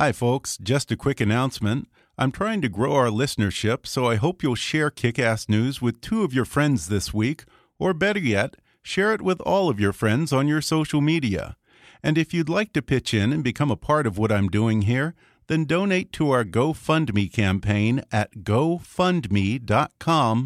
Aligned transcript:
Hi, 0.00 0.12
folks. 0.12 0.56
Just 0.58 0.92
a 0.92 0.96
quick 0.96 1.20
announcement. 1.20 1.88
I'm 2.16 2.30
trying 2.30 2.62
to 2.62 2.68
grow 2.68 2.92
our 2.92 3.08
listenership, 3.08 3.84
so 3.84 4.06
I 4.06 4.14
hope 4.14 4.44
you'll 4.44 4.54
share 4.54 4.90
Kick 4.90 5.18
Ass 5.18 5.48
News 5.48 5.82
with 5.82 6.00
two 6.00 6.22
of 6.22 6.32
your 6.32 6.44
friends 6.44 6.86
this 6.86 7.12
week, 7.12 7.44
or 7.80 7.92
better 7.92 8.20
yet, 8.20 8.54
share 8.80 9.12
it 9.12 9.20
with 9.20 9.40
all 9.40 9.68
of 9.68 9.80
your 9.80 9.92
friends 9.92 10.32
on 10.32 10.46
your 10.46 10.60
social 10.60 11.00
media. 11.00 11.56
And 12.00 12.16
if 12.16 12.32
you'd 12.32 12.48
like 12.48 12.72
to 12.74 12.80
pitch 12.80 13.12
in 13.12 13.32
and 13.32 13.42
become 13.42 13.72
a 13.72 13.76
part 13.76 14.06
of 14.06 14.16
what 14.16 14.30
I'm 14.30 14.46
doing 14.46 14.82
here, 14.82 15.16
then 15.48 15.64
donate 15.64 16.12
to 16.12 16.30
our 16.30 16.44
GoFundMe 16.44 17.32
campaign 17.32 18.04
at 18.12 18.44
gofundme.com 18.44 19.70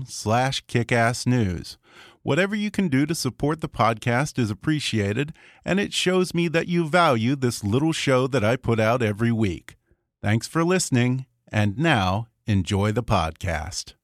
slash 0.08 0.64
kickassnews. 0.64 1.76
Whatever 2.24 2.54
you 2.54 2.70
can 2.70 2.86
do 2.86 3.04
to 3.06 3.16
support 3.16 3.60
the 3.60 3.68
podcast 3.68 4.38
is 4.38 4.48
appreciated, 4.48 5.34
and 5.64 5.80
it 5.80 5.92
shows 5.92 6.32
me 6.32 6.46
that 6.46 6.68
you 6.68 6.88
value 6.88 7.34
this 7.34 7.64
little 7.64 7.92
show 7.92 8.28
that 8.28 8.44
I 8.44 8.54
put 8.54 8.78
out 8.78 9.02
every 9.02 9.32
week. 9.32 9.74
Thanks 10.22 10.46
for 10.46 10.62
listening, 10.62 11.26
and 11.50 11.76
now 11.76 12.28
enjoy 12.46 12.92
the 12.92 13.02
podcast. 13.02 13.94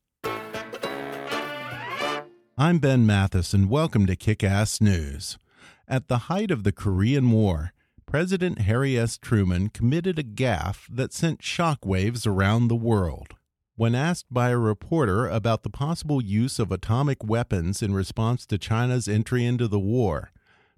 I'm 2.59 2.81
Ben 2.81 3.07
Mathis, 3.07 3.55
and 3.55 3.71
welcome 3.71 4.05
to 4.07 4.17
Kick 4.17 4.43
Ass 4.43 4.81
News. 4.81 5.39
At 5.87 6.09
the 6.09 6.19
height 6.27 6.51
of 6.51 6.65
the 6.65 6.73
Korean 6.73 7.31
War, 7.31 7.73
President 8.05 8.63
Harry 8.63 8.99
S. 8.99 9.17
Truman 9.17 9.69
committed 9.69 10.19
a 10.19 10.25
gaffe 10.25 10.89
that 10.91 11.13
sent 11.13 11.41
shockwaves 11.41 12.27
around 12.27 12.67
the 12.67 12.75
world. 12.75 13.37
When 13.79 13.95
asked 13.95 14.27
by 14.29 14.51
a 14.51 14.59
reporter 14.59 15.29
about 15.29 15.63
the 15.63 15.71
possible 15.71 16.21
use 16.21 16.59
of 16.59 16.73
atomic 16.73 17.23
weapons 17.23 17.81
in 17.81 17.95
response 17.95 18.45
to 18.47 18.59
China's 18.59 19.07
entry 19.07 19.45
into 19.45 19.69
the 19.69 19.79
war, 19.79 20.33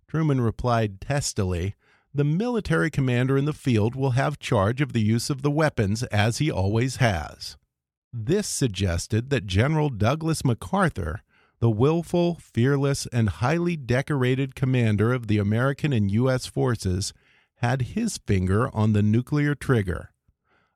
Truman 0.06 0.42
replied 0.42 1.00
testily, 1.00 1.76
The 2.12 2.24
military 2.24 2.90
commander 2.90 3.38
in 3.38 3.46
the 3.46 3.54
field 3.54 3.96
will 3.96 4.10
have 4.10 4.38
charge 4.38 4.82
of 4.82 4.92
the 4.92 5.00
use 5.00 5.30
of 5.30 5.40
the 5.40 5.50
weapons 5.50 6.02
as 6.02 6.36
he 6.36 6.50
always 6.50 6.96
has. 6.96 7.56
This 8.12 8.46
suggested 8.46 9.30
that 9.30 9.46
General 9.46 9.88
Douglas 9.88 10.44
MacArthur, 10.44 11.22
the 11.58 11.70
willful, 11.70 12.34
fearless, 12.34 13.06
and 13.06 13.30
highly 13.30 13.78
decorated 13.78 14.54
commander 14.54 15.14
of 15.14 15.26
the 15.26 15.38
American 15.38 15.94
and 15.94 16.10
U.N. 16.10 16.38
forces, 16.40 17.14
had 17.62 17.80
his 17.80 18.18
finger 18.18 18.68
on 18.76 18.92
the 18.92 19.02
nuclear 19.02 19.54
trigger. 19.54 20.12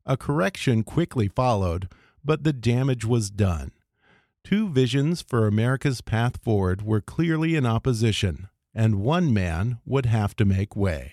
A 0.06 0.16
correction 0.16 0.84
quickly 0.84 1.28
followed 1.28 1.86
but 2.24 2.44
the 2.44 2.52
damage 2.52 3.04
was 3.04 3.30
done. 3.30 3.72
Two 4.42 4.68
visions 4.68 5.22
for 5.22 5.46
America's 5.46 6.00
path 6.00 6.36
forward 6.42 6.82
were 6.82 7.00
clearly 7.00 7.56
in 7.56 7.64
opposition, 7.64 8.48
and 8.74 9.00
one 9.00 9.32
man 9.32 9.78
would 9.86 10.06
have 10.06 10.36
to 10.36 10.44
make 10.44 10.76
way. 10.76 11.12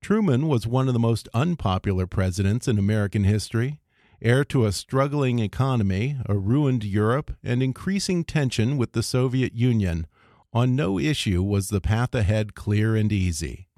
Truman 0.00 0.48
was 0.48 0.66
one 0.66 0.88
of 0.88 0.94
the 0.94 1.00
most 1.00 1.28
unpopular 1.32 2.06
presidents 2.06 2.66
in 2.66 2.78
American 2.78 3.24
history, 3.24 3.80
heir 4.20 4.44
to 4.44 4.66
a 4.66 4.72
struggling 4.72 5.38
economy, 5.38 6.18
a 6.26 6.36
ruined 6.36 6.84
Europe, 6.84 7.36
and 7.42 7.62
increasing 7.62 8.24
tension 8.24 8.76
with 8.76 8.92
the 8.92 9.02
Soviet 9.02 9.54
Union. 9.54 10.06
On 10.52 10.76
no 10.76 10.98
issue 10.98 11.42
was 11.42 11.68
the 11.68 11.80
path 11.80 12.14
ahead 12.14 12.54
clear 12.54 12.94
and 12.96 13.10
easy. 13.10 13.68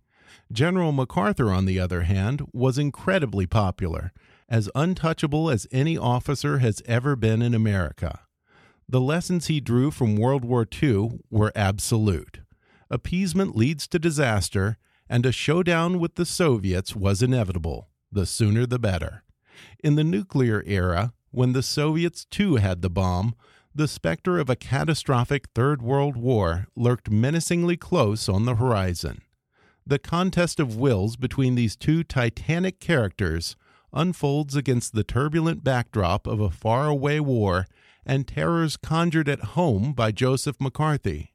General 0.50 0.92
MacArthur, 0.92 1.52
on 1.52 1.64
the 1.66 1.78
other 1.78 2.02
hand, 2.02 2.42
was 2.52 2.78
incredibly 2.78 3.46
popular 3.46 4.12
as 4.54 4.70
untouchable 4.76 5.50
as 5.50 5.66
any 5.72 5.98
officer 5.98 6.58
has 6.58 6.80
ever 6.86 7.16
been 7.16 7.42
in 7.42 7.54
America. 7.54 8.20
The 8.88 9.00
lessons 9.00 9.48
he 9.48 9.58
drew 9.58 9.90
from 9.90 10.14
World 10.14 10.44
War 10.44 10.64
II 10.80 11.18
were 11.28 11.50
absolute. 11.56 12.38
Appeasement 12.88 13.56
leads 13.56 13.88
to 13.88 13.98
disaster, 13.98 14.78
and 15.08 15.26
a 15.26 15.32
showdown 15.32 15.98
with 15.98 16.14
the 16.14 16.24
Soviets 16.24 16.94
was 16.94 17.20
inevitable. 17.20 17.88
The 18.12 18.26
sooner 18.26 18.64
the 18.64 18.78
better. 18.78 19.24
In 19.82 19.96
the 19.96 20.04
nuclear 20.04 20.62
era, 20.68 21.14
when 21.32 21.52
the 21.52 21.60
Soviets 21.60 22.24
too 22.24 22.54
had 22.54 22.80
the 22.80 22.88
bomb, 22.88 23.34
the 23.74 23.88
specter 23.88 24.38
of 24.38 24.48
a 24.48 24.54
catastrophic 24.54 25.48
Third 25.52 25.82
World 25.82 26.16
War 26.16 26.68
lurked 26.76 27.10
menacingly 27.10 27.76
close 27.76 28.28
on 28.28 28.44
the 28.44 28.54
horizon. 28.54 29.22
The 29.84 29.98
contest 29.98 30.60
of 30.60 30.76
wills 30.76 31.16
between 31.16 31.56
these 31.56 31.74
two 31.74 32.04
titanic 32.04 32.78
characters 32.78 33.56
unfolds 33.94 34.56
against 34.56 34.92
the 34.92 35.04
turbulent 35.04 35.64
backdrop 35.64 36.26
of 36.26 36.40
a 36.40 36.50
faraway 36.50 37.20
war 37.20 37.66
and 38.04 38.28
terrors 38.28 38.76
conjured 38.76 39.28
at 39.28 39.40
home 39.40 39.92
by 39.92 40.12
Joseph 40.12 40.60
McCarthy. 40.60 41.32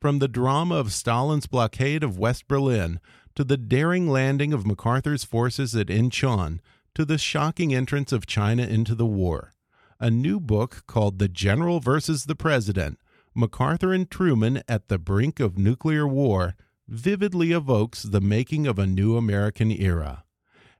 From 0.00 0.18
the 0.18 0.28
drama 0.28 0.74
of 0.74 0.92
Stalin's 0.92 1.46
blockade 1.46 2.02
of 2.02 2.18
West 2.18 2.48
Berlin 2.48 3.00
to 3.34 3.44
the 3.44 3.56
daring 3.56 4.08
landing 4.08 4.52
of 4.52 4.66
MacArthur's 4.66 5.24
forces 5.24 5.74
at 5.74 5.86
Incheon 5.86 6.60
to 6.94 7.04
the 7.04 7.18
shocking 7.18 7.72
entrance 7.72 8.12
of 8.12 8.26
China 8.26 8.64
into 8.64 8.94
the 8.94 9.06
war. 9.06 9.52
A 9.98 10.10
new 10.10 10.40
book 10.40 10.84
called 10.86 11.18
The 11.18 11.28
General 11.28 11.80
versus 11.80 12.24
the 12.24 12.34
President 12.34 12.98
MacArthur 13.34 13.92
and 13.92 14.10
Truman 14.10 14.62
at 14.66 14.88
the 14.88 14.98
Brink 14.98 15.38
of 15.38 15.56
Nuclear 15.56 16.06
War 16.06 16.56
vividly 16.88 17.52
evokes 17.52 18.02
the 18.02 18.20
making 18.20 18.66
of 18.66 18.78
a 18.78 18.86
new 18.86 19.16
American 19.16 19.70
era. 19.70 20.24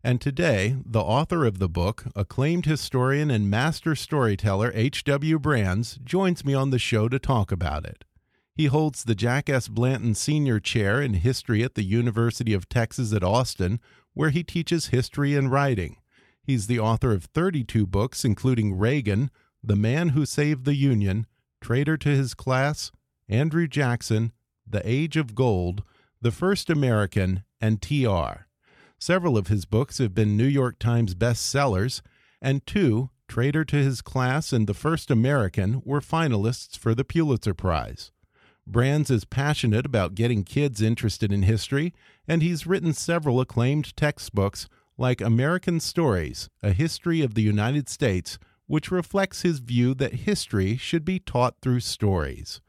And 0.03 0.21
today, 0.21 0.77
the 0.87 1.01
author 1.01 1.45
of 1.45 1.59
the 1.59 1.69
book, 1.69 2.07
acclaimed 2.17 2.65
historian 2.65 3.31
and 3.31 3.51
master 3.51 3.95
storyteller 3.95 4.73
H.W. 4.75 5.39
Brands, 5.39 5.99
joins 6.03 6.43
me 6.45 6.55
on 6.55 6.71
the 6.71 6.79
show 6.79 7.09
to 7.09 7.19
talk 7.19 7.53
about 7.53 7.85
it. 7.85 8.05
He 8.55 8.67
holds 8.67 9.05
the 9.05 9.15
Jack 9.15 9.51
S. 9.51 9.69
Blanton 9.69 10.15
Senior 10.15 10.59
Chair 10.59 11.03
in 11.03 11.15
History 11.15 11.63
at 11.63 11.75
the 11.75 11.85
University 11.85 12.55
of 12.55 12.69
Texas 12.69 13.13
at 13.13 13.23
Austin, 13.23 13.79
where 14.15 14.31
he 14.31 14.43
teaches 14.43 14.87
history 14.87 15.37
and 15.37 15.51
writing. 15.51 15.97
He's 16.43 16.67
the 16.67 16.81
author 16.81 17.13
of 17.13 17.25
32 17.25 17.87
books, 17.87 18.25
including 18.25 18.79
Reagan, 18.79 19.31
The 19.63 19.77
Man 19.77 20.11
Who 20.11 20.25
Saved 20.25 20.65
the 20.65 20.75
Union, 20.75 21.27
Traitor 21.61 21.99
to 21.99 22.09
His 22.09 22.33
Class, 22.33 22.91
Andrew 23.29 23.69
Jackson, 23.69 24.33
The 24.67 24.83
Age 24.85 25.19
of 25.19 25.35
Gold, 25.35 25.83
The 26.23 26.33
First 26.33 26.71
American, 26.71 27.45
and 27.61 27.83
T.R. 27.83 28.47
Several 29.03 29.39
of 29.39 29.47
his 29.47 29.65
books 29.65 29.97
have 29.97 30.15
been 30.15 30.37
New 30.37 30.45
York 30.45 30.79
Times 30.79 31.15
bestsellers, 31.15 32.03
and 32.43 32.67
two, 32.67 33.09
Traitor 33.29 33.65
to 33.65 33.77
His 33.77 34.03
Class 34.03 34.53
and 34.53 34.67
The 34.67 34.75
First 34.75 35.11
American, 35.11 35.81
were 35.87 36.03
finalists 36.03 36.77
for 36.77 36.95
the 36.95 37.05
Pulitzer 37.05 37.55
Prize. 37.55 38.13
Brands 38.67 39.11
is 39.11 39.25
passionate 39.25 39.87
about 39.87 40.15
getting 40.15 40.45
kids 40.45 40.83
interested 40.83 41.33
in 41.33 41.45
history, 41.45 41.95
and 42.29 42.43
he's 42.43 42.67
written 42.67 42.93
several 42.93 43.41
acclaimed 43.41 43.97
textbooks 43.97 44.69
like 44.99 45.23
American 45.23 45.81
Stories 45.81 46.51
A 46.63 46.75
History 46.75 47.23
of 47.23 47.33
the 47.33 47.43
United 47.43 47.89
States, 47.89 48.39
which 48.67 48.91
reflects 48.91 49.41
his 49.41 49.61
view 49.61 49.95
that 49.95 50.13
history 50.13 50.77
should 50.77 51.07
be 51.07 51.19
taught 51.19 51.57
through 51.63 51.81
stories. 51.81 52.61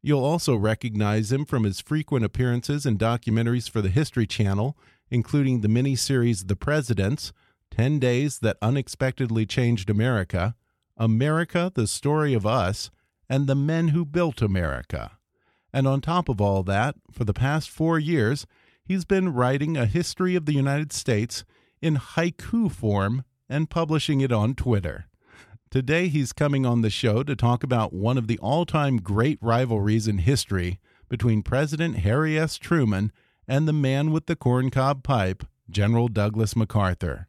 You'll 0.00 0.24
also 0.24 0.56
recognize 0.56 1.30
him 1.30 1.44
from 1.44 1.64
his 1.64 1.80
frequent 1.80 2.24
appearances 2.24 2.86
in 2.86 2.96
documentaries 2.96 3.68
for 3.68 3.82
the 3.82 3.90
History 3.90 4.26
Channel 4.26 4.78
including 5.10 5.60
the 5.60 5.68
miniseries 5.68 6.48
The 6.48 6.56
Presidents, 6.56 7.32
10 7.70 7.98
Days 7.98 8.38
That 8.38 8.56
Unexpectedly 8.62 9.46
Changed 9.46 9.90
America, 9.90 10.54
America, 10.96 11.72
the 11.74 11.86
Story 11.86 12.34
of 12.34 12.46
Us, 12.46 12.90
and 13.28 13.46
The 13.46 13.54
Men 13.54 13.88
Who 13.88 14.04
Built 14.04 14.42
America. 14.42 15.18
And 15.72 15.88
on 15.88 16.00
top 16.00 16.28
of 16.28 16.40
all 16.40 16.62
that, 16.64 16.94
for 17.10 17.24
the 17.24 17.34
past 17.34 17.68
four 17.68 17.98
years, 17.98 18.46
he's 18.84 19.04
been 19.04 19.32
writing 19.32 19.76
a 19.76 19.86
history 19.86 20.36
of 20.36 20.46
the 20.46 20.52
United 20.52 20.92
States 20.92 21.44
in 21.82 21.96
haiku 21.96 22.70
form 22.70 23.24
and 23.48 23.70
publishing 23.70 24.20
it 24.20 24.30
on 24.30 24.54
Twitter. 24.54 25.06
Today, 25.70 26.06
he's 26.06 26.32
coming 26.32 26.64
on 26.64 26.82
the 26.82 26.90
show 26.90 27.24
to 27.24 27.34
talk 27.34 27.64
about 27.64 27.92
one 27.92 28.16
of 28.16 28.28
the 28.28 28.38
all 28.38 28.64
time 28.64 28.98
great 28.98 29.38
rivalries 29.42 30.06
in 30.06 30.18
history 30.18 30.78
between 31.08 31.42
President 31.42 31.98
Harry 31.98 32.38
S. 32.38 32.56
Truman 32.56 33.10
and 33.46 33.68
the 33.68 33.72
man 33.72 34.10
with 34.10 34.26
the 34.26 34.36
corncob 34.36 35.02
pipe, 35.02 35.44
General 35.68 36.08
Douglas 36.08 36.56
MacArthur. 36.56 37.28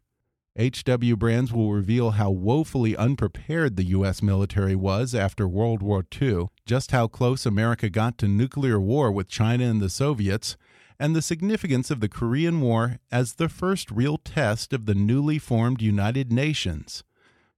H.W. 0.58 1.16
Brands 1.16 1.52
will 1.52 1.72
reveal 1.72 2.12
how 2.12 2.30
woefully 2.30 2.96
unprepared 2.96 3.76
the 3.76 3.84
U.S. 3.88 4.22
military 4.22 4.74
was 4.74 5.14
after 5.14 5.46
World 5.46 5.82
War 5.82 6.04
II, 6.20 6.46
just 6.64 6.92
how 6.92 7.08
close 7.08 7.44
America 7.44 7.90
got 7.90 8.16
to 8.18 8.28
nuclear 8.28 8.80
war 8.80 9.12
with 9.12 9.28
China 9.28 9.64
and 9.64 9.82
the 9.82 9.90
Soviets, 9.90 10.56
and 10.98 11.14
the 11.14 11.20
significance 11.20 11.90
of 11.90 12.00
the 12.00 12.08
Korean 12.08 12.62
War 12.62 12.98
as 13.12 13.34
the 13.34 13.50
first 13.50 13.90
real 13.90 14.16
test 14.16 14.72
of 14.72 14.86
the 14.86 14.94
newly 14.94 15.38
formed 15.38 15.82
United 15.82 16.32
Nations. 16.32 17.04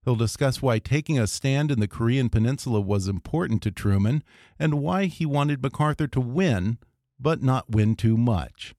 He'll 0.05 0.17
discuss 0.17 0.61
why 0.61 0.81
taking 0.81 1.19
a 1.21 1.29
stand 1.29 1.71
in 1.71 1.79
the 1.79 1.87
Korean 1.87 2.29
Peninsula 2.31 2.81
was 2.81 3.07
important 3.07 3.63
to 3.63 3.71
Truman 3.71 4.25
and 4.59 4.81
why 4.81 5.05
he 5.05 5.25
wanted 5.25 5.63
MacArthur 5.63 6.09
to 6.09 6.21
win, 6.21 6.79
but 7.21 7.43
not 7.43 7.71
win 7.71 7.95
too 7.95 8.17
much. 8.17 8.75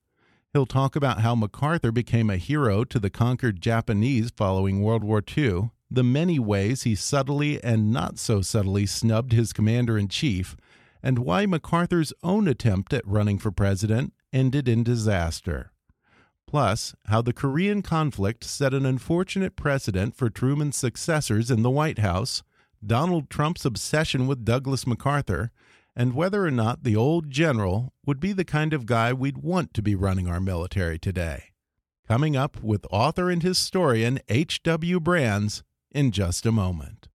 He'll 0.53 0.65
talk 0.65 0.95
about 0.95 1.21
how 1.21 1.35
MacArthur 1.35 1.91
became 1.91 2.29
a 2.29 2.37
hero 2.37 2.83
to 2.83 2.99
the 2.99 3.09
conquered 3.09 3.61
Japanese 3.61 4.31
following 4.31 4.81
World 4.81 5.03
War 5.03 5.23
II, 5.37 5.71
the 5.91 6.03
many 6.03 6.39
ways 6.39 6.83
he 6.83 6.95
subtly 6.95 7.63
and 7.63 7.91
not 7.91 8.17
so 8.17 8.41
subtly 8.41 8.85
snubbed 8.85 9.31
his 9.31 9.53
commander 9.53 9.97
in 9.97 10.07
chief, 10.07 10.55
and 11.03 11.19
why 11.19 11.45
MacArthur's 11.45 12.13
own 12.23 12.47
attempt 12.47 12.93
at 12.93 13.07
running 13.07 13.37
for 13.37 13.51
president 13.51 14.13
ended 14.33 14.67
in 14.67 14.83
disaster. 14.83 15.71
Plus, 16.47 16.95
how 17.05 17.21
the 17.21 17.33
Korean 17.33 17.83
conflict 17.83 18.43
set 18.43 18.73
an 18.73 18.85
unfortunate 18.85 19.55
precedent 19.55 20.15
for 20.15 20.31
Truman's 20.31 20.75
successors 20.75 21.51
in 21.51 21.61
the 21.61 21.69
White 21.69 21.99
House, 21.99 22.41
Donald 22.83 23.29
Trump's 23.29 23.65
obsession 23.65 24.25
with 24.25 24.45
Douglas 24.45 24.87
MacArthur, 24.87 25.51
and 25.99 26.15
whether 26.15 26.45
or 26.45 26.51
not 26.51 26.83
the 26.83 26.95
old 26.95 27.29
general 27.29 27.91
would 28.05 28.21
be 28.21 28.31
the 28.31 28.45
kind 28.45 28.71
of 28.71 28.85
guy 28.85 29.11
we'd 29.11 29.39
want 29.39 29.73
to 29.73 29.81
be 29.81 29.95
running 29.95 30.29
our 30.29 30.39
military 30.39 30.97
today. 30.97 31.51
Coming 32.07 32.37
up 32.37 32.63
with 32.63 32.87
author 32.89 33.29
and 33.29 33.43
historian 33.43 34.21
H.W. 34.29 35.01
Brands 35.01 35.61
in 35.91 36.11
just 36.11 36.45
a 36.45 36.53
moment. 36.53 37.08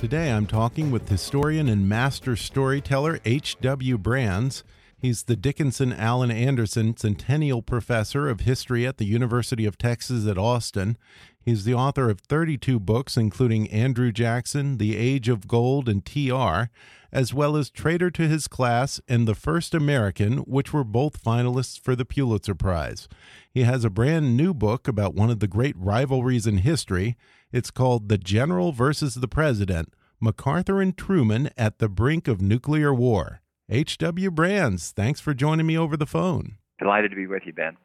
Today 0.00 0.32
I'm 0.32 0.46
talking 0.46 0.90
with 0.90 1.10
historian 1.10 1.68
and 1.68 1.86
master 1.86 2.34
storyteller 2.34 3.20
H.W. 3.26 3.98
Brands. 3.98 4.64
He's 4.96 5.24
the 5.24 5.36
Dickson 5.36 5.92
Allen 5.92 6.30
Anderson 6.30 6.96
Centennial 6.96 7.60
Professor 7.60 8.26
of 8.26 8.40
History 8.40 8.86
at 8.86 8.96
the 8.96 9.04
University 9.04 9.66
of 9.66 9.76
Texas 9.76 10.26
at 10.26 10.38
Austin. 10.38 10.96
He's 11.42 11.64
the 11.64 11.74
author 11.74 12.08
of 12.08 12.20
32 12.20 12.80
books, 12.80 13.18
including 13.18 13.70
Andrew 13.70 14.10
Jackson, 14.10 14.78
The 14.78 14.96
Age 14.96 15.28
of 15.28 15.46
Gold, 15.46 15.86
and 15.86 16.02
TR, 16.02 16.70
as 17.12 17.34
well 17.34 17.54
as 17.54 17.68
Traitor 17.68 18.10
to 18.10 18.26
His 18.26 18.48
Class 18.48 19.02
and 19.06 19.28
The 19.28 19.34
First 19.34 19.74
American, 19.74 20.38
which 20.38 20.72
were 20.72 20.84
both 20.84 21.22
finalists 21.22 21.78
for 21.78 21.94
the 21.94 22.06
Pulitzer 22.06 22.54
Prize. 22.54 23.06
He 23.52 23.64
has 23.64 23.84
a 23.84 23.90
brand 23.90 24.34
new 24.34 24.54
book 24.54 24.88
about 24.88 25.14
one 25.14 25.28
of 25.28 25.40
the 25.40 25.46
great 25.46 25.76
rivalries 25.76 26.46
in 26.46 26.58
history. 26.58 27.18
It's 27.52 27.72
called 27.72 28.08
The 28.08 28.18
General 28.18 28.70
versus 28.70 29.16
the 29.16 29.26
President 29.26 29.92
MacArthur 30.20 30.80
and 30.80 30.96
Truman 30.96 31.50
at 31.56 31.78
the 31.78 31.88
brink 31.88 32.28
of 32.28 32.40
nuclear 32.40 32.94
war. 32.94 33.40
H.W. 33.68 34.30
Brands, 34.30 34.92
thanks 34.92 35.18
for 35.18 35.34
joining 35.34 35.66
me 35.66 35.76
over 35.76 35.96
the 35.96 36.06
phone. 36.06 36.58
Delighted 36.78 37.10
to 37.10 37.16
be 37.16 37.26
with 37.26 37.42
you, 37.46 37.52
Ben. 37.52 37.76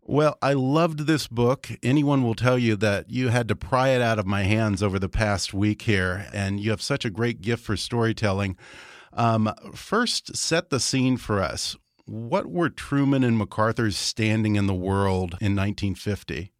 Well, 0.00 0.38
I 0.40 0.54
loved 0.54 1.00
this 1.00 1.26
book. 1.26 1.68
Anyone 1.82 2.22
will 2.22 2.34
tell 2.34 2.58
you 2.58 2.76
that 2.76 3.10
you 3.10 3.28
had 3.28 3.46
to 3.48 3.56
pry 3.56 3.90
it 3.90 4.00
out 4.00 4.18
of 4.18 4.26
my 4.26 4.44
hands 4.44 4.82
over 4.82 4.98
the 4.98 5.08
past 5.10 5.52
week 5.52 5.82
here, 5.82 6.26
and 6.32 6.58
you 6.58 6.70
have 6.70 6.82
such 6.82 7.04
a 7.04 7.10
great 7.10 7.42
gift 7.42 7.62
for 7.62 7.76
storytelling. 7.76 8.56
Um, 9.12 9.52
first, 9.74 10.34
set 10.34 10.70
the 10.70 10.80
scene 10.80 11.18
for 11.18 11.42
us. 11.42 11.76
What 12.06 12.46
were 12.46 12.70
Truman 12.70 13.22
and 13.22 13.36
MacArthur's 13.36 13.98
standing 13.98 14.56
in 14.56 14.66
the 14.66 14.74
world 14.74 15.32
in 15.42 15.54
1950? 15.54 16.53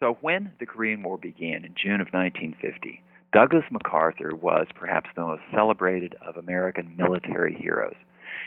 So, 0.00 0.16
when 0.20 0.52
the 0.60 0.66
Korean 0.66 1.02
War 1.02 1.18
began 1.18 1.64
in 1.64 1.74
June 1.74 2.00
of 2.00 2.12
1950, 2.12 3.02
Douglas 3.32 3.64
MacArthur 3.70 4.32
was 4.32 4.68
perhaps 4.74 5.10
the 5.16 5.22
most 5.22 5.42
celebrated 5.52 6.14
of 6.24 6.36
American 6.36 6.94
military 6.96 7.52
heroes. 7.52 7.96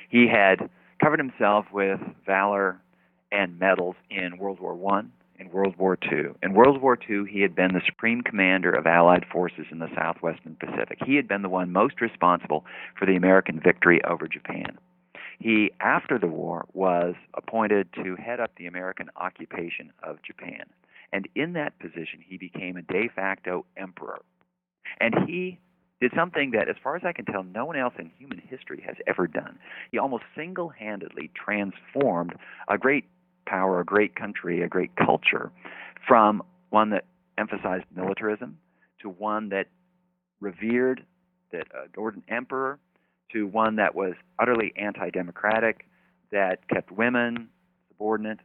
He 0.10 0.28
had 0.28 0.70
covered 1.04 1.20
himself 1.20 1.66
with 1.74 2.00
valor 2.26 2.80
and 3.34 3.60
medals 3.60 3.96
in 4.10 4.38
World 4.38 4.62
War 4.62 4.80
I, 4.94 5.04
in 5.42 5.52
World 5.52 5.76
War 5.78 5.98
II. 6.10 6.36
In 6.42 6.54
World 6.54 6.82
War 6.82 6.98
II, 7.10 7.26
he 7.30 7.42
had 7.42 7.54
been 7.54 7.74
the 7.74 7.82
supreme 7.86 8.22
commander 8.22 8.72
of 8.72 8.88
Allied 8.88 9.26
forces 9.30 9.66
in 9.72 9.80
the 9.80 9.94
Southwestern 9.94 10.56
Pacific. 10.56 11.00
He 11.06 11.16
had 11.16 11.28
been 11.28 11.42
the 11.42 11.50
one 11.50 11.74
most 11.74 12.00
responsible 12.00 12.64
for 12.98 13.06
the 13.06 13.18
American 13.18 13.60
victory 13.60 14.02
over 14.06 14.26
Japan. 14.26 14.78
He, 15.40 15.72
after 15.82 16.18
the 16.18 16.28
war, 16.28 16.66
was 16.74 17.16
appointed 17.34 17.90
to 17.96 18.16
head 18.16 18.40
up 18.40 18.52
the 18.56 18.68
American 18.68 19.10
occupation 19.18 19.92
of 20.02 20.22
Japan. 20.22 20.66
And 21.14 21.28
in 21.36 21.54
that 21.54 21.78
position, 21.80 22.24
he 22.26 22.38
became 22.38 22.78
a 22.78 22.82
de 22.82 23.10
facto 23.14 23.66
emperor 23.78 24.22
and 25.00 25.16
he 25.28 25.60
did 26.00 26.12
something 26.16 26.52
that, 26.52 26.68
as 26.68 26.76
far 26.84 26.96
as 26.96 27.04
I 27.06 27.14
can 27.14 27.26
tell, 27.26 27.44
no 27.44 27.66
one 27.66 27.78
else 27.78 27.94
in 28.00 28.12
human 28.18 28.40
history 28.40 28.84
has 28.86 28.96
ever 29.08 29.28
done. 29.28 29.60
He 29.92 30.00
almost 30.00 30.24
single 30.36 30.70
handedly 30.70 31.30
transformed 31.36 32.34
a 32.68 32.78
great 32.78 33.06
power, 33.46 33.80
a 33.80 33.86
great 33.86 34.16
country, 34.16 34.62
a 34.62 34.68
great 34.68 34.96
culture 34.96 35.52
from 36.08 36.42
one 36.70 36.90
that 36.90 37.06
emphasized 37.38 37.86
militarism 37.96 38.58
to 39.02 39.10
one 39.10 39.50
that 39.50 39.68
revered, 40.40 41.06
that 41.52 41.68
uh, 41.76 41.86
adored 41.86 42.16
an 42.16 42.24
emperor, 42.30 42.80
to 43.32 43.46
one 43.48 43.76
that 43.76 43.94
was 43.96 44.14
utterly 44.40 44.74
anti 44.76 45.10
democratic, 45.12 45.86
that 46.32 46.68
kept 46.68 46.92
women 46.92 47.50
subordinate. 47.90 48.40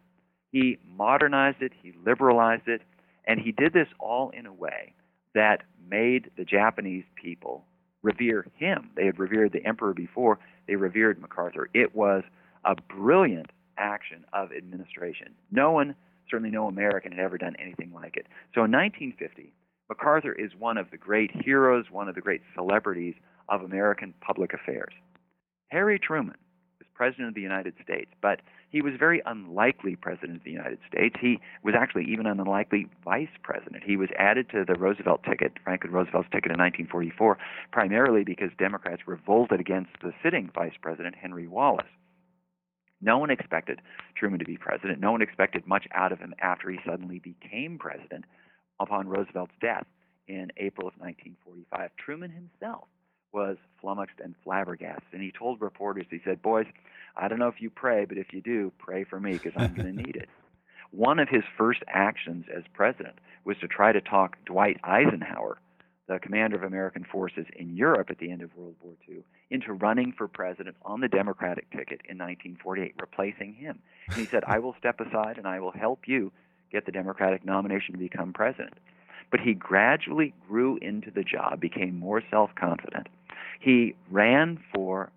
He 0.57 0.79
modernized 0.97 1.61
it, 1.61 1.73
he 1.83 1.93
liberalized 2.07 2.67
it, 2.67 2.81
and 3.27 3.39
he 3.39 3.53
did 3.53 3.75
this 3.75 3.89
all 4.01 4.31
in 4.31 4.47
a 4.47 4.53
way 4.55 4.95
that 5.35 5.65
made 5.91 6.31
the 6.39 6.47
Japanese 6.47 7.05
people 7.15 7.67
revere 8.03 8.47
him. 8.57 8.89
They 8.97 9.05
had 9.05 9.19
revered 9.19 9.53
the 9.53 9.63
emperor 9.67 9.93
before, 9.93 10.39
they 10.67 10.77
revered 10.77 11.21
MacArthur. 11.21 11.69
It 11.75 11.95
was 11.95 12.23
a 12.65 12.75
brilliant 12.75 13.51
action 13.77 14.25
of 14.33 14.51
administration. 14.51 15.35
No 15.51 15.73
one, 15.73 15.95
certainly 16.31 16.53
no 16.53 16.69
American, 16.69 17.13
had 17.13 17.21
ever 17.21 17.37
done 17.37 17.57
anything 17.59 17.93
like 17.93 18.17
it. 18.17 18.25
So 18.55 18.65
in 18.65 18.73
1950, 18.73 19.53
MacArthur 19.91 20.33
is 20.33 20.53
one 20.59 20.79
of 20.79 20.91
the 20.91 20.97
great 20.97 21.33
heroes, 21.45 21.85
one 21.91 22.09
of 22.09 22.15
the 22.15 22.23
great 22.23 22.41
celebrities 22.55 23.17
of 23.51 23.61
American 23.61 24.15
public 24.23 24.55
affairs. 24.55 24.95
Harry 25.69 25.99
Truman 25.99 26.37
President 26.97 27.29
of 27.29 27.35
the 27.35 27.43
United 27.43 27.75
States, 27.83 28.11
but 28.23 28.41
he 28.71 28.81
was 28.81 28.95
very 28.99 29.21
unlikely 29.27 29.97
president 29.97 30.39
of 30.39 30.45
the 30.45 30.51
United 30.51 30.79
States. 30.89 31.15
He 31.21 31.39
was 31.63 31.75
actually 31.79 32.05
even 32.05 32.27
an 32.27 32.41
unlikely 32.41 32.89
vice 33.05 33.29
president. 33.43 33.85
He 33.85 33.97
was 33.97 34.09
added 34.19 34.49
to 34.51 34.65
the 34.67 34.75
Roosevelt 34.75 35.23
ticket, 35.23 35.53
Franklin 35.63 35.93
Roosevelt's 35.93 36.29
ticket 36.33 36.53
in 36.53 36.59
1944, 36.59 37.39
primarily 37.71 38.25
because 38.25 38.51
Democrats 38.59 39.03
revolted 39.07 39.61
against 39.61 39.91
the 40.03 40.13
sitting 40.23 40.51
vice 40.55 40.77
president, 40.81 41.15
Henry 41.15 41.47
Wallace. 41.47 41.87
No 43.03 43.19
one 43.19 43.31
expected 43.31 43.83
Truman 44.17 44.39
to 44.39 44.47
be 44.47 44.57
president. 44.57 44.99
No 44.99 45.13
one 45.13 45.21
expected 45.21 45.67
much 45.67 45.87
out 45.95 46.13
of 46.13 46.19
him 46.19 46.35
after 46.41 46.71
he 46.71 46.79
suddenly 46.87 47.19
became 47.19 47.79
president 47.79 48.25
upon 48.81 49.07
Roosevelt's 49.07 49.53
death 49.61 49.87
in 50.29 50.51
April 50.57 50.89
of 50.89 50.95
1945. 50.99 51.91
Truman 51.99 52.31
himself 52.31 52.89
was 53.37 53.59
flummoxed 53.83 54.19
and 54.25 54.35
flabbergasted. 54.43 55.13
And 55.13 55.23
he 55.23 55.31
told 55.31 55.61
reporters, 55.61 56.07
he 56.11 56.21
said, 56.25 56.41
Boys, 56.41 56.67
I 57.17 57.29
don't 57.29 57.39
know 57.39 57.49
if 57.49 57.61
you 57.61 57.69
pray, 57.71 58.07
but 58.07 58.17
if 58.17 58.33
you 58.33 58.41
do, 58.41 58.73
pray 58.79 59.05
for 59.05 59.21
me 59.21 59.33
because 59.33 59.53
I'm 59.57 59.75
going 59.75 59.95
to 59.95 60.03
need 60.03 60.17
it. 60.17 60.29
One 60.91 61.19
of 61.19 61.29
his 61.29 61.43
first 61.59 61.83
actions 61.87 62.47
as 62.55 62.63
president 62.73 63.17
was 63.45 63.59
to 63.61 63.69
try 63.69 63.93
to 63.93 64.01
talk 64.01 64.39
Dwight 64.47 64.79
Eisenhower, 64.83 65.59
the 66.09 66.19
commander 66.19 66.57
of 66.57 66.63
American 66.63 67.05
forces 67.05 67.45
in 67.55 67.77
Europe 67.77 68.09
at 68.11 68.19
the 68.19 68.31
end 68.31 68.41
of 68.41 68.57
World 68.57 68.77
War 68.83 68.95
II, 69.09 69.19
into 69.51 69.75
running 69.75 70.15
for 70.17 70.29
president 70.29 70.77
on 70.83 71.01
the 71.01 71.09
Democratic 71.09 71.71
ticket 71.71 72.01
in 72.09 72.17
1948, 72.17 72.95
replacing 72.99 73.53
him. 73.55 73.81
And 74.09 74.17
he 74.17 74.25
said, 74.25 74.45
I 74.47 74.61
will 74.61 74.75
step 74.79 74.99
aside 75.01 75.37
and 75.37 75.47
I 75.47 75.61
will 75.61 75.73
help 75.73 76.09
you 76.09 76.33
get 76.73 76.87
the 76.87 76.93
Democratic 76.93 77.45
nomination 77.45 77.93
to 77.93 77.99
become 77.99 78.33
president. 78.33 78.79
But 79.31 79.41
he 79.41 79.53
gradually 79.55 80.33
grew 80.49 80.79
into 80.81 81.11
the 81.11 81.25
job, 81.25 81.61
became 81.61 81.99
more 81.99 82.23
self 82.31 82.51
confident, 82.55 83.09
he 83.61 83.95
ran 84.11 84.59
for 84.75 85.11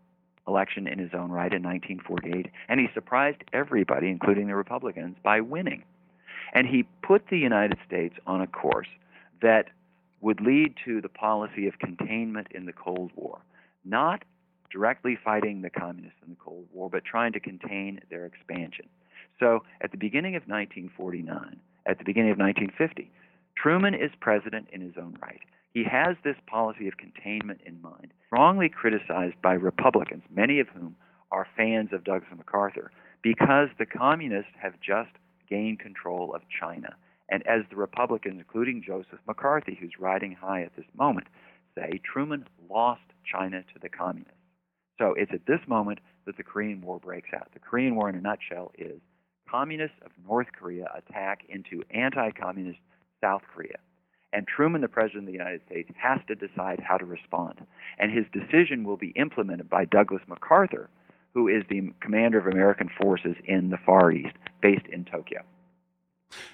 election 0.48 0.88
in 0.88 0.98
his 1.00 1.12
own 1.14 1.32
right 1.32 1.54
in 1.54 1.62
1948, 1.62 2.48
and 2.68 2.80
he 2.80 2.88
surprised 2.94 3.44
everybody, 3.54 4.10
including 4.10 4.48
the 4.48 4.56
Republicans, 4.56 5.16
by 5.24 5.42
winning. 5.42 5.84
And 6.54 6.68
he 6.68 6.88
put 7.04 7.28
the 7.30 7.38
United 7.38 7.78
States 7.86 8.16
on 8.26 8.42
a 8.42 8.48
course 8.48 8.88
that 9.42 9.70
would 10.22 10.42
lead 10.42 10.76
to 10.86 11.02
the 11.02 11.10
policy 11.10 11.68
of 11.68 11.80
containment 11.80 12.48
in 12.52 12.66
the 12.66 12.74
Cold 12.74 13.12
War. 13.16 13.40
Not 13.86 14.24
directly 14.72 15.18
fighting 15.24 15.62
the 15.62 15.70
communists 15.70 16.20
in 16.24 16.32
the 16.32 16.40
Cold 16.44 16.66
War, 16.74 16.90
but 16.90 17.06
trying 17.06 17.34
to 17.34 17.40
contain 17.40 18.02
their 18.10 18.26
expansion. 18.26 18.88
So 19.40 19.64
at 19.82 19.92
the 19.92 19.98
beginning 19.98 20.36
of 20.36 20.44
1949, 20.44 21.60
at 21.86 21.98
the 21.98 22.04
beginning 22.04 22.32
of 22.32 22.38
1950, 22.38 23.10
Truman 23.62 23.94
is 23.94 24.12
president 24.22 24.68
in 24.72 24.82
his 24.82 24.94
own 24.98 25.18
right. 25.22 25.42
He 25.74 25.84
has 25.84 26.16
this 26.24 26.38
policy 26.48 26.88
of 26.88 26.98
containment 26.98 27.62
in 27.66 27.82
mind, 27.82 28.14
strongly 28.28 28.70
criticized 28.70 29.42
by 29.42 29.54
Republicans, 29.54 30.24
many 30.34 30.60
of 30.60 30.68
whom 30.70 30.96
are 31.32 31.48
fans 31.58 31.90
of 31.92 32.04
Douglas 32.04 32.32
MacArthur, 32.36 32.92
because 33.22 33.68
the 33.78 33.86
communists 33.86 34.54
have 34.62 34.80
just 34.80 35.12
gained 35.50 35.80
control 35.80 36.34
of 36.34 36.42
China. 36.60 36.96
And 37.30 37.46
as 37.46 37.62
the 37.70 37.76
Republicans, 37.76 38.38
including 38.40 38.84
Joseph 38.86 39.20
McCarthy, 39.28 39.78
who's 39.80 40.00
riding 40.00 40.34
high 40.34 40.64
at 40.64 40.76
this 40.76 40.86
moment, 40.98 41.28
say, 41.76 42.00
Truman 42.04 42.46
lost 42.70 43.02
China 43.30 43.62
to 43.62 43.80
the 43.82 43.90
communists. 43.90 44.34
So 44.98 45.14
it's 45.16 45.32
at 45.34 45.46
this 45.46 45.62
moment 45.68 46.00
that 46.26 46.38
the 46.38 46.44
Korean 46.44 46.82
War 46.82 47.00
breaks 47.00 47.30
out. 47.36 47.50
The 47.54 47.60
Korean 47.60 47.96
War, 47.96 48.10
in 48.10 48.16
a 48.16 48.22
nutshell, 48.22 48.72
is 48.78 49.00
communists 49.50 49.98
of 50.04 50.12
North 50.26 50.48
Korea 50.58 50.92
attack 50.96 51.42
into 51.48 51.84
anti 51.92 52.32
communist 52.32 52.80
South 53.22 53.42
Korea. 53.54 53.78
And 54.32 54.48
Truman, 54.48 54.82
the 54.82 54.88
President 54.88 55.24
of 55.24 55.28
the 55.28 55.34
United 55.34 55.62
States, 55.66 55.90
has 55.98 56.20
to 56.28 56.36
decide 56.36 56.80
how 56.80 56.98
to 56.98 57.06
respond. 57.06 57.66
And 57.98 58.12
his 58.12 58.26
decision 58.32 58.84
will 58.84 58.98
be 58.98 59.10
implemented 59.16 59.70
by 59.70 59.86
Douglas 59.86 60.22
MacArthur, 60.28 60.90
who 61.34 61.48
is 61.48 61.64
the 61.70 61.92
commander 62.00 62.38
of 62.38 62.48
American 62.48 62.90
forces 63.02 63.36
in 63.46 63.70
the 63.70 63.78
Far 63.86 64.12
East, 64.12 64.36
based 64.62 64.86
in 64.92 65.06
Tokyo. 65.06 65.42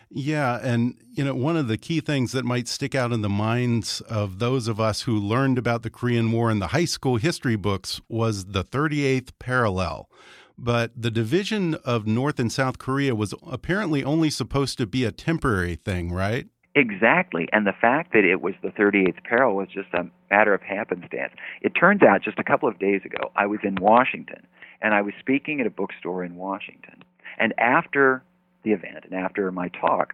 Yeah, 0.10 0.60
and 0.62 0.96
you 1.12 1.26
know, 1.26 1.36
one 1.36 1.58
of 1.58 1.68
the 1.68 1.78
key 1.78 2.00
things 2.00 2.32
that 2.32 2.46
might 2.46 2.70
stick 2.70 2.96
out 2.96 3.12
in 3.12 3.22
the 3.22 3.30
minds 3.30 4.00
of 4.02 4.40
those 4.40 4.70
of 4.70 4.80
us 4.80 5.02
who 5.02 5.18
learned 5.18 5.58
about 5.58 5.84
the 5.84 5.90
Korean 5.90 6.32
War 6.32 6.50
in 6.50 6.60
the 6.60 6.68
high 6.68 6.86
school 6.86 7.18
history 7.18 7.58
books 7.58 8.00
was 8.08 8.46
the 8.46 8.64
38th 8.64 9.32
parallel. 9.38 10.10
But 10.58 10.92
the 10.96 11.12
division 11.12 11.76
of 11.84 12.08
North 12.08 12.40
and 12.40 12.50
South 12.50 12.80
Korea 12.80 13.14
was 13.14 13.34
apparently 13.46 14.06
only 14.06 14.30
supposed 14.30 14.78
to 14.78 14.86
be 14.86 15.04
a 15.04 15.12
temporary 15.12 15.76
thing, 15.76 16.14
right? 16.14 16.48
Exactly. 16.76 17.48
And 17.54 17.66
the 17.66 17.74
fact 17.74 18.12
that 18.12 18.26
it 18.26 18.42
was 18.42 18.54
the 18.62 18.68
38th 18.68 19.24
parallel 19.24 19.56
was 19.56 19.70
just 19.70 19.94
a 19.94 20.06
matter 20.30 20.54
of 20.54 20.62
happenstance. 20.62 21.34
It 21.62 21.70
turns 21.70 22.04
out 22.04 22.22
just 22.22 22.38
a 22.38 22.44
couple 22.44 22.68
of 22.68 22.78
days 22.78 23.02
ago, 23.06 23.32
I 23.36 23.46
was 23.46 23.60
in 23.64 23.76
Washington 23.76 24.46
and 24.82 24.94
I 24.94 25.02
was 25.02 25.14
speaking 25.18 25.62
at 25.62 25.68
a 25.68 25.70
bookstore 25.70 26.24
in 26.24 26.36
Washington. 26.36 27.04
And 27.40 27.54
after 27.58 28.24
the 28.64 28.72
event 28.72 29.06
and 29.06 29.14
after 29.14 29.50
my 29.54 29.70
talk, 29.70 30.14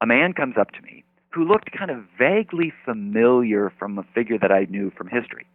a 0.00 0.06
man 0.06 0.32
comes 0.32 0.56
up 0.58 0.72
to 0.72 0.82
me 0.82 1.04
who 1.30 1.44
looked 1.44 1.70
kind 1.70 1.90
of 1.90 2.04
vaguely 2.18 2.72
familiar 2.84 3.72
from 3.78 3.98
a 3.98 4.02
figure 4.14 4.38
that 4.38 4.50
I 4.50 4.66
knew 4.68 4.90
from 4.90 5.06
history. 5.06 5.46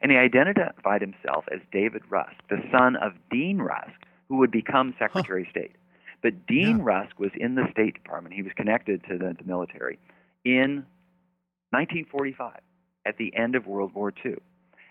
And 0.00 0.12
he 0.12 0.18
identified 0.18 1.00
himself 1.00 1.44
as 1.52 1.60
David 1.72 2.02
Rusk, 2.08 2.34
the 2.50 2.62
son 2.70 2.96
of 2.96 3.12
Dean 3.30 3.58
Rusk, 3.58 3.92
who 4.28 4.36
would 4.36 4.50
become 4.50 4.94
Secretary 4.98 5.42
huh. 5.44 5.48
of 5.48 5.50
State. 5.50 5.76
But 6.22 6.46
Dean 6.46 6.78
yeah. 6.78 6.84
Rusk 6.84 7.18
was 7.18 7.30
in 7.34 7.56
the 7.56 7.66
State 7.72 7.94
Department. 7.94 8.34
He 8.34 8.42
was 8.42 8.52
connected 8.56 9.02
to 9.08 9.18
the, 9.18 9.34
the 9.36 9.44
military 9.44 9.98
in 10.44 10.86
1945 11.70 12.60
at 13.06 13.16
the 13.16 13.34
end 13.36 13.54
of 13.56 13.66
World 13.66 13.92
War 13.94 14.12
II. 14.24 14.36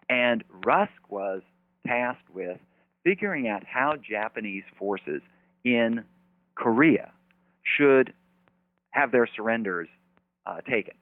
And 0.09 0.43
Rusk 0.65 0.91
was 1.09 1.41
tasked 1.87 2.29
with 2.33 2.57
figuring 3.03 3.47
out 3.47 3.63
how 3.65 3.95
Japanese 3.95 4.63
forces 4.77 5.21
in 5.63 6.03
Korea 6.55 7.11
should 7.63 8.13
have 8.91 9.11
their 9.11 9.27
surrenders 9.35 9.87
uh, 10.45 10.61
taken. 10.61 10.95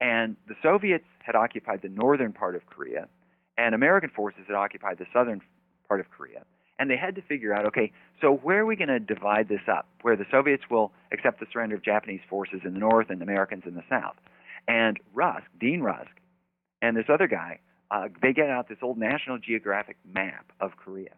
And 0.00 0.36
the 0.48 0.54
Soviets 0.62 1.04
had 1.20 1.34
occupied 1.34 1.80
the 1.82 1.88
northern 1.88 2.32
part 2.32 2.56
of 2.56 2.66
Korea, 2.66 3.06
and 3.56 3.74
American 3.74 4.10
forces 4.10 4.42
had 4.46 4.56
occupied 4.56 4.98
the 4.98 5.06
southern 5.12 5.40
part 5.86 6.00
of 6.00 6.10
Korea. 6.10 6.44
And 6.80 6.90
they 6.90 6.96
had 6.96 7.14
to 7.16 7.22
figure 7.22 7.54
out, 7.54 7.66
okay, 7.66 7.92
so 8.20 8.32
where 8.32 8.60
are 8.60 8.66
we 8.66 8.74
going 8.74 8.88
to 8.88 8.98
divide 8.98 9.48
this 9.48 9.60
up? 9.70 9.86
Where 10.00 10.16
the 10.16 10.24
Soviets 10.30 10.64
will 10.70 10.92
accept 11.12 11.38
the 11.38 11.46
surrender 11.52 11.76
of 11.76 11.84
Japanese 11.84 12.22
forces 12.28 12.62
in 12.64 12.72
the 12.72 12.80
north 12.80 13.10
and 13.10 13.20
the 13.20 13.24
Americans 13.24 13.64
in 13.66 13.74
the 13.74 13.84
south. 13.88 14.16
And 14.66 14.98
Rusk, 15.14 15.44
Dean 15.60 15.82
Rusk, 15.82 16.10
and 16.80 16.96
this 16.96 17.04
other 17.12 17.28
guy, 17.28 17.58
uh, 17.90 18.08
they 18.22 18.32
get 18.32 18.48
out 18.48 18.68
this 18.68 18.78
old 18.82 18.96
National 18.98 19.38
Geographic 19.38 19.96
map 20.10 20.52
of 20.58 20.72
Korea. 20.76 21.10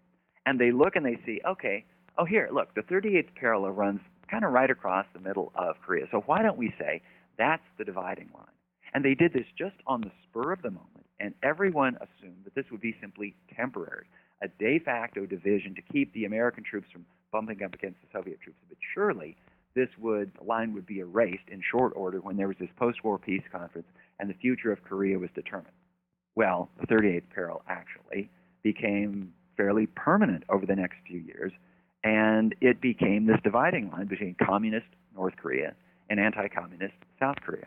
And 0.45 0.61
they 0.61 0.73
look 0.73 0.97
and 0.97 1.07
they 1.07 1.19
see, 1.25 1.41
okay, 1.47 1.85
oh, 2.19 2.25
here, 2.25 2.49
look, 2.53 2.75
the 2.75 2.83
38th 2.83 3.35
parallel 3.37 3.71
runs 3.71 4.01
kind 4.29 4.45
of 4.45 4.53
right 4.53 4.71
across 4.71 5.07
the 5.13 5.21
middle 5.21 5.53
of 5.55 5.77
Korea. 5.85 6.07
So 6.11 6.23
why 6.27 6.43
don't 6.43 6.59
we 6.59 6.75
say 6.79 7.03
that's 7.39 7.63
the 7.79 7.85
dividing 7.85 8.31
line? 8.35 8.47
And 8.95 9.05
they 9.05 9.15
did 9.15 9.33
this 9.33 9.47
just 9.57 9.77
on 9.87 10.01
the 10.01 10.11
spur 10.25 10.53
of 10.53 10.63
the 10.63 10.71
moment, 10.71 11.07
and 11.21 11.35
everyone 11.43 11.97
assumed 11.97 12.45
that 12.45 12.55
this 12.55 12.67
would 12.71 12.81
be 12.81 12.95
simply 13.01 13.35
temporary, 13.57 14.07
a 14.43 14.49
de 14.49 14.79
facto 14.81 15.25
division 15.25 15.75
to 15.75 15.83
keep 15.93 16.13
the 16.13 16.25
American 16.25 16.65
troops 16.65 16.89
from 16.93 17.07
bumping 17.31 17.63
up 17.63 17.75
against 17.75 18.01
the 18.03 18.09
Soviet 18.13 18.41
troops. 18.41 18.59
But 18.69 18.79
surely 18.95 19.37
this 19.75 19.89
would 19.99 20.33
line 20.45 20.75
would 20.75 20.87
be 20.87 20.99
erased 20.99 21.49
in 21.51 21.63
short 21.63 21.93
order 21.97 22.21
when 22.21 22.37
there 22.37 22.49
was 22.49 22.57
this 22.61 22.69
post-war 22.77 23.19
peace 23.19 23.43
conference 23.51 23.87
and 24.19 24.29
the 24.29 24.35
future 24.35 24.73
of 24.73 24.83
Korea 24.85 25.19
was 25.19 25.31
determined. 25.35 25.75
Well, 26.35 26.69
the 26.81 26.87
38th 26.87 27.31
parallel 27.35 27.63
actually 27.69 28.31
became 28.63 29.33
fairly 29.57 29.87
permanent 29.87 30.45
over 30.49 30.67
the 30.67 30.77
next 30.77 30.97
few 31.07 31.21
years 31.21 31.53
and 32.05 32.55
it 32.61 32.81
became 32.81 33.27
this 33.27 33.39
dividing 33.45 33.91
line 33.91 34.07
between 34.07 34.35
communist 34.43 34.87
North 35.15 35.37
Korea 35.37 35.75
and 36.11 36.19
anti 36.19 36.49
communist 36.49 36.95
South 37.19 37.37
Korea. 37.45 37.67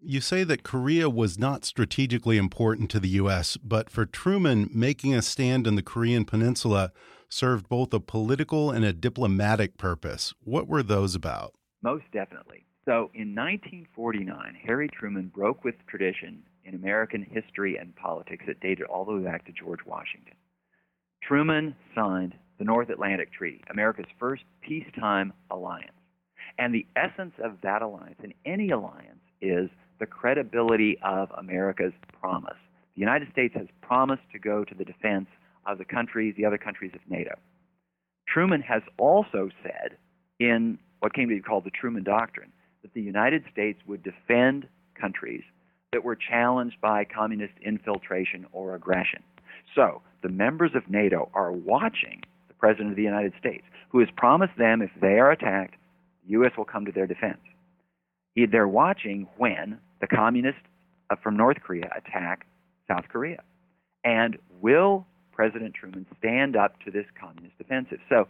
You 0.00 0.20
say 0.20 0.44
that 0.44 0.62
Korea 0.62 1.08
was 1.08 1.38
not 1.38 1.64
strategically 1.64 2.36
important 2.36 2.90
to 2.90 3.00
the 3.00 3.08
U.S., 3.08 3.56
but 3.56 3.90
for 3.90 4.06
Truman, 4.06 4.68
making 4.72 5.14
a 5.14 5.22
stand 5.22 5.66
in 5.66 5.74
the 5.74 5.82
Korean 5.82 6.24
Peninsula 6.24 6.92
served 7.28 7.68
both 7.68 7.92
a 7.92 8.00
political 8.00 8.70
and 8.70 8.84
a 8.84 8.92
diplomatic 8.92 9.78
purpose. 9.78 10.32
What 10.44 10.68
were 10.68 10.82
those 10.82 11.14
about? 11.14 11.54
Most 11.82 12.04
definitely. 12.12 12.66
So 12.84 13.10
in 13.14 13.34
1949, 13.34 14.56
Harry 14.64 14.88
Truman 14.88 15.32
broke 15.34 15.64
with 15.64 15.74
tradition 15.88 16.42
in 16.64 16.74
American 16.74 17.22
history 17.22 17.76
and 17.76 17.96
politics 17.96 18.44
that 18.46 18.60
dated 18.60 18.86
all 18.86 19.04
the 19.04 19.12
way 19.12 19.24
back 19.24 19.44
to 19.46 19.52
George 19.52 19.80
Washington. 19.86 20.34
Truman 21.22 21.74
signed 21.94 22.34
the 22.58 22.64
North 22.64 22.90
Atlantic 22.90 23.32
Treaty, 23.32 23.64
America's 23.70 24.06
first 24.20 24.44
peacetime 24.60 25.32
alliance. 25.50 25.90
And 26.58 26.72
the 26.72 26.86
essence 26.94 27.34
of 27.42 27.60
that 27.62 27.82
alliance, 27.82 28.20
and 28.22 28.34
any 28.44 28.70
alliance, 28.70 29.20
is 29.40 29.68
the 29.98 30.06
credibility 30.06 30.98
of 31.02 31.30
America's 31.36 31.92
promise. 32.20 32.56
The 32.94 33.00
United 33.00 33.30
States 33.32 33.54
has 33.54 33.66
promised 33.82 34.22
to 34.32 34.38
go 34.38 34.64
to 34.64 34.74
the 34.74 34.84
defense 34.84 35.26
of 35.66 35.78
the 35.78 35.84
countries, 35.84 36.34
the 36.36 36.44
other 36.44 36.58
countries 36.58 36.92
of 36.94 37.00
NATO. 37.08 37.32
Truman 38.28 38.62
has 38.62 38.82
also 38.98 39.50
said 39.62 39.96
in 40.38 40.78
what 41.00 41.14
came 41.14 41.28
to 41.28 41.34
be 41.34 41.40
called 41.40 41.64
the 41.64 41.70
Truman 41.70 42.04
Doctrine 42.04 42.52
that 42.82 42.92
the 42.94 43.02
United 43.02 43.44
States 43.52 43.80
would 43.86 44.02
defend 44.02 44.68
countries 45.00 45.42
that 45.92 46.04
were 46.04 46.16
challenged 46.16 46.80
by 46.80 47.04
communist 47.04 47.54
infiltration 47.64 48.46
or 48.52 48.74
aggression. 48.74 49.22
So 49.74 50.02
the 50.22 50.28
members 50.28 50.72
of 50.74 50.88
NATO 50.90 51.30
are 51.34 51.52
watching 51.52 52.22
the 52.48 52.54
President 52.54 52.90
of 52.90 52.96
the 52.96 53.02
United 53.02 53.32
States, 53.38 53.64
who 53.90 54.00
has 54.00 54.08
promised 54.16 54.56
them 54.58 54.82
if 54.82 54.90
they 55.00 55.18
are 55.18 55.30
attacked, 55.30 55.76
the 56.24 56.32
U.S. 56.32 56.52
will 56.56 56.64
come 56.64 56.84
to 56.86 56.92
their 56.92 57.06
defense. 57.06 57.38
They're 58.34 58.68
watching 58.68 59.28
when 59.36 59.78
the 60.00 60.06
communists 60.06 60.60
uh, 61.10 61.16
from 61.22 61.36
North 61.36 61.58
Korea 61.62 61.90
attack 61.96 62.46
South 62.88 63.04
Korea. 63.08 63.42
And 64.04 64.38
will 64.60 65.06
President 65.32 65.74
Truman 65.74 66.06
stand 66.18 66.56
up 66.56 66.80
to 66.84 66.90
this 66.90 67.06
communist 67.20 67.54
offensive? 67.60 67.98
So, 68.08 68.28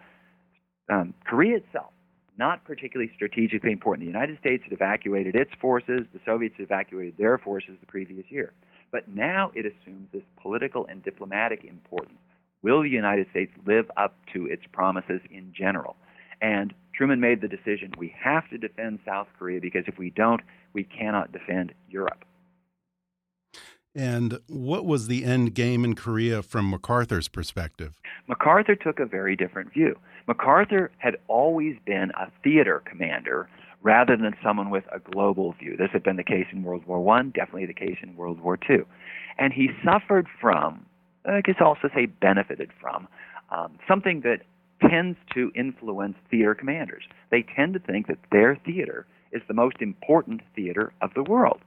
um, 0.89 1.15
Korea 1.25 1.57
itself, 1.57 1.93
not 2.39 2.65
particularly 2.65 3.11
strategically 3.15 3.73
important. 3.73 4.07
The 4.07 4.13
United 4.13 4.39
States 4.39 4.63
had 4.63 4.73
evacuated 4.73 5.35
its 5.35 5.51
forces, 5.61 6.03
the 6.13 6.21
Soviets 6.25 6.55
had 6.57 6.65
evacuated 6.65 7.15
their 7.19 7.39
forces 7.39 7.77
the 7.81 7.87
previous 7.87 8.25
year. 8.29 8.53
But 8.93 9.09
now 9.09 9.51
it 9.55 9.67
assumes 9.67 10.09
this 10.13 10.23
political 10.41 10.87
and 10.87 11.03
diplomatic 11.03 11.65
importance 11.65 12.19
Will 12.67 12.83
the 12.83 12.89
United 12.89 13.29
States 13.31 13.53
live 13.65 13.89
up 13.97 14.17
to 14.33 14.47
its 14.47 14.63
promises 14.73 15.21
in 15.31 15.53
general? 15.57 15.95
And 16.41 16.75
Truman 16.97 17.21
made 17.21 17.41
the 17.41 17.49
decision 17.49 17.93
we 17.99 18.15
have 18.19 18.49
to 18.51 18.59
defend 18.59 19.01
South 19.05 19.29
Korea 19.39 19.61
because 19.61 19.85
if 19.87 19.99
we 19.99 20.11
don't, 20.11 20.41
we 20.73 20.85
cannot 20.85 21.33
defend 21.33 21.73
Europe. 21.91 22.25
And 23.95 24.39
what 24.49 24.85
was 24.85 25.07
the 25.07 25.25
end 25.25 25.55
game 25.55 25.85
in 25.85 25.95
Korea 25.95 26.43
from 26.43 26.69
MacArthur's 26.69 27.29
perspective? 27.29 27.95
MacArthur 28.29 28.75
took 28.75 29.01
a 29.01 29.07
very 29.07 29.37
different 29.37 29.73
view. 29.73 29.99
MacArthur 30.27 30.91
had 30.99 31.17
always 31.29 31.77
been 31.87 32.11
a 32.11 32.31
theater 32.45 32.83
commander 32.85 33.49
rather 33.83 34.17
than 34.17 34.35
someone 34.43 34.69
with 34.69 34.85
a 34.93 34.99
global 34.99 35.53
view. 35.53 35.77
This 35.79 35.91
had 35.93 36.03
been 36.03 36.17
the 36.17 36.25
case 36.25 36.47
in 36.53 36.63
World 36.63 36.85
War 36.87 37.17
I, 37.17 37.23
definitely 37.23 37.67
the 37.67 37.75
case 37.75 37.97
in 38.03 38.17
World 38.17 38.41
War 38.41 38.59
II. 38.69 38.81
And 39.39 39.53
he 39.53 39.71
suffered 39.85 40.27
from 40.41 40.85
I 41.27 41.41
guess 41.41 41.57
also 41.61 41.89
say 41.95 42.07
benefited 42.07 42.71
from, 42.81 43.09
um, 43.51 43.79
something 43.89 44.21
that 44.21 44.43
tends 44.81 45.19
to 45.35 45.51
influence 45.55 46.17
theater 46.31 46.55
commanders. 46.55 47.05
They 47.31 47.45
tend 47.57 47.75
to 47.75 47.81
think 47.81 48.07
that 48.09 48.19
their 48.31 48.57
theater 48.57 49.07
is 49.33 49.43
the 49.49 49.55
most 49.55 49.77
important 49.81 50.43
theater 50.55 50.93
of 51.01 51.15
the 51.15 51.23
world. 51.23 51.61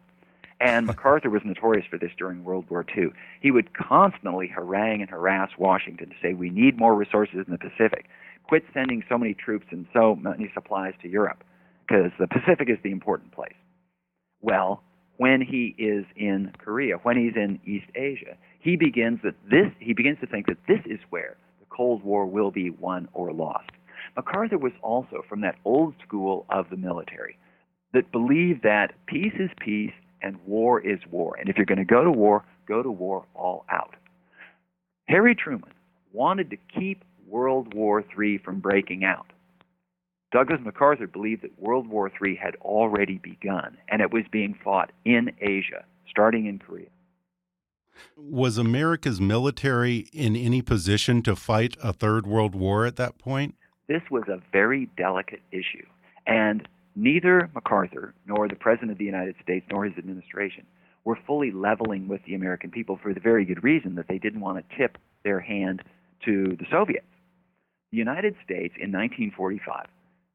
And 0.59 0.87
MacArthur 0.87 1.29
was 1.29 1.41
notorious 1.45 1.85
for 1.89 1.97
this 1.97 2.11
during 2.17 2.43
World 2.43 2.65
War 2.69 2.85
II. 2.95 3.09
He 3.41 3.51
would 3.51 3.73
constantly 3.73 4.47
harangue 4.47 5.01
and 5.01 5.09
harass 5.09 5.51
Washington 5.57 6.09
to 6.09 6.15
say, 6.21 6.33
we 6.33 6.49
need 6.49 6.77
more 6.77 6.95
resources 6.95 7.45
in 7.47 7.51
the 7.51 7.57
Pacific. 7.57 8.07
Quit 8.43 8.63
sending 8.73 9.03
so 9.07 9.17
many 9.17 9.33
troops 9.33 9.67
and 9.71 9.85
so 9.93 10.15
many 10.15 10.51
supplies 10.53 10.93
to 11.01 11.07
Europe, 11.07 11.43
because 11.87 12.11
the 12.19 12.27
Pacific 12.27 12.69
is 12.69 12.77
the 12.83 12.91
important 12.91 13.31
place. 13.31 13.53
Well, 14.41 14.81
when 15.17 15.41
he 15.41 15.75
is 15.77 16.05
in 16.15 16.51
Korea, 16.57 16.95
when 17.03 17.17
he's 17.17 17.35
in 17.35 17.59
East 17.65 17.87
Asia, 17.93 18.37
he 18.59 18.75
begins 18.75 19.19
that 19.23 19.35
this 19.49 19.67
he 19.79 19.93
begins 19.93 20.17
to 20.21 20.27
think 20.27 20.47
that 20.47 20.57
this 20.67 20.79
is 20.85 20.99
where 21.09 21.35
Cold 21.79 22.03
War 22.03 22.25
will 22.25 22.51
be 22.51 22.71
won 22.71 23.07
or 23.13 23.31
lost. 23.31 23.69
MacArthur 24.17 24.57
was 24.57 24.73
also 24.81 25.23
from 25.29 25.39
that 25.39 25.55
old 25.63 25.93
school 26.05 26.45
of 26.49 26.69
the 26.69 26.75
military 26.75 27.37
that 27.93 28.11
believed 28.11 28.63
that 28.63 28.91
peace 29.05 29.31
is 29.39 29.49
peace 29.61 29.93
and 30.21 30.37
war 30.45 30.81
is 30.81 30.99
war. 31.09 31.37
And 31.39 31.47
if 31.47 31.55
you're 31.55 31.65
going 31.65 31.77
to 31.77 31.85
go 31.85 32.03
to 32.03 32.11
war, 32.11 32.43
go 32.67 32.83
to 32.83 32.91
war 32.91 33.23
all 33.33 33.63
out. 33.69 33.95
Harry 35.07 35.33
Truman 35.33 35.71
wanted 36.11 36.49
to 36.49 36.57
keep 36.77 37.05
World 37.25 37.73
War 37.73 38.03
III 38.19 38.39
from 38.39 38.59
breaking 38.59 39.05
out. 39.05 39.27
Douglas 40.33 40.59
MacArthur 40.61 41.07
believed 41.07 41.43
that 41.43 41.57
World 41.61 41.87
War 41.87 42.11
III 42.21 42.35
had 42.35 42.57
already 42.57 43.19
begun 43.19 43.77
and 43.87 44.01
it 44.01 44.11
was 44.11 44.25
being 44.33 44.53
fought 44.65 44.91
in 45.05 45.31
Asia, 45.39 45.85
starting 46.09 46.45
in 46.45 46.59
Korea. 46.59 46.89
Was 48.17 48.57
America's 48.57 49.19
military 49.19 50.07
in 50.13 50.35
any 50.35 50.61
position 50.61 51.21
to 51.23 51.35
fight 51.35 51.75
a 51.83 51.93
third 51.93 52.25
world 52.27 52.55
war 52.55 52.85
at 52.85 52.95
that 52.97 53.17
point? 53.17 53.55
This 53.87 54.01
was 54.11 54.23
a 54.27 54.41
very 54.51 54.89
delicate 54.97 55.41
issue. 55.51 55.85
And 56.27 56.67
neither 56.95 57.49
MacArthur 57.55 58.13
nor 58.27 58.47
the 58.47 58.55
President 58.55 58.91
of 58.91 58.97
the 58.97 59.05
United 59.05 59.35
States 59.41 59.65
nor 59.71 59.85
his 59.85 59.97
administration 59.97 60.65
were 61.05 61.17
fully 61.25 61.51
leveling 61.51 62.07
with 62.07 62.21
the 62.25 62.35
American 62.35 62.69
people 62.69 62.99
for 63.01 63.13
the 63.13 63.19
very 63.19 63.45
good 63.45 63.63
reason 63.63 63.95
that 63.95 64.07
they 64.07 64.19
didn't 64.19 64.41
want 64.41 64.57
to 64.57 64.77
tip 64.77 64.97
their 65.23 65.39
hand 65.39 65.81
to 66.25 66.55
the 66.59 66.65
Soviets. 66.69 67.05
The 67.91 67.97
United 67.97 68.35
States 68.43 68.75
in 68.75 68.91
1945, 68.91 69.87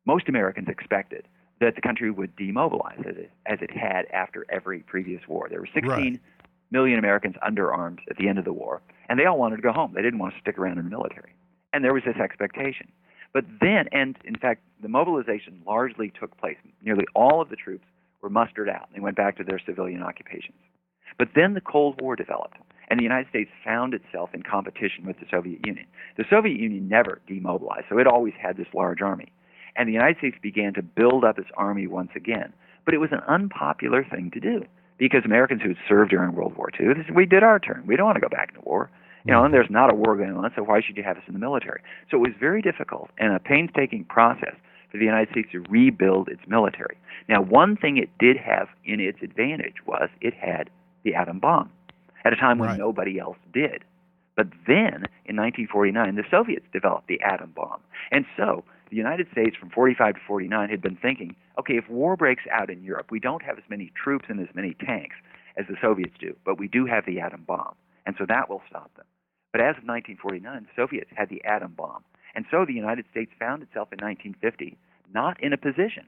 most 0.07 0.29
Americans 0.29 0.69
expected 0.69 1.29
that 1.61 1.77
the 1.77 1.81
country 1.81 2.11
would 2.11 2.35
demobilize 2.37 2.99
as 3.01 3.17
it, 3.17 3.31
as 3.47 3.59
it 3.63 3.71
had 3.71 4.07
after 4.13 4.45
every 4.49 4.81
previous 4.81 5.23
war. 5.29 5.47
There 5.49 5.61
were 5.61 5.69
16 5.73 5.89
right. 5.89 6.21
Million 6.75 6.99
Americans 6.99 7.37
under 7.41 7.73
arms 7.73 8.01
at 8.11 8.17
the 8.17 8.29
end 8.29 8.39
of 8.39 8.45
the 8.45 8.53
war, 8.53 8.83
and 9.09 9.19
they 9.19 9.25
all 9.25 9.39
wanted 9.39 9.57
to 9.57 9.63
go 9.63 9.73
home. 9.73 9.93
They 9.95 10.03
didn't 10.03 10.19
want 10.19 10.35
to 10.35 10.41
stick 10.41 10.59
around 10.59 10.79
in 10.79 10.85
the 10.85 10.91
military. 10.91 11.33
And 11.73 11.85
there 11.85 11.95
was 11.95 12.03
this 12.05 12.17
expectation. 12.17 12.91
But 13.33 13.45
then, 13.61 13.87
and 13.93 14.17
in 14.25 14.37
fact, 14.37 14.63
the 14.83 14.89
mobilization 14.89 15.63
largely 15.67 16.13
took 16.21 16.37
place. 16.39 16.57
Nearly 16.83 17.05
all 17.15 17.41
of 17.41 17.49
the 17.49 17.57
troops 17.57 17.87
were 18.23 18.31
mustered 18.31 18.69
out. 18.69 18.89
They 18.93 19.01
went 19.01 19.17
back 19.17 19.37
to 19.37 19.45
their 19.45 19.61
civilian 19.65 20.03
occupations. 20.03 20.59
But 21.19 21.29
then 21.37 21.55
the 21.55 21.61
Cold 21.61 22.01
War 22.01 22.17
developed, 22.17 22.57
and 22.89 22.99
the 22.99 23.05
United 23.05 23.29
States 23.29 23.51
found 23.65 23.95
itself 23.95 24.31
in 24.35 24.43
competition 24.43 25.07
with 25.07 25.19
the 25.21 25.27
Soviet 25.31 25.67
Union. 25.67 25.87
The 26.17 26.25
Soviet 26.29 26.59
Union 26.59 26.89
never 26.89 27.21
demobilized, 27.29 27.87
so 27.89 27.99
it 27.99 28.07
always 28.07 28.35
had 28.41 28.57
this 28.57 28.67
large 28.75 29.01
army. 29.01 29.33
And 29.77 29.89
the 29.89 29.93
United 29.93 30.19
States 30.19 30.37
began 30.43 30.75
to 30.75 30.83
build 30.83 31.25
up 31.25 31.39
its 31.39 31.51
army 31.57 31.87
once 31.87 32.11
again. 32.17 32.53
But 32.85 32.95
it 32.95 32.99
was 32.99 33.13
an 33.13 33.23
unpopular 33.27 34.05
thing 34.05 34.31
to 34.35 34.41
do 34.41 34.65
because 34.99 35.23
Americans 35.25 35.63
who 35.63 35.69
had 35.69 35.79
served 35.89 36.11
during 36.11 36.35
World 36.35 36.57
War 36.57 36.71
II, 36.79 36.95
we 37.15 37.27
did 37.27 37.43
our 37.43 37.59
turn. 37.59 37.85
We 37.87 37.97
don't 37.97 38.07
want 38.07 38.17
to 38.17 38.21
go 38.21 38.29
back 38.29 38.51
into 38.51 38.61
war. 38.63 38.91
You 39.25 39.33
know, 39.33 39.39
mm-hmm. 39.39 39.47
and 39.47 39.55
there's 39.55 39.71
not 39.71 39.91
a 39.91 39.95
war 39.95 40.17
going 40.17 40.37
on, 40.37 40.51
so 40.55 40.63
why 40.63 40.81
should 40.81 40.97
you 40.97 41.03
have 41.03 41.17
us 41.17 41.23
in 41.27 41.33
the 41.33 41.41
military? 41.41 41.81
So 42.11 42.19
it 42.19 42.21
was 42.21 42.33
very 42.39 42.61
difficult 42.61 43.11
and 43.19 43.35
a 43.35 43.39
painstaking 43.39 44.05
process 44.05 44.55
for 44.91 44.99
the 44.99 45.05
United 45.05 45.31
States 45.31 45.49
to 45.53 45.61
rebuild 45.69 46.29
its 46.29 46.43
military. 46.47 46.97
Now, 47.29 47.41
one 47.43 47.77
thing 47.77 47.97
it 47.97 48.11
did 48.19 48.37
have 48.37 48.69
in 48.85 49.01
its 49.01 49.19
advantage 49.23 49.77
was 49.87 50.09
it 50.21 50.35
had 50.35 50.71
the 51.05 51.15
atom 51.15 51.41
bomb 51.41 51.71
at 52.25 52.33
a 52.33 52.37
time 52.37 52.59
when 52.59 52.71
right. 52.71 52.79
nobody 52.79 53.19
else 53.19 53.39
did. 53.53 53.83
But 54.37 54.49
then, 54.67 55.07
in 55.27 55.37
1949, 55.37 56.17
the 56.17 56.25
Soviets 56.31 56.67
developed 56.73 57.09
the 57.09 57.21
atom 57.23 57.53
bomb. 57.55 57.81
And 58.11 58.25
so, 58.37 58.65
the 58.91 58.97
United 58.97 59.27
States 59.33 59.57
from 59.57 59.71
45 59.71 60.15
to 60.15 60.21
49 60.27 60.69
had 60.69 60.83
been 60.83 60.97
thinking, 60.97 61.37
okay, 61.59 61.75
if 61.77 61.89
war 61.89 62.17
breaks 62.17 62.45
out 62.51 62.71
in 62.71 62.83
Europe, 62.83 63.11
we 63.11 63.21
don't 63.21 63.43
have 63.43 63.59
as 63.59 63.65
many 63.69 63.93
troops 64.03 64.27
and 64.29 64.41
as 64.41 64.55
many 64.55 64.75
tanks 64.75 65.17
as 65.57 65.67
the 65.69 65.77
Soviets 65.81 66.15
do, 66.19 66.35
but 66.45 66.59
we 66.59 66.69
do 66.69 66.87
have 66.87 67.07
the 67.07 67.21
atom 67.21 67.45
bomb. 67.47 67.75
And 68.07 68.15
so 68.19 68.27
that 68.29 68.49
will 68.51 68.63
stop 68.69 68.95
them. 68.97 69.07
But 69.53 69.61
as 69.61 69.77
of 69.79 69.85
1949, 69.87 70.67
the 70.67 70.83
Soviets 70.83 71.11
had 71.15 71.29
the 71.29 71.45
atom 71.45 71.73
bomb. 71.77 72.05
And 72.35 72.45
so 72.51 72.65
the 72.65 72.73
United 72.73 73.05
States 73.11 73.31
found 73.39 73.63
itself 73.63 73.93
in 73.93 73.99
1950 74.05 74.77
not 75.13 75.41
in 75.41 75.53
a 75.53 75.57
position 75.57 76.07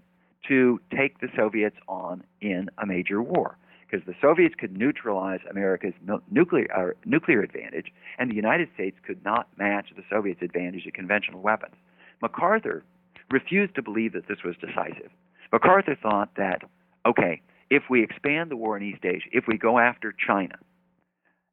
to 0.49 0.81
take 0.97 1.21
the 1.21 1.29
Soviets 1.37 1.77
on 1.89 2.25
in 2.41 2.69
a 2.79 2.87
major 2.87 3.23
war 3.23 3.57
because 3.89 4.05
the 4.07 4.15
Soviets 4.21 4.55
could 4.59 4.77
neutralize 4.77 5.41
America's 5.49 5.95
nuclear 6.31 6.67
uh, 6.77 6.91
nuclear 7.05 7.41
advantage, 7.41 7.93
and 8.19 8.31
the 8.31 8.35
United 8.35 8.69
States 8.75 8.97
could 9.07 9.25
not 9.25 9.49
match 9.57 9.91
the 9.97 10.03
Soviets' 10.11 10.43
advantage 10.43 10.87
of 10.87 10.93
conventional 10.93 11.41
weapons. 11.41 11.75
MacArthur 12.23 12.85
refused 13.31 13.75
to 13.75 13.83
believe 13.83 14.13
that 14.13 14.29
this 14.29 14.43
was 14.45 14.55
decisive. 14.61 15.11
MacArthur 15.53 15.97
thought 16.01 16.31
that 16.37 16.63
okay, 17.07 17.41
if 17.71 17.85
we 17.89 18.03
expand 18.03 18.51
the 18.51 18.57
war 18.57 18.77
in 18.77 18.83
East 18.83 19.05
Asia, 19.05 19.29
if 19.33 19.45
we 19.47 19.57
go 19.57 19.79
after 19.79 20.13
China, 20.27 20.57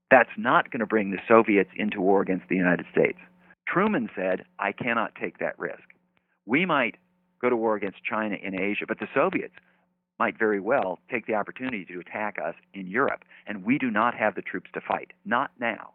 that's 0.10 0.30
not 0.38 0.72
going 0.72 0.80
to 0.80 0.86
bring 0.86 1.12
the 1.12 1.22
Soviets 1.28 1.70
into 1.76 2.02
war 2.02 2.22
against 2.22 2.48
the 2.50 2.56
United 2.56 2.86
States. 2.92 3.20
Truman 3.68 4.10
said, 4.16 4.46
I 4.60 4.72
cannot 4.72 5.16
take 5.16 5.40
that 5.40 5.58
risk. 5.58 5.84
We 6.46 6.66
might 6.66 6.96
go 7.42 7.50
to 7.50 7.56
war 7.56 7.76
against 7.76 8.04
China 8.04 8.36
in 8.42 8.60
Asia, 8.60 8.86
but 8.88 9.00
the 9.00 9.08
Soviets 9.14 9.56
might 10.20 10.38
very 10.38 10.60
well 10.60 11.00
take 11.10 11.26
the 11.26 11.34
opportunity 11.34 11.86
to 11.86 12.00
attack 12.00 12.38
us 12.44 12.56
in 12.74 12.88
Europe, 12.88 13.24
and 13.48 13.66
we 13.66 13.78
do 13.78 13.90
not 13.90 14.14
have 14.14 14.36
the 14.36 14.42
troops 14.42 14.70
to 14.74 14.82
fight. 14.82 15.12
Not 15.26 15.52
now. 15.60 15.92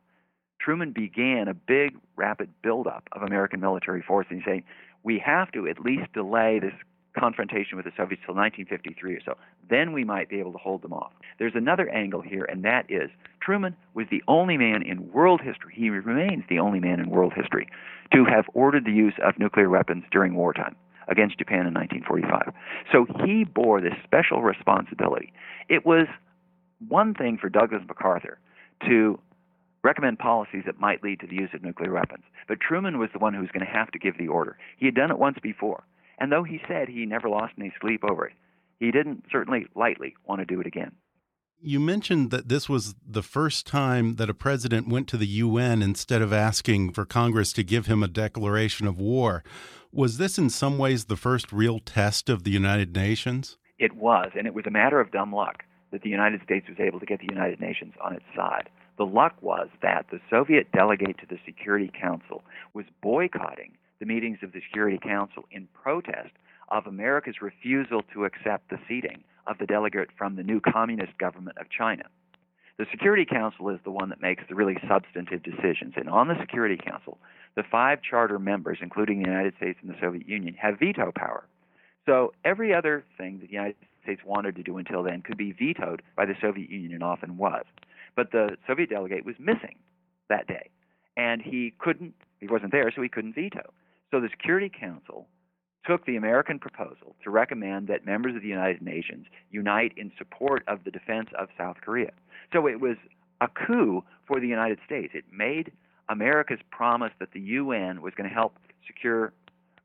Truman 0.61 0.93
began 0.93 1.49
a 1.49 1.55
big, 1.55 1.97
rapid 2.17 2.51
buildup 2.63 3.09
of 3.13 3.23
American 3.23 3.61
military 3.61 4.03
force, 4.03 4.27
and 4.31 4.39
he's 4.39 4.47
saying, 4.47 4.65
we 5.05 5.19
have 5.25 5.51
to 5.53 5.67
at 5.69 5.81
least 5.81 6.13
delay 6.13 6.59
this 6.59 6.75
confrontation 7.19 7.77
with 7.77 7.85
the 7.85 7.93
Soviets 7.97 8.23
till 8.25 8.35
1953 8.35 9.15
or 9.15 9.21
so. 9.25 9.37
Then 9.69 9.93
we 9.93 10.05
might 10.05 10.29
be 10.29 10.39
able 10.39 10.53
to 10.53 10.59
hold 10.59 10.83
them 10.83 10.93
off. 10.93 11.13
There's 11.39 11.55
another 11.55 11.89
angle 11.89 12.21
here, 12.21 12.45
and 12.45 12.65
that 12.65 12.87
is 12.89 13.11
Truman 13.41 13.77
was 13.95 14.07
the 14.11 14.23
only 14.29 14.57
man 14.57 14.83
in 14.83 15.11
world 15.13 15.41
history, 15.41 15.73
he 15.75 15.91
remains 15.91 16.45
the 16.49 16.59
only 16.59 16.81
man 16.81 17.01
in 17.01 17.11
world 17.11 17.33
history, 17.35 17.69
to 18.13 18.25
have 18.25 18.45
ordered 18.55 18.85
the 18.85 18.93
use 18.93 19.15
of 19.25 19.39
nuclear 19.39 19.71
weapons 19.71 20.05
during 20.11 20.35
wartime 20.35 20.77
against 21.09 21.39
Japan 21.39 21.67
in 21.67 21.75
1945. 21.75 22.53
So 22.93 23.07
he 23.25 23.45
bore 23.45 23.81
this 23.81 23.95
special 24.05 24.43
responsibility. 24.43 25.33
It 25.69 25.87
was 25.87 26.07
one 26.89 27.15
thing 27.15 27.39
for 27.39 27.49
Douglas 27.49 27.83
MacArthur 27.89 28.39
to 28.87 29.19
recommend 29.89 30.19
policies 30.19 30.65
that 30.67 30.79
might 30.79 31.03
lead 31.03 31.19
to 31.21 31.27
the 31.27 31.35
use 31.35 31.49
of 31.55 31.63
nuclear 31.63 31.93
weapons. 31.93 32.25
But 32.47 32.61
Truman 32.61 32.99
was 32.99 33.09
the 33.15 33.19
one 33.19 33.33
who 33.33 33.41
was 33.41 33.51
going 33.51 33.65
to 33.65 33.73
have 33.73 33.91
to 33.93 33.99
give 33.99 34.19
the 34.19 34.29
order. 34.29 34.59
He 34.77 34.85
had 34.85 34.95
done 34.95 35.11
it 35.11 35.19
once 35.19 35.39
before. 35.43 35.83
And 36.19 36.31
though 36.31 36.45
he 36.45 36.61
said 36.69 36.89
he 36.89 37.07
never 37.07 37.29
lost 37.29 37.55
any 37.59 37.73
sleep 37.81 38.03
over 38.05 38.27
it, 38.27 38.35
he 38.79 38.91
didn't 38.91 39.25
certainly 39.33 39.67
lightly 39.75 40.15
want 40.27 40.41
to 40.41 40.45
do 40.45 40.61
it 40.61 40.67
again. 40.67 40.93
You 41.61 41.81
mentioned 41.81 42.31
that 42.31 42.49
this 42.49 42.69
was 42.69 42.95
the 43.05 43.23
first 43.23 43.67
time 43.67 44.17
that 44.17 44.31
a 44.31 44.35
president 44.35 44.89
went 44.89 45.09
to 45.09 45.17
the 45.17 45.27
UN 45.27 45.83
instead 45.83 46.23
of 46.23 46.33
asking 46.33 46.93
for 46.93 47.05
Congress 47.05 47.53
to 47.55 47.65
give 47.65 47.87
him 47.87 48.03
a 48.03 48.09
declaration 48.09 48.87
of 48.87 49.01
war. 49.01 49.43
Was 49.91 50.19
this 50.19 50.39
in 50.39 50.51
some 50.51 50.77
ways 50.77 51.07
the 51.07 51.17
first 51.17 51.51
real 51.51 51.81
test 51.81 52.29
of 52.29 52.45
the 52.45 52.51
United 52.51 52.95
Nations? 52.95 53.57
It 53.79 53.97
was, 53.97 54.31
and 54.37 54.47
it 54.47 54.55
was 54.55 54.67
a 54.67 54.71
matter 54.71 55.01
of 55.01 55.11
dumb 55.11 55.35
luck 55.35 55.65
that 55.91 56.03
the 56.03 56.11
United 56.11 56.43
States 56.43 56.69
was 56.69 56.79
able 56.79 57.01
to 57.01 57.07
get 57.07 57.21
the 57.21 57.33
United 57.33 57.61
Nations 57.61 57.95
on 58.05 58.13
its 58.13 58.25
side. 58.37 58.69
The 58.99 59.07
luck 59.07 59.37
was 59.41 59.69
that 59.81 60.07
the 60.11 60.21
Soviet 60.29 60.73
delegate 60.73 61.19
to 61.19 61.27
the 61.27 61.39
Security 61.47 61.89
Council 61.89 62.43
was 62.75 62.85
boycotting 63.01 63.73
the 64.01 64.07
meetings 64.07 64.39
of 64.43 64.51
the 64.51 64.61
Security 64.61 64.99
Council 64.99 65.45
in 65.53 65.69
protest 65.73 66.33
of 66.71 66.87
America's 66.87 67.41
refusal 67.41 68.03
to 68.13 68.25
accept 68.25 68.69
the 68.71 68.79
seating 68.89 69.23
of 69.47 69.57
the 69.59 69.67
delegate 69.67 70.11
from 70.19 70.35
the 70.35 70.43
new 70.43 70.61
communist 70.61 71.17
government 71.17 71.59
of 71.59 71.71
China. 71.71 72.03
The 72.77 72.87
Security 72.91 73.25
Council 73.25 73.71
is 73.71 73.79
the 73.85 73.91
one 73.93 74.09
that 74.09 74.21
makes 74.21 74.43
the 74.49 74.57
really 74.57 74.77
substantive 74.89 75.45
decisions. 75.45 75.95
And 75.97 76.09
on 76.09 76.27
the 76.27 76.39
Security 76.41 76.77
Council, 76.77 77.19
the 77.55 77.63
five 77.63 78.01
charter 78.03 78.39
members, 78.41 78.79
including 78.83 79.23
the 79.23 79.29
United 79.29 79.55
States 79.57 79.79
and 79.81 79.91
the 79.91 79.99
Soviet 80.01 80.29
Union, 80.29 80.55
have 80.55 80.79
veto 80.79 81.13
power. 81.15 81.45
So 82.05 82.33
every 82.45 82.75
other 82.75 83.05
thing 83.17 83.39
that 83.39 83.47
the 83.47 83.53
United 83.53 83.77
States 84.03 84.23
wanted 84.25 84.57
to 84.57 84.63
do 84.63 84.77
until 84.79 85.05
then 85.05 85.23
could 85.23 85.37
be 85.37 85.53
vetoed 85.53 86.03
by 86.17 86.25
the 86.25 86.35
Soviet 86.41 86.71
Union 86.71 86.95
and 86.95 87.03
often 87.03 87.37
was. 87.37 87.65
But 88.19 88.33
the 88.33 88.57
Soviet 88.67 88.91
delegate 88.91 89.25
was 89.25 89.37
missing 89.39 89.77
that 90.29 90.49
day. 90.49 90.71
And 91.17 91.41
he 91.41 91.73
couldn't, 91.79 92.15
he 92.41 92.49
wasn't 92.49 92.73
there, 92.73 92.91
so 92.91 93.01
he 93.01 93.09
couldn't 93.09 93.37
veto. 93.37 93.73
So 94.11 94.21
the 94.21 94.29
Security 94.29 94.69
Council 94.69 95.29
took 95.87 96.05
the 96.05 96.17
American 96.17 96.59
proposal 96.59 97.15
to 97.23 97.31
recommend 97.31 97.87
that 97.87 98.05
members 98.05 98.35
of 98.35 98.43
the 98.43 98.49
United 98.49 98.83
Nations 98.83 99.27
unite 99.53 99.93
in 99.97 100.11
support 100.19 100.65
of 100.67 100.83
the 100.83 100.91
defense 100.91 101.29
of 101.39 101.47
South 101.57 101.77
Korea. 101.81 102.11
So 102.53 102.67
it 102.67 102.81
was 102.81 102.97
a 103.41 103.47
coup 103.47 104.03
for 104.27 104.41
the 104.41 104.49
United 104.49 104.81
States. 104.85 105.13
It 105.15 105.27
made 105.33 105.71
America's 106.09 106.59
promise 106.73 107.13
that 107.21 107.31
the 107.33 107.41
UN 107.41 108.03
was 108.03 108.15
going 108.17 108.29
to 108.29 108.35
help 108.35 108.57
secure 108.85 109.33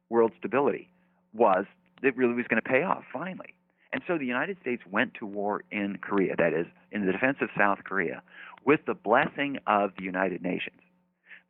world 0.10 0.32
stability 0.39 0.89
was 1.36 1.65
it 2.02 2.17
really 2.17 2.34
was 2.34 2.48
going 2.50 2.60
to 2.60 2.67
pay 2.67 2.82
off 2.82 3.04
finally. 3.13 3.54
And 3.93 4.01
so 4.08 4.17
the 4.17 4.25
United 4.25 4.58
States 4.60 4.82
went 4.89 5.13
to 5.19 5.25
war 5.25 5.63
in 5.71 5.99
Korea, 6.01 6.36
that 6.38 6.51
is, 6.51 6.65
in 6.91 7.06
the 7.06 7.12
defense 7.12 7.38
of 7.41 7.49
South 7.56 7.79
Korea, 7.84 8.23
with 8.65 8.79
the 8.88 8.95
blessing 8.95 9.60
of 9.67 9.91
the 9.97 10.03
United 10.03 10.41
Nations. 10.41 10.82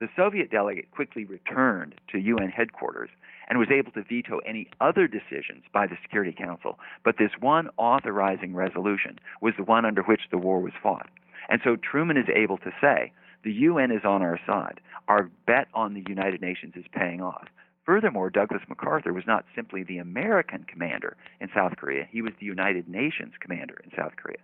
The 0.02 0.10
Soviet 0.18 0.52
delegate 0.52 0.92
quickly 0.92 1.24
returned 1.24 1.96
to 2.12 2.20
UN 2.20 2.50
headquarters 2.50 3.10
and 3.48 3.58
was 3.58 3.70
able 3.72 3.94
to 3.94 4.04
veto 4.04 4.40
any 4.40 4.68
other 4.82 5.08
decisions 5.08 5.64
by 5.74 5.88
the 5.88 5.98
Security 6.02 6.34
Council, 6.34 6.78
but 7.06 7.18
this 7.18 7.32
one 7.40 7.70
authorizing 7.78 8.54
resolution 8.54 9.20
was 9.42 9.54
the 9.56 9.64
one 9.64 9.86
under 9.86 10.04
which 10.04 10.24
the 10.30 10.38
war 10.38 10.60
was 10.60 10.74
fought. 10.82 11.08
And 11.48 11.62
so 11.64 11.78
Truman 11.78 12.18
is 12.18 12.28
able 12.34 12.58
to 12.58 12.72
say, 12.82 13.14
the 13.44 13.54
UN 13.54 13.92
is 13.92 14.04
on 14.04 14.22
our 14.22 14.40
side. 14.46 14.82
Our 15.08 15.30
bet 15.46 15.68
on 15.74 15.94
the 15.94 16.04
United 16.08 16.42
Nations 16.42 16.74
is 16.76 16.86
paying 16.94 17.22
off. 17.22 17.48
Furthermore, 17.86 18.30
Douglas 18.30 18.62
MacArthur 18.70 19.12
was 19.12 19.26
not 19.28 19.46
simply 19.56 19.84
the 19.84 19.98
American 19.98 20.64
commander 20.64 21.18
in 21.42 21.50
South 21.54 21.74
Korea, 21.78 22.08
he 22.10 22.22
was 22.22 22.34
the 22.40 22.46
United 22.46 22.88
Nations 22.88 23.34
commander 23.40 23.82
in 23.84 23.92
South 23.98 24.16
Korea. 24.16 24.38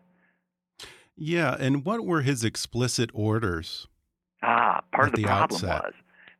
Yeah, 1.15 1.55
and 1.59 1.85
what 1.85 2.05
were 2.05 2.21
his 2.21 2.43
explicit 2.43 3.09
orders? 3.13 3.87
Ah, 4.41 4.81
part 4.93 5.09
of 5.09 5.15
the, 5.15 5.23
the 5.23 5.27
problem 5.27 5.55
outset. 5.55 5.83
was 5.83 5.93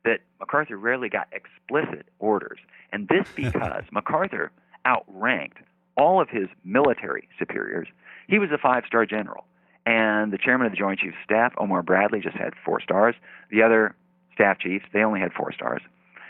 that 0.04 0.20
MacArthur 0.38 0.76
rarely 0.76 1.08
got 1.08 1.28
explicit 1.32 2.06
orders, 2.18 2.58
and 2.92 3.08
this 3.08 3.26
because 3.36 3.84
MacArthur 3.92 4.50
outranked 4.86 5.58
all 5.96 6.20
of 6.20 6.28
his 6.30 6.48
military 6.64 7.28
superiors. 7.38 7.88
He 8.28 8.38
was 8.38 8.50
a 8.50 8.58
five 8.58 8.84
star 8.86 9.04
general, 9.04 9.44
and 9.84 10.32
the 10.32 10.38
chairman 10.38 10.66
of 10.66 10.72
the 10.72 10.78
Joint 10.78 11.00
Chiefs 11.00 11.16
Staff, 11.24 11.52
Omar 11.58 11.82
Bradley, 11.82 12.20
just 12.20 12.36
had 12.36 12.54
four 12.64 12.80
stars. 12.80 13.14
The 13.50 13.62
other 13.62 13.94
staff 14.32 14.58
chiefs, 14.58 14.84
they 14.92 15.00
only 15.00 15.20
had 15.20 15.32
four 15.32 15.52
stars. 15.52 15.82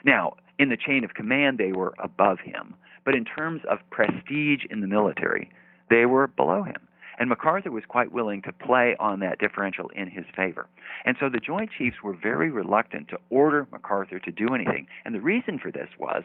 Now, 0.05 0.35
in 0.59 0.69
the 0.69 0.77
chain 0.77 1.05
of 1.05 1.15
command, 1.15 1.59
they 1.59 1.73
were 1.73 1.95
above 1.99 2.39
him, 2.41 2.75
but 3.05 3.15
in 3.15 3.25
terms 3.25 3.63
of 3.71 3.79
prestige 3.91 4.65
in 4.71 4.81
the 4.81 4.87
military, 4.87 5.51
they 5.89 6.07
were 6.07 6.27
below 6.27 6.63
him. 6.63 6.87
And 7.19 7.29
MacArthur 7.29 7.71
was 7.71 7.85
quite 7.87 8.13
willing 8.13 8.41
to 8.43 8.53
play 8.53 8.97
on 8.99 9.21
that 9.21 9.39
differential 9.39 9.91
in 9.95 10.09
his 10.09 10.25
favor. 10.35 10.67
And 11.05 11.17
so 11.21 11.29
the 11.29 11.39
Joint 11.39 11.71
Chiefs 11.77 11.97
were 12.03 12.15
very 12.15 12.51
reluctant 12.51 13.09
to 13.09 13.19
order 13.29 13.67
MacArthur 13.71 14.19
to 14.19 14.33
do 14.33 14.55
anything. 14.55 14.87
And 15.05 15.15
the 15.15 15.21
reason 15.21 15.59
for 15.59 15.71
this 15.71 15.89
was 15.99 16.23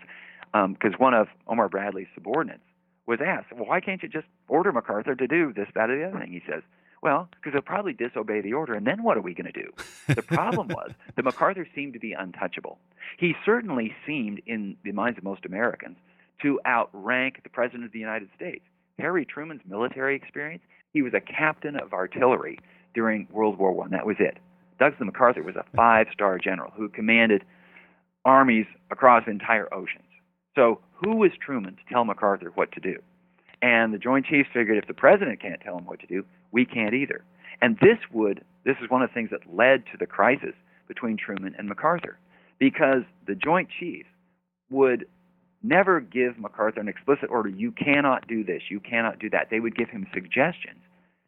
because 0.54 0.94
um, 0.94 1.00
one 1.00 1.14
of 1.14 1.28
Omar 1.48 1.68
Bradley's 1.68 2.08
subordinates 2.16 2.64
was 3.08 3.20
asked, 3.26 3.48
Well, 3.54 3.66
why 3.66 3.82
can't 3.82 4.02
you 4.02 4.08
just 4.08 4.28
order 4.48 4.72
MacArthur 4.72 5.16
to 5.16 5.28
do 5.28 5.52
this, 5.54 5.68
that, 5.76 5.90
or 5.90 5.98
the 5.98 6.08
other 6.08 6.20
thing? 6.20 6.32
He 6.32 6.42
says, 6.50 6.64
Well, 7.06 7.30
because 7.36 7.54
they'll 7.54 7.62
probably 7.62 7.94
disobey 7.94 8.42
the 8.42 8.54
order, 8.54 8.74
and 8.74 8.88
then 8.88 9.04
what 9.04 9.16
are 9.16 9.22
we 9.22 9.36
going 9.36 9.52
to 9.54 9.62
do? 9.62 9.72
The 10.08 10.24
problem 10.24 10.70
was 10.70 10.90
that 11.16 11.24
MacArthur 11.24 11.68
seemed 11.76 11.94
to 11.94 12.00
be 12.00 12.14
untouchable. 12.14 12.80
He 13.20 13.36
certainly 13.46 13.94
seemed, 14.08 14.42
in 14.48 14.76
the 14.84 14.92
minds 14.92 15.20
of 15.20 15.24
most 15.24 15.46
Americans, 15.46 15.98
to 16.42 16.60
outrank 16.66 17.44
the 17.44 17.50
President 17.50 17.86
of 17.86 17.92
the 17.92 18.00
United 18.00 18.30
States. 18.36 18.66
Harry 18.98 19.24
Truman's 19.24 19.62
military 19.70 20.16
experience, 20.16 20.64
he 20.94 21.04
was 21.04 21.14
a 21.14 21.22
captain 21.22 21.76
of 21.76 21.94
artillery 21.94 22.58
during 22.96 23.28
World 23.32 23.60
War 23.60 23.72
One. 23.72 23.92
That 23.92 24.08
was 24.08 24.16
it. 24.18 24.40
Douglas 24.80 25.00
MacArthur 25.00 25.44
was 25.44 25.56
a 25.56 25.66
five-star 25.76 26.40
general 26.40 26.72
who 26.76 26.90
commanded 26.90 27.44
armies 28.26 28.66
across 28.90 29.28
entire 29.28 29.72
oceans. 29.72 30.10
So 30.56 30.80
who 31.04 31.18
was 31.18 31.30
Truman 31.40 31.76
to 31.76 31.94
tell 31.94 32.04
MacArthur 32.04 32.52
what 32.56 32.72
to 32.72 32.80
do? 32.80 32.98
And 33.62 33.94
the 33.94 33.98
Joint 33.98 34.26
Chiefs 34.26 34.50
figured 34.54 34.78
if 34.78 34.88
the 34.88 34.94
president 34.94 35.42
can't 35.42 35.62
tell 35.62 35.78
him 35.78 35.86
what 35.86 36.00
to 36.02 36.08
do, 36.08 36.26
we 36.52 36.66
can't 36.66 36.94
either. 36.94 37.24
And 37.62 37.78
this 37.80 37.98
would 38.12 38.44
this 38.66 38.76
is 38.82 38.90
one 38.90 39.02
of 39.02 39.10
the 39.10 39.14
things 39.14 39.30
that 39.30 39.42
led 39.56 39.86
to 39.92 39.98
the 39.98 40.08
crisis 40.08 40.56
between 40.88 41.18
Truman 41.18 41.56
and 41.58 41.70
MacArthur, 41.70 42.18
because 42.60 43.04
the 43.28 43.36
Joint 43.36 43.70
Chiefs 43.80 44.10
would 44.70 45.06
never 45.62 46.00
give 46.00 46.38
MacArthur 46.38 46.80
an 46.80 46.88
explicit 46.88 47.30
order, 47.30 47.50
you 47.50 47.72
cannot 47.72 48.28
do 48.28 48.44
this, 48.44 48.64
you 48.70 48.80
cannot 48.80 49.20
do 49.20 49.30
that. 49.30 49.50
They 49.50 49.60
would 49.60 49.76
give 49.76 49.90
him 49.90 50.08
suggestions. 50.14 50.82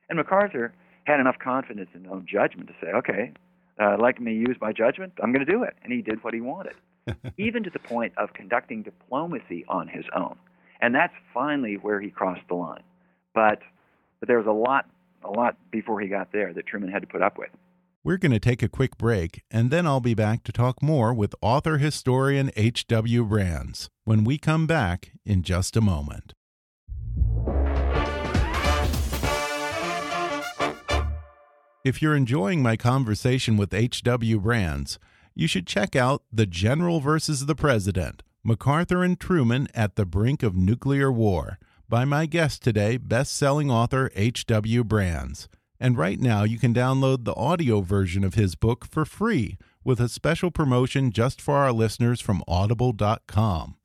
And 0.09 0.17
MacArthur 0.17 0.73
had 1.05 1.19
enough 1.19 1.37
confidence 1.39 1.89
in 1.93 2.03
his 2.03 2.11
own 2.11 2.25
judgment 2.31 2.69
to 2.69 2.75
say, 2.81 2.91
okay, 2.91 3.31
uh, 3.79 3.97
like 3.99 4.19
me 4.19 4.33
use 4.33 4.57
my 4.59 4.73
judgment, 4.73 5.13
I'm 5.21 5.31
going 5.31 5.45
to 5.45 5.51
do 5.51 5.63
it. 5.63 5.75
And 5.83 5.93
he 5.93 6.01
did 6.01 6.23
what 6.23 6.33
he 6.33 6.41
wanted, 6.41 6.75
even 7.37 7.63
to 7.63 7.69
the 7.69 7.79
point 7.79 8.13
of 8.17 8.33
conducting 8.33 8.83
diplomacy 8.83 9.65
on 9.67 9.87
his 9.87 10.05
own. 10.15 10.37
And 10.81 10.93
that's 10.93 11.13
finally 11.33 11.75
where 11.75 11.99
he 11.99 12.09
crossed 12.09 12.47
the 12.47 12.55
line. 12.55 12.83
But, 13.33 13.59
but 14.19 14.27
there 14.27 14.37
was 14.37 14.47
a 14.47 14.51
lot, 14.51 14.89
a 15.23 15.31
lot 15.31 15.57
before 15.71 15.99
he 15.99 16.07
got 16.07 16.31
there 16.31 16.53
that 16.53 16.67
Truman 16.67 16.91
had 16.91 17.01
to 17.01 17.07
put 17.07 17.21
up 17.21 17.37
with. 17.37 17.49
We're 18.03 18.17
going 18.17 18.31
to 18.31 18.39
take 18.39 18.63
a 18.63 18.69
quick 18.69 18.97
break, 18.97 19.43
and 19.51 19.69
then 19.69 19.85
I'll 19.85 19.99
be 19.99 20.13
back 20.13 20.43
to 20.43 20.53
talk 20.53 20.81
more 20.81 21.13
with 21.13 21.35
author 21.41 21.77
historian 21.77 22.51
H.W. 22.55 23.25
Brands 23.25 23.89
when 24.05 24.23
we 24.23 24.37
come 24.37 24.65
back 24.65 25.11
in 25.25 25.43
just 25.43 25.75
a 25.75 25.81
moment. 25.81 26.33
If 31.83 32.01
you're 32.01 32.15
enjoying 32.15 32.61
my 32.61 32.77
conversation 32.77 33.57
with 33.57 33.73
H.W. 33.73 34.39
Brands, 34.39 34.99
you 35.35 35.47
should 35.47 35.67
check 35.67 35.95
out 35.95 36.23
The 36.31 36.45
General 36.45 36.99
versus 36.99 37.45
the 37.45 37.55
President 37.55 38.23
MacArthur 38.47 39.03
and 39.03 39.19
Truman 39.19 39.67
at 39.75 39.97
the 39.97 40.05
Brink 40.05 40.41
of 40.41 40.55
Nuclear 40.55 41.11
War 41.11 41.59
by 41.89 42.05
my 42.05 42.25
guest 42.25 42.63
today, 42.63 42.95
best 42.95 43.35
selling 43.35 43.69
author 43.69 44.09
H.W. 44.15 44.85
Brands. 44.85 45.49
And 45.81 45.97
right 45.97 46.17
now, 46.17 46.45
you 46.45 46.57
can 46.57 46.73
download 46.73 47.25
the 47.25 47.35
audio 47.35 47.81
version 47.81 48.23
of 48.23 48.35
his 48.35 48.55
book 48.55 48.85
for 48.85 49.03
free 49.03 49.57
with 49.83 49.99
a 49.99 50.07
special 50.07 50.49
promotion 50.49 51.11
just 51.11 51.41
for 51.41 51.55
our 51.55 51.73
listeners 51.73 52.21
from 52.21 52.41
audible.com. 52.47 53.75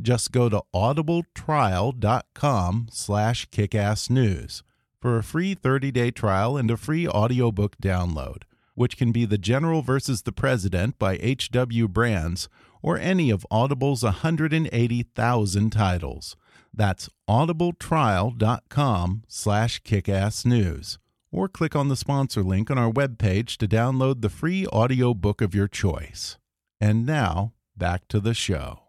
Just 0.00 0.32
go 0.32 0.48
to 0.48 0.62
audibletrial.com 0.74 2.86
slash 2.90 3.50
kickassnews 3.50 4.62
for 4.98 5.18
a 5.18 5.22
free 5.22 5.54
30-day 5.54 6.10
trial 6.10 6.56
and 6.56 6.70
a 6.70 6.78
free 6.78 7.06
audiobook 7.06 7.76
download, 7.82 8.44
which 8.74 8.96
can 8.96 9.12
be 9.12 9.26
The 9.26 9.36
General 9.36 9.82
versus 9.82 10.22
the 10.22 10.32
President 10.32 10.98
by 10.98 11.18
H.W. 11.20 11.86
Brands 11.88 12.48
or 12.82 12.98
any 12.98 13.30
of 13.30 13.46
Audible's 13.50 14.02
180,000 14.02 15.70
titles. 15.70 16.36
That's 16.72 17.08
audibletrial.com 17.28 19.22
slash 19.28 19.82
kickassnews 19.82 20.98
or 21.32 21.48
click 21.48 21.76
on 21.76 21.88
the 21.88 21.96
sponsor 21.96 22.42
link 22.42 22.70
on 22.70 22.78
our 22.78 22.90
webpage 22.90 23.56
to 23.58 23.68
download 23.68 24.20
the 24.20 24.30
free 24.30 24.66
audiobook 24.68 25.40
of 25.40 25.54
your 25.54 25.68
choice. 25.68 26.38
And 26.80 27.04
now, 27.04 27.52
back 27.76 28.08
to 28.08 28.20
the 28.20 28.34
show. 28.34 28.85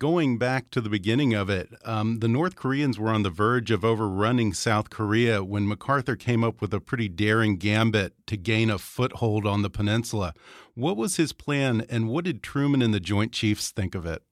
Going 0.00 0.38
back 0.38 0.70
to 0.70 0.80
the 0.80 0.88
beginning 0.88 1.34
of 1.34 1.50
it, 1.50 1.68
um, 1.84 2.20
the 2.20 2.26
North 2.26 2.56
Koreans 2.56 2.98
were 2.98 3.10
on 3.10 3.22
the 3.22 3.28
verge 3.28 3.70
of 3.70 3.84
overrunning 3.84 4.54
South 4.54 4.88
Korea 4.88 5.44
when 5.44 5.68
MacArthur 5.68 6.16
came 6.16 6.42
up 6.42 6.62
with 6.62 6.72
a 6.72 6.80
pretty 6.80 7.06
daring 7.06 7.58
gambit 7.58 8.14
to 8.28 8.38
gain 8.38 8.70
a 8.70 8.78
foothold 8.78 9.46
on 9.46 9.60
the 9.60 9.68
peninsula. 9.68 10.32
What 10.74 10.96
was 10.96 11.16
his 11.16 11.34
plan, 11.34 11.84
and 11.90 12.08
what 12.08 12.24
did 12.24 12.42
Truman 12.42 12.80
and 12.80 12.94
the 12.94 12.98
Joint 12.98 13.32
Chiefs 13.32 13.72
think 13.72 13.94
of 13.94 14.06
it? 14.06 14.22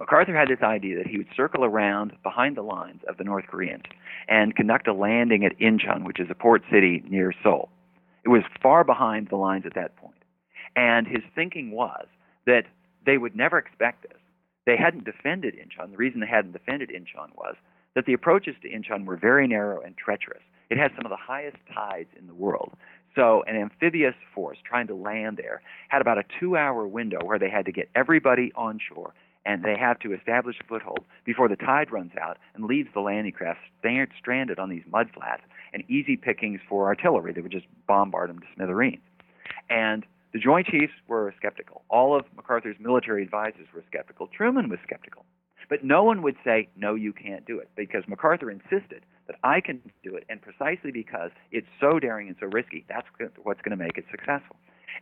MacArthur 0.00 0.36
had 0.36 0.48
this 0.48 0.64
idea 0.64 0.96
that 0.98 1.06
he 1.06 1.18
would 1.18 1.28
circle 1.36 1.64
around 1.64 2.14
behind 2.24 2.56
the 2.56 2.62
lines 2.62 3.02
of 3.08 3.18
the 3.18 3.24
North 3.24 3.46
Koreans 3.46 3.84
and 4.26 4.56
conduct 4.56 4.88
a 4.88 4.92
landing 4.92 5.44
at 5.44 5.56
Incheon, 5.60 6.04
which 6.04 6.18
is 6.18 6.26
a 6.28 6.34
port 6.34 6.62
city 6.72 7.04
near 7.08 7.32
Seoul. 7.44 7.68
It 8.24 8.30
was 8.30 8.42
far 8.60 8.82
behind 8.82 9.28
the 9.28 9.36
lines 9.36 9.62
at 9.64 9.76
that 9.76 9.94
point. 9.94 10.24
And 10.74 11.06
his 11.06 11.22
thinking 11.36 11.70
was 11.70 12.08
that 12.46 12.64
they 13.06 13.16
would 13.16 13.36
never 13.36 13.56
expect 13.56 14.02
this. 14.02 14.19
They 14.66 14.76
hadn't 14.76 15.04
defended 15.04 15.54
Incheon. 15.54 15.90
The 15.90 15.96
reason 15.96 16.20
they 16.20 16.26
hadn't 16.26 16.52
defended 16.52 16.90
Incheon 16.90 17.34
was 17.36 17.56
that 17.94 18.06
the 18.06 18.12
approaches 18.12 18.54
to 18.62 18.68
Incheon 18.68 19.04
were 19.04 19.16
very 19.16 19.46
narrow 19.46 19.80
and 19.80 19.96
treacherous. 19.96 20.42
It 20.70 20.78
had 20.78 20.92
some 20.94 21.04
of 21.04 21.10
the 21.10 21.16
highest 21.16 21.56
tides 21.74 22.10
in 22.18 22.26
the 22.26 22.34
world. 22.34 22.72
So, 23.16 23.42
an 23.48 23.56
amphibious 23.56 24.14
force 24.32 24.58
trying 24.64 24.86
to 24.86 24.94
land 24.94 25.36
there 25.36 25.62
had 25.88 26.00
about 26.00 26.18
a 26.18 26.24
two 26.38 26.56
hour 26.56 26.86
window 26.86 27.18
where 27.24 27.40
they 27.40 27.50
had 27.50 27.64
to 27.66 27.72
get 27.72 27.88
everybody 27.96 28.52
on 28.54 28.78
shore 28.78 29.12
and 29.44 29.64
they 29.64 29.76
have 29.76 29.98
to 30.00 30.12
establish 30.12 30.56
a 30.60 30.64
foothold 30.64 31.00
before 31.24 31.48
the 31.48 31.56
tide 31.56 31.90
runs 31.90 32.12
out 32.20 32.38
and 32.54 32.66
leaves 32.66 32.88
the 32.94 33.00
landing 33.00 33.32
craft 33.32 33.60
stranded 34.18 34.58
on 34.58 34.68
these 34.68 34.84
mud 34.90 35.08
flats 35.12 35.42
and 35.72 35.82
easy 35.88 36.16
pickings 36.16 36.60
for 36.68 36.86
artillery 36.86 37.32
that 37.32 37.42
would 37.42 37.50
just 37.50 37.66
bombard 37.86 38.28
them 38.28 38.38
to 38.38 38.46
smithereens. 38.54 39.00
And 39.68 40.04
the 40.32 40.38
Joint 40.38 40.66
Chiefs 40.66 40.92
were 41.08 41.34
skeptical. 41.36 41.82
All 41.88 42.16
of 42.16 42.24
MacArthur's 42.36 42.76
military 42.78 43.22
advisors 43.22 43.66
were 43.74 43.84
skeptical. 43.88 44.28
Truman 44.28 44.68
was 44.68 44.78
skeptical. 44.84 45.24
But 45.68 45.84
no 45.84 46.02
one 46.02 46.22
would 46.22 46.36
say, 46.44 46.68
no, 46.76 46.94
you 46.94 47.12
can't 47.12 47.46
do 47.46 47.58
it, 47.58 47.70
because 47.76 48.02
MacArthur 48.08 48.50
insisted 48.50 49.04
that 49.28 49.36
I 49.44 49.60
can 49.60 49.80
do 50.02 50.16
it, 50.16 50.24
and 50.28 50.42
precisely 50.42 50.90
because 50.90 51.30
it's 51.52 51.68
so 51.80 52.00
daring 52.00 52.26
and 52.26 52.36
so 52.40 52.46
risky, 52.46 52.84
that's 52.88 53.06
what's 53.42 53.60
going 53.62 53.76
to 53.78 53.82
make 53.82 53.96
it 53.96 54.04
successful. 54.10 54.56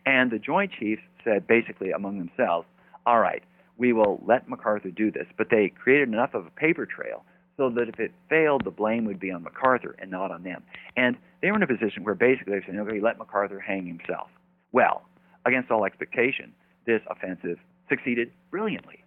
And 0.05 0.29
the 0.29 0.37
Joint 0.37 0.71
Chiefs 0.79 1.01
said 1.23 1.47
basically 1.47 1.91
among 1.91 2.19
themselves, 2.19 2.67
all 3.05 3.19
right, 3.19 3.43
we 3.77 3.93
will 3.93 4.21
let 4.27 4.47
MacArthur 4.47 4.91
do 4.91 5.11
this, 5.11 5.25
but 5.37 5.47
they 5.49 5.69
created 5.69 6.09
enough 6.09 6.35
of 6.35 6.45
a 6.45 6.51
paper 6.51 6.85
trail 6.85 7.25
so 7.57 7.69
that 7.71 7.89
if 7.89 7.99
it 7.99 8.11
failed, 8.29 8.63
the 8.63 8.71
blame 8.71 9.05
would 9.05 9.19
be 9.19 9.31
on 9.31 9.43
MacArthur 9.43 9.95
and 9.99 10.11
not 10.11 10.31
on 10.31 10.43
them. 10.43 10.61
And 10.95 11.17
they 11.41 11.49
were 11.49 11.57
in 11.57 11.63
a 11.63 11.67
position 11.67 12.03
where 12.03 12.15
basically 12.15 12.59
they 12.59 12.65
said, 12.65 12.75
okay, 12.75 12.99
let 13.01 13.17
MacArthur 13.17 13.59
hang 13.59 13.87
himself. 13.87 14.27
Well, 14.71 15.01
against 15.49 15.71
all 15.71 15.85
expectation, 15.85 16.53
this 16.85 17.01
offensive 17.09 17.57
succeeded 17.89 18.31
brilliantly. 18.51 19.03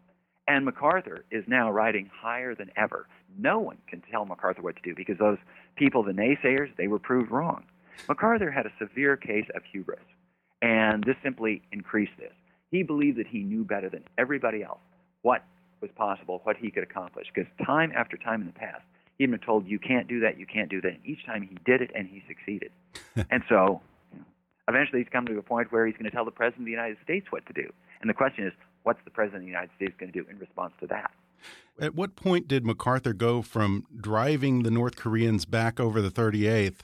And 0.48 0.64
MacArthur 0.64 1.24
is 1.30 1.44
now 1.46 1.70
riding 1.70 2.10
higher 2.12 2.54
than 2.54 2.70
ever. 2.76 3.06
No 3.38 3.58
one 3.58 3.78
can 3.88 4.02
tell 4.10 4.24
MacArthur 4.24 4.62
what 4.62 4.76
to 4.76 4.82
do 4.82 4.94
because 4.94 5.18
those 5.18 5.38
people, 5.76 6.02
the 6.02 6.12
naysayers, 6.12 6.74
they 6.76 6.88
were 6.88 6.98
proved 6.98 7.30
wrong. 7.30 7.64
MacArthur 8.08 8.50
had 8.50 8.66
a 8.66 8.72
severe 8.78 9.16
case 9.16 9.46
of 9.54 9.62
hubris, 9.70 10.00
and 10.60 11.04
this 11.04 11.16
simply 11.22 11.62
increased 11.72 12.12
this. 12.18 12.32
He 12.70 12.82
believed 12.82 13.18
that 13.18 13.26
he 13.26 13.42
knew 13.42 13.64
better 13.64 13.88
than 13.88 14.02
everybody 14.18 14.62
else 14.62 14.80
what 15.22 15.44
was 15.80 15.90
possible, 15.94 16.40
what 16.44 16.56
he 16.56 16.70
could 16.70 16.82
accomplish, 16.82 17.26
because 17.32 17.50
time 17.64 17.92
after 17.94 18.16
time 18.16 18.40
in 18.40 18.46
the 18.46 18.52
past, 18.52 18.82
he'd 19.18 19.30
been 19.30 19.40
told, 19.40 19.66
you 19.66 19.78
can't 19.78 20.08
do 20.08 20.20
that, 20.20 20.38
you 20.38 20.46
can't 20.46 20.70
do 20.70 20.80
that. 20.80 20.92
And 20.92 21.06
each 21.06 21.24
time 21.26 21.42
he 21.42 21.56
did 21.64 21.82
it 21.82 21.90
and 21.94 22.08
he 22.08 22.22
succeeded. 22.26 22.70
and 23.30 23.42
so 23.48 23.80
eventually 24.68 25.00
he's 25.00 25.12
come 25.12 25.26
to 25.26 25.38
a 25.38 25.42
point 25.42 25.72
where 25.72 25.86
he's 25.86 25.96
going 25.96 26.04
to 26.04 26.10
tell 26.10 26.24
the 26.24 26.30
President 26.30 26.62
of 26.62 26.66
the 26.66 26.72
United 26.72 26.98
States 27.02 27.26
what 27.30 27.46
to 27.46 27.52
do. 27.52 27.70
And 28.00 28.08
the 28.08 28.14
question 28.14 28.46
is, 28.46 28.52
what's 28.82 29.00
the 29.04 29.10
President 29.10 29.42
of 29.42 29.46
the 29.46 29.52
United 29.52 29.70
States 29.76 29.92
going 29.98 30.12
to 30.12 30.18
do 30.18 30.28
in 30.28 30.38
response 30.38 30.72
to 30.80 30.86
that? 30.88 31.10
At 31.80 31.94
what 31.94 32.16
point 32.16 32.46
did 32.48 32.64
MacArthur 32.64 33.12
go 33.12 33.42
from 33.42 33.86
driving 33.96 34.62
the 34.62 34.70
North 34.70 34.96
Koreans 34.96 35.44
back 35.44 35.80
over 35.80 36.00
the 36.00 36.10
38th 36.10 36.80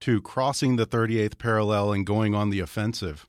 to 0.00 0.20
crossing 0.20 0.76
the 0.76 0.86
38th 0.86 1.38
parallel 1.38 1.92
and 1.92 2.06
going 2.06 2.34
on 2.34 2.50
the 2.50 2.60
offensive? 2.60 3.26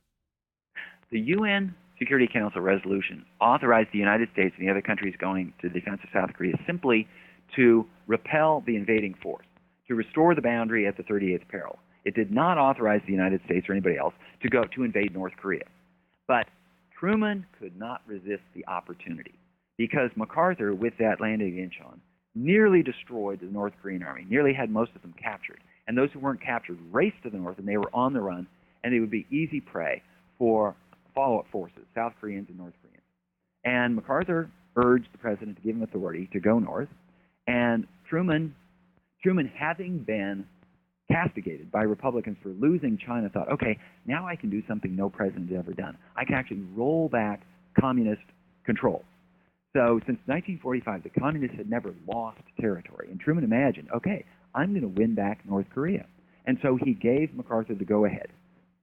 The 1.10 1.20
UN 1.20 1.74
Security 1.98 2.28
Council 2.32 2.62
resolution 2.62 3.26
authorized 3.42 3.90
the 3.92 3.98
United 3.98 4.30
States 4.34 4.54
and 4.58 4.68
the 4.68 4.72
other 4.72 4.82
countries 4.82 5.16
going 5.18 5.54
to 5.62 5.70
the 5.70 5.80
defense 5.80 6.02
of 6.04 6.10
South 6.14 6.36
Korea 6.36 6.54
simply 6.68 7.08
to 7.56 7.88
repel 8.06 8.62
the 8.68 8.76
invading 8.76 9.16
force, 9.24 9.46
to 9.88 9.96
restore 9.96 10.36
the 10.36 10.42
boundary 10.42 10.86
at 10.86 10.98
the 10.98 11.04
38th 11.04 11.48
parallel. 11.48 11.80
It 12.08 12.16
did 12.16 12.32
not 12.32 12.58
authorize 12.58 13.02
the 13.06 13.12
United 13.12 13.42
States 13.44 13.68
or 13.68 13.74
anybody 13.74 13.98
else 13.98 14.14
to 14.42 14.48
go 14.48 14.64
to 14.64 14.84
invade 14.84 15.14
North 15.14 15.34
Korea. 15.36 15.66
But 16.26 16.48
Truman 16.98 17.46
could 17.60 17.78
not 17.78 18.02
resist 18.08 18.44
the 18.56 18.66
opportunity 18.66 19.34
because 19.78 20.10
MacArthur, 20.16 20.74
with 20.74 20.94
that 21.00 21.20
landing 21.20 21.60
at 21.60 21.70
Incheon, 21.70 22.00
nearly 22.34 22.82
destroyed 22.82 23.42
the 23.42 23.48
North 23.48 23.74
Korean 23.82 24.04
army, 24.04 24.26
nearly 24.30 24.54
had 24.54 24.70
most 24.70 24.92
of 24.96 25.02
them 25.02 25.14
captured. 25.22 25.60
And 25.86 25.98
those 25.98 26.10
who 26.14 26.20
weren't 26.20 26.40
captured 26.42 26.78
raced 26.94 27.22
to 27.24 27.30
the 27.30 27.38
north, 27.38 27.60
and 27.60 27.68
they 27.68 27.76
were 27.76 27.94
on 27.94 28.14
the 28.14 28.22
run, 28.22 28.48
and 28.86 28.94
they 28.94 29.02
would 29.02 29.12
be 29.12 29.28
easy 29.30 29.60
prey 29.60 30.02
for 30.38 30.76
follow 31.14 31.40
up 31.40 31.48
forces, 31.52 31.84
South 31.94 32.14
Koreans 32.22 32.48
and 32.48 32.58
North 32.58 32.74
Koreans. 32.82 33.04
And 33.66 33.96
MacArthur 33.96 34.50
urged 34.78 35.10
the 35.12 35.18
president 35.18 35.58
to 35.58 35.62
give 35.62 35.76
him 35.76 35.84
authority 35.84 36.30
to 36.32 36.40
go 36.40 36.58
north, 36.58 36.90
and 37.48 37.86
Truman, 38.08 38.56
Truman 39.22 39.52
having 39.54 40.00
been 40.00 40.46
castigated 41.12 41.72
by 41.72 41.84
Republicans 41.84 42.38
for 42.44 42.50
losing 42.50 42.98
China, 42.98 43.30
thought, 43.30 43.50
okay, 43.50 43.78
now 44.06 44.28
I 44.28 44.36
can 44.36 44.50
do 44.50 44.62
something 44.68 44.96
no 44.96 45.10
president 45.10 45.50
has 45.50 45.60
ever 45.60 45.74
done. 45.74 45.98
I 46.16 46.26
can 46.26 46.36
actually 46.36 46.64
roll 46.76 47.10
back 47.10 47.42
communist 47.80 48.24
control. 48.66 49.04
So 49.74 50.00
since 50.06 50.20
1945, 50.26 51.04
the 51.04 51.10
communists 51.10 51.58
had 51.58 51.70
never 51.70 51.94
lost 52.12 52.40
territory, 52.60 53.10
and 53.12 53.20
Truman 53.20 53.44
imagined, 53.44 53.90
okay, 53.96 54.26
I'm 54.56 54.70
going 54.70 54.82
to 54.82 54.88
win 54.88 55.16
back 55.16 55.46
North 55.48 55.68
Korea. 55.74 56.06
And 56.46 56.58
so 56.62 56.78
he 56.84 56.94
gave 56.94 57.34
MacArthur 57.36 57.76
the 57.76 57.86
go 57.86 58.06
ahead 58.06 58.30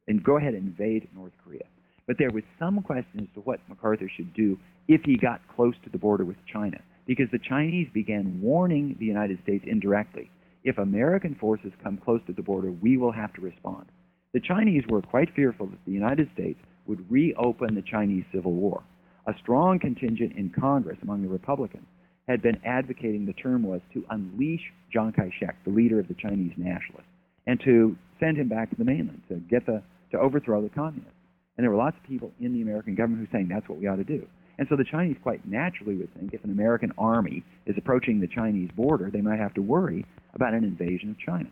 and 0.06 0.22
go 0.22 0.36
ahead 0.36 0.54
and 0.54 0.68
invade 0.68 1.08
North 1.16 1.32
Korea. 1.44 1.64
But 2.06 2.16
there 2.18 2.30
was 2.30 2.44
some 2.58 2.82
question 2.82 3.20
as 3.20 3.34
to 3.34 3.40
what 3.40 3.60
MacArthur 3.68 4.10
should 4.14 4.32
do 4.34 4.58
if 4.86 5.00
he 5.04 5.16
got 5.16 5.40
close 5.56 5.74
to 5.84 5.90
the 5.90 5.98
border 5.98 6.24
with 6.24 6.36
China, 6.52 6.78
because 7.06 7.26
the 7.32 7.38
Chinese 7.38 7.88
began 7.92 8.40
warning 8.42 8.96
the 8.98 9.06
United 9.06 9.38
States 9.42 9.64
indirectly 9.66 10.30
if 10.64 10.78
American 10.78 11.34
forces 11.34 11.72
come 11.82 11.98
close 11.98 12.20
to 12.26 12.32
the 12.32 12.42
border, 12.42 12.72
we 12.72 12.96
will 12.96 13.12
have 13.12 13.32
to 13.34 13.40
respond. 13.40 13.86
The 14.32 14.40
Chinese 14.40 14.82
were 14.88 15.02
quite 15.02 15.34
fearful 15.34 15.66
that 15.66 15.84
the 15.86 15.92
United 15.92 16.28
States 16.34 16.58
would 16.86 17.10
reopen 17.10 17.74
the 17.74 17.82
Chinese 17.82 18.24
Civil 18.32 18.52
War. 18.52 18.82
A 19.26 19.34
strong 19.40 19.78
contingent 19.78 20.32
in 20.36 20.50
Congress 20.50 20.98
among 21.02 21.22
the 21.22 21.28
Republicans 21.28 21.86
had 22.28 22.42
been 22.42 22.60
advocating 22.64 23.26
the 23.26 23.32
term 23.34 23.62
was 23.62 23.80
to 23.92 24.04
unleash 24.10 24.72
Chiang 24.90 25.12
Kai-shek, 25.12 25.56
the 25.64 25.70
leader 25.70 26.00
of 26.00 26.08
the 26.08 26.14
Chinese 26.14 26.52
nationalists, 26.56 27.08
and 27.46 27.60
to 27.64 27.96
send 28.18 28.38
him 28.38 28.48
back 28.48 28.70
to 28.70 28.76
the 28.76 28.84
mainland 28.84 29.22
to 29.28 29.36
get 29.36 29.66
the 29.66 29.82
to 30.10 30.18
overthrow 30.18 30.62
the 30.62 30.68
communists. 30.68 31.12
And 31.56 31.64
there 31.64 31.70
were 31.70 31.76
lots 31.76 31.96
of 31.96 32.08
people 32.08 32.32
in 32.40 32.52
the 32.52 32.62
American 32.62 32.94
government 32.94 33.20
who 33.20 33.24
were 33.24 33.38
saying 33.38 33.48
that's 33.48 33.68
what 33.68 33.78
we 33.78 33.86
ought 33.86 33.96
to 33.96 34.04
do. 34.04 34.26
And 34.58 34.68
so 34.68 34.76
the 34.76 34.84
Chinese 34.84 35.16
quite 35.22 35.46
naturally 35.46 35.96
would 35.96 36.14
think 36.14 36.32
if 36.32 36.44
an 36.44 36.50
American 36.50 36.92
army 36.96 37.42
is 37.66 37.76
approaching 37.76 38.20
the 38.20 38.28
Chinese 38.28 38.70
border, 38.76 39.10
they 39.10 39.20
might 39.20 39.40
have 39.40 39.54
to 39.54 39.62
worry 39.62 40.06
about 40.34 40.54
an 40.54 40.64
invasion 40.64 41.10
of 41.10 41.18
China. 41.18 41.48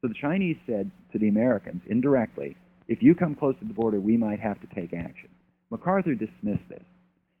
So 0.00 0.08
the 0.08 0.14
Chinese 0.20 0.56
said 0.66 0.90
to 1.12 1.18
the 1.18 1.28
Americans 1.28 1.82
indirectly, 1.86 2.56
if 2.88 3.02
you 3.02 3.14
come 3.14 3.34
close 3.34 3.54
to 3.60 3.64
the 3.64 3.72
border, 3.72 4.00
we 4.00 4.16
might 4.16 4.40
have 4.40 4.60
to 4.60 4.66
take 4.74 4.92
action. 4.92 5.28
MacArthur 5.70 6.14
dismissed 6.14 6.68
this. 6.68 6.82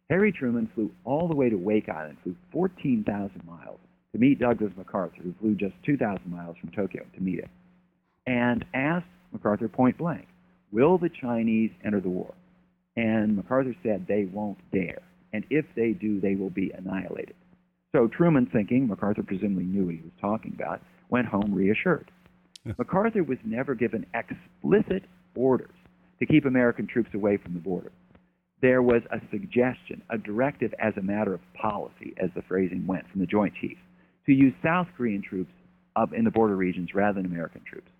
Harry 0.08 0.32
Truman 0.32 0.70
flew 0.74 0.90
all 1.04 1.28
the 1.28 1.34
way 1.34 1.50
to 1.50 1.56
Wake 1.56 1.88
Island, 1.88 2.18
flew 2.22 2.36
14,000 2.52 3.44
miles 3.46 3.80
to 4.12 4.18
meet 4.18 4.38
Douglas 4.38 4.72
MacArthur, 4.76 5.22
who 5.22 5.34
flew 5.40 5.54
just 5.54 5.74
2,000 5.84 6.30
miles 6.30 6.56
from 6.58 6.70
Tokyo 6.70 7.02
to 7.14 7.20
meet 7.20 7.40
him, 7.40 7.48
and 8.26 8.64
asked 8.74 9.06
MacArthur 9.32 9.68
point 9.68 9.98
blank, 9.98 10.28
Will 10.70 10.98
the 10.98 11.10
Chinese 11.10 11.70
enter 11.84 12.00
the 12.00 12.08
war? 12.08 12.34
And 12.96 13.36
MacArthur 13.36 13.74
said 13.82 14.06
they 14.06 14.24
won't 14.24 14.58
dare. 14.72 15.02
And 15.32 15.44
if 15.50 15.64
they 15.74 15.92
do, 15.92 16.20
they 16.20 16.34
will 16.34 16.50
be 16.50 16.70
annihilated. 16.76 17.34
So 17.92 18.06
Truman, 18.06 18.46
thinking 18.52 18.86
MacArthur 18.86 19.22
presumably 19.22 19.64
knew 19.64 19.86
what 19.86 19.94
he 19.94 20.00
was 20.00 20.12
talking 20.20 20.52
about, 20.54 20.80
went 21.10 21.26
home 21.26 21.54
reassured. 21.54 22.10
MacArthur 22.78 23.22
was 23.22 23.38
never 23.44 23.74
given 23.74 24.06
explicit 24.14 25.04
orders 25.34 25.74
to 26.18 26.26
keep 26.26 26.44
American 26.44 26.86
troops 26.86 27.10
away 27.14 27.36
from 27.36 27.54
the 27.54 27.60
border. 27.60 27.92
There 28.60 28.82
was 28.82 29.02
a 29.10 29.20
suggestion, 29.30 30.02
a 30.08 30.16
directive 30.16 30.72
as 30.78 30.94
a 30.96 31.02
matter 31.02 31.34
of 31.34 31.40
policy, 31.54 32.14
as 32.22 32.30
the 32.34 32.42
phrasing 32.42 32.86
went 32.86 33.10
from 33.10 33.20
the 33.20 33.26
Joint 33.26 33.54
Chiefs, 33.60 33.80
to 34.26 34.32
use 34.32 34.54
South 34.62 34.86
Korean 34.96 35.20
troops 35.20 35.52
up 35.96 36.12
in 36.14 36.24
the 36.24 36.30
border 36.30 36.56
regions 36.56 36.94
rather 36.94 37.20
than 37.20 37.30
American 37.30 37.62
troops. 37.68 37.90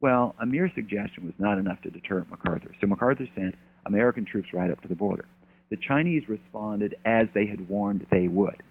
Well, 0.00 0.34
a 0.40 0.46
mere 0.46 0.70
suggestion 0.74 1.24
was 1.24 1.34
not 1.38 1.58
enough 1.58 1.82
to 1.82 1.90
deter 1.90 2.24
MacArthur, 2.30 2.72
so 2.80 2.86
MacArthur 2.86 3.28
sent 3.34 3.56
American 3.86 4.24
troops 4.24 4.48
right 4.52 4.70
up 4.70 4.80
to 4.82 4.88
the 4.88 4.94
border. 4.94 5.26
The 5.70 5.76
Chinese 5.76 6.28
responded 6.28 6.94
as 7.04 7.28
they 7.34 7.46
had 7.46 7.68
warned 7.68 8.06
they 8.10 8.28
would. 8.28 8.62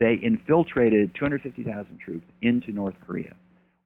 They 0.00 0.14
infiltrated 0.22 1.14
250,000 1.14 1.98
troops 1.98 2.26
into 2.40 2.72
North 2.72 2.94
Korea 3.06 3.34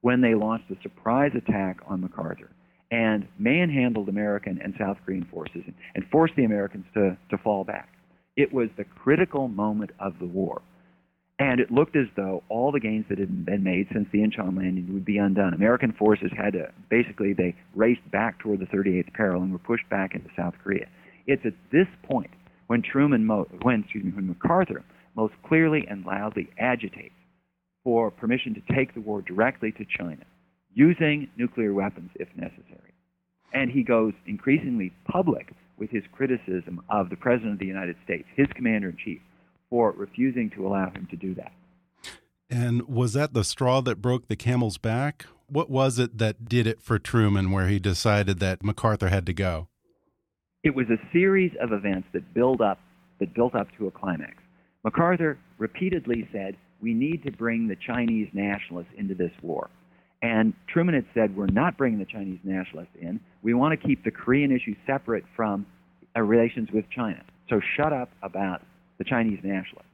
when 0.01 0.21
they 0.21 0.35
launched 0.35 0.69
a 0.69 0.81
surprise 0.81 1.31
attack 1.35 1.79
on 1.87 2.01
MacArthur 2.01 2.49
and 2.91 3.27
manhandled 3.39 4.09
American 4.09 4.59
and 4.63 4.73
South 4.79 4.97
Korean 5.05 5.25
forces 5.31 5.63
and 5.95 6.05
forced 6.11 6.35
the 6.35 6.43
Americans 6.43 6.85
to, 6.93 7.17
to 7.29 7.37
fall 7.39 7.63
back. 7.63 7.89
It 8.37 8.53
was 8.53 8.69
the 8.77 8.83
critical 8.83 9.47
moment 9.47 9.91
of 9.99 10.13
the 10.19 10.25
war. 10.27 10.61
And 11.39 11.59
it 11.59 11.71
looked 11.71 11.95
as 11.95 12.07
though 12.15 12.43
all 12.47 12.71
the 12.71 12.79
gains 12.79 13.05
that 13.09 13.17
had 13.17 13.45
been 13.45 13.63
made 13.63 13.87
since 13.91 14.07
the 14.11 14.19
Incheon 14.19 14.55
landing 14.55 14.93
would 14.93 15.05
be 15.05 15.17
undone. 15.17 15.53
American 15.53 15.91
forces 15.91 16.31
had 16.37 16.53
to 16.53 16.71
basically 16.89 17.33
they 17.33 17.55
raced 17.75 18.09
back 18.11 18.39
toward 18.39 18.59
the 18.59 18.65
38th 18.67 19.11
parallel 19.13 19.43
and 19.43 19.51
were 19.51 19.57
pushed 19.57 19.89
back 19.89 20.13
into 20.13 20.29
South 20.37 20.53
Korea. 20.63 20.87
It's 21.25 21.45
at 21.45 21.53
this 21.71 21.87
point 22.03 22.29
when 22.67 22.81
Truman, 22.81 23.27
when 23.61 23.81
excuse 23.81 24.03
me, 24.03 24.11
when 24.11 24.27
MacArthur 24.27 24.83
most 25.15 25.33
clearly 25.47 25.85
and 25.89 26.05
loudly 26.05 26.49
agitates 26.59 27.15
for 27.83 28.11
permission 28.11 28.53
to 28.55 28.75
take 28.75 28.93
the 28.93 29.01
war 29.01 29.21
directly 29.21 29.71
to 29.73 29.85
China, 29.97 30.23
using 30.73 31.27
nuclear 31.37 31.73
weapons 31.73 32.11
if 32.15 32.29
necessary. 32.35 32.93
And 33.53 33.69
he 33.69 33.83
goes 33.83 34.13
increasingly 34.25 34.93
public 35.05 35.51
with 35.77 35.89
his 35.89 36.03
criticism 36.11 36.81
of 36.89 37.09
the 37.09 37.15
President 37.15 37.53
of 37.53 37.59
the 37.59 37.65
United 37.65 37.95
States, 38.03 38.27
his 38.35 38.47
commander 38.55 38.89
in 38.89 38.97
chief, 39.03 39.21
for 39.73 39.91
refusing 39.93 40.51
to 40.51 40.67
allow 40.67 40.91
him 40.91 41.07
to 41.09 41.15
do 41.15 41.33
that. 41.33 41.51
And 42.47 42.87
was 42.87 43.13
that 43.13 43.33
the 43.33 43.43
straw 43.43 43.81
that 43.81 44.03
broke 44.03 44.27
the 44.27 44.35
camel's 44.35 44.77
back? 44.77 45.25
What 45.47 45.67
was 45.67 45.97
it 45.97 46.19
that 46.19 46.45
did 46.47 46.67
it 46.67 46.79
for 46.79 46.99
Truman 46.99 47.49
where 47.49 47.67
he 47.67 47.79
decided 47.79 48.37
that 48.37 48.63
MacArthur 48.63 49.09
had 49.09 49.25
to 49.25 49.33
go? 49.33 49.69
It 50.63 50.75
was 50.75 50.85
a 50.91 50.99
series 51.11 51.51
of 51.59 51.71
events 51.71 52.07
that 52.13 52.35
build 52.35 52.61
up 52.61 52.77
that 53.19 53.33
built 53.33 53.55
up 53.55 53.65
to 53.79 53.87
a 53.87 53.91
climax. 53.91 54.35
MacArthur 54.83 55.39
repeatedly 55.57 56.29
said, 56.31 56.55
"We 56.79 56.93
need 56.93 57.23
to 57.23 57.31
bring 57.31 57.67
the 57.67 57.75
Chinese 57.75 58.29
nationalists 58.31 58.93
into 58.95 59.15
this 59.15 59.31
war." 59.41 59.71
And 60.21 60.53
Truman 60.67 60.93
had 60.93 61.07
said, 61.15 61.35
"We're 61.35 61.47
not 61.47 61.77
bringing 61.77 61.97
the 61.97 62.05
Chinese 62.05 62.39
nationalists 62.43 62.95
in. 63.01 63.19
We 63.41 63.55
want 63.55 63.71
to 63.79 63.87
keep 63.87 64.03
the 64.03 64.11
Korean 64.11 64.51
issue 64.51 64.75
separate 64.85 65.25
from 65.35 65.65
uh, 66.15 66.21
relations 66.21 66.69
with 66.71 66.87
China. 66.91 67.23
So 67.49 67.59
shut 67.75 67.91
up 67.91 68.11
about 68.21 68.61
the 68.97 69.03
Chinese 69.03 69.39
nationalists." 69.43 69.93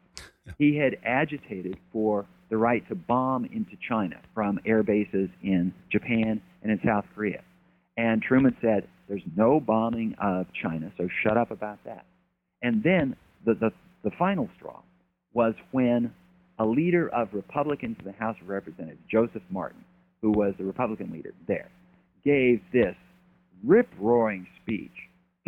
He 0.58 0.78
had 0.78 0.98
agitated 1.04 1.78
for 1.92 2.26
the 2.50 2.58
right 2.58 2.88
to 2.90 2.96
bomb 2.96 3.46
into 3.46 3.78
China 3.88 4.18
from 4.34 4.60
air 4.66 4.84
bases 4.84 5.30
in 5.44 5.74
Japan 5.92 6.42
and 6.64 6.72
in 6.72 6.80
South 6.84 7.06
Korea. 7.14 7.44
And 7.98 8.22
Truman 8.22 8.56
said, 8.62 8.88
There's 9.08 9.22
no 9.36 9.60
bombing 9.60 10.16
of 10.20 10.48
China, 10.54 10.92
so 10.98 11.08
shut 11.24 11.38
up 11.38 11.52
about 11.52 11.84
that. 11.86 12.06
And 12.62 12.84
then 12.84 13.16
the, 13.46 13.54
the, 13.54 13.72
the 14.04 14.12
final 14.18 14.50
straw 14.58 14.82
was 15.34 15.54
when 15.72 16.14
a 16.58 16.66
leader 16.66 17.08
of 17.10 17.30
Republicans 17.34 17.98
in 18.00 18.06
the 18.06 18.14
House 18.14 18.36
of 18.42 18.50
Representatives, 18.50 19.02
Joseph 19.10 19.44
Martin, 19.50 19.84
who 20.22 20.32
was 20.32 20.54
the 20.58 20.66
Republican 20.66 21.12
leader 21.12 21.34
there, 21.48 21.70
gave 22.26 22.62
this 22.74 22.96
rip 23.64 23.88
roaring 24.00 24.48
speech 24.62 24.92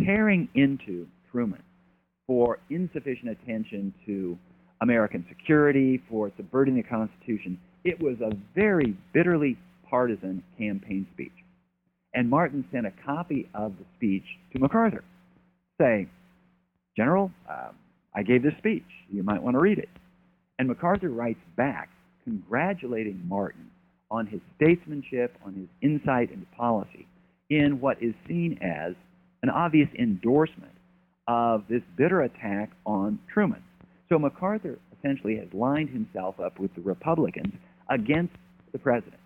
tearing 0.05 0.47
into 0.55 1.07
Truman 1.31 1.63
for 2.27 2.59
insufficient 2.69 3.29
attention 3.29 3.93
to 4.05 4.37
American 4.81 5.25
security, 5.29 6.01
for 6.09 6.31
subverting 6.37 6.75
the 6.75 6.83
Constitution. 6.83 7.59
It 7.83 8.01
was 8.01 8.17
a 8.21 8.35
very 8.55 8.95
bitterly 9.13 9.57
partisan 9.89 10.43
campaign 10.57 11.07
speech. 11.13 11.31
And 12.13 12.29
Martin 12.29 12.65
sent 12.71 12.85
a 12.85 12.93
copy 13.05 13.49
of 13.53 13.73
the 13.77 13.85
speech 13.95 14.25
to 14.53 14.59
MacArthur, 14.59 15.03
saying, 15.79 16.09
General, 16.97 17.31
uh, 17.49 17.69
I 18.15 18.23
gave 18.23 18.43
this 18.43 18.53
speech. 18.57 18.83
You 19.09 19.23
might 19.23 19.41
want 19.41 19.55
to 19.55 19.59
read 19.59 19.77
it. 19.77 19.89
And 20.59 20.67
MacArthur 20.67 21.09
writes 21.09 21.39
back, 21.55 21.89
congratulating 22.23 23.21
Martin 23.27 23.69
on 24.09 24.27
his 24.27 24.41
statesmanship, 24.57 25.37
on 25.45 25.53
his 25.53 25.67
insight 25.81 26.31
into 26.31 26.45
policy, 26.57 27.07
in 27.49 27.79
what 27.79 28.01
is 28.01 28.13
seen 28.27 28.59
as 28.61 28.93
an 29.41 29.49
obvious 29.49 29.89
endorsement 29.97 30.73
of 31.27 31.63
this 31.69 31.83
bitter 31.97 32.21
attack 32.21 32.71
on 32.85 33.19
Truman. 33.31 33.63
So 34.09 34.19
MacArthur 34.19 34.79
essentially 34.97 35.37
has 35.37 35.47
lined 35.53 35.89
himself 35.89 36.39
up 36.39 36.59
with 36.59 36.73
the 36.75 36.81
Republicans 36.81 37.53
against 37.89 38.35
the 38.71 38.79
president. 38.79 39.19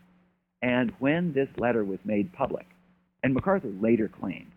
And 0.61 0.91
when 0.99 1.33
this 1.33 1.49
letter 1.57 1.83
was 1.83 1.99
made 2.05 2.33
public, 2.33 2.65
and 3.23 3.33
MacArthur 3.33 3.71
later 3.81 4.07
claimed 4.07 4.51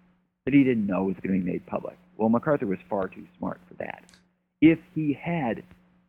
that 0.45 0.55
he 0.55 0.65
didn't 0.65 0.87
know 0.87 1.05
it 1.05 1.07
was 1.07 1.17
going 1.23 1.39
to 1.39 1.45
be 1.45 1.53
made 1.53 1.67
public. 1.67 1.97
Well, 2.17 2.29
MacArthur 2.29 2.67
was 2.67 2.79
far 2.89 3.09
too 3.09 3.27
smart 3.39 3.61
for 3.69 3.75
that. 3.75 4.03
If 4.61 4.79
he 4.95 5.13
had 5.13 5.63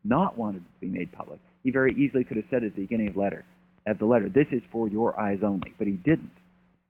not 0.03 0.37
wanted 0.37 0.63
it 0.63 0.85
to 0.85 0.91
be 0.91 0.97
made 0.99 1.11
public, 1.11 1.39
he 1.63 1.71
very 1.71 1.93
easily 1.93 2.23
could 2.23 2.37
have 2.37 2.45
said 2.49 2.63
at 2.63 2.75
the 2.75 2.81
beginning 2.81 3.09
of 3.09 3.13
the 3.15 3.19
letter, 3.19 3.45
of 3.85 3.99
the 3.99 4.05
letter, 4.05 4.29
this 4.29 4.47
is 4.51 4.61
for 4.71 4.87
your 4.87 5.19
eyes 5.19 5.39
only. 5.43 5.73
But 5.77 5.87
he 5.87 5.93
didn't. 5.93 6.31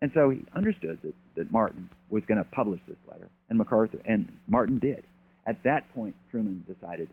And 0.02 0.12
so 0.14 0.30
he 0.30 0.46
understood 0.56 1.00
that, 1.04 1.14
that 1.36 1.52
Martin 1.52 1.90
was 2.10 2.24
going 2.28 2.38
to 2.38 2.50
publish 2.52 2.80
this 2.88 2.98
letter, 3.10 3.30
and 3.50 3.58
MacArthur 3.58 4.00
and 4.06 4.32
Martin 4.48 4.80
did. 4.80 5.04
At 5.46 5.64
that 5.64 5.94
point, 5.94 6.16
Truman 6.32 6.64
decided 6.68 7.10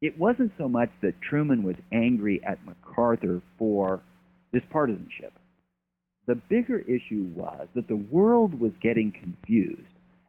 it 0.00 0.18
wasn't 0.18 0.52
so 0.56 0.68
much 0.68 0.88
that 1.02 1.20
Truman 1.20 1.62
was 1.62 1.76
angry 1.92 2.40
at 2.46 2.64
MacArthur 2.64 3.42
for 3.58 4.00
this 4.52 4.62
partisanship. 4.70 5.32
The 6.26 6.36
bigger 6.48 6.78
issue 6.78 7.30
was 7.34 7.68
that 7.74 7.88
the 7.88 7.96
world 7.96 8.58
was 8.58 8.72
getting 8.82 9.12
confused 9.12 9.82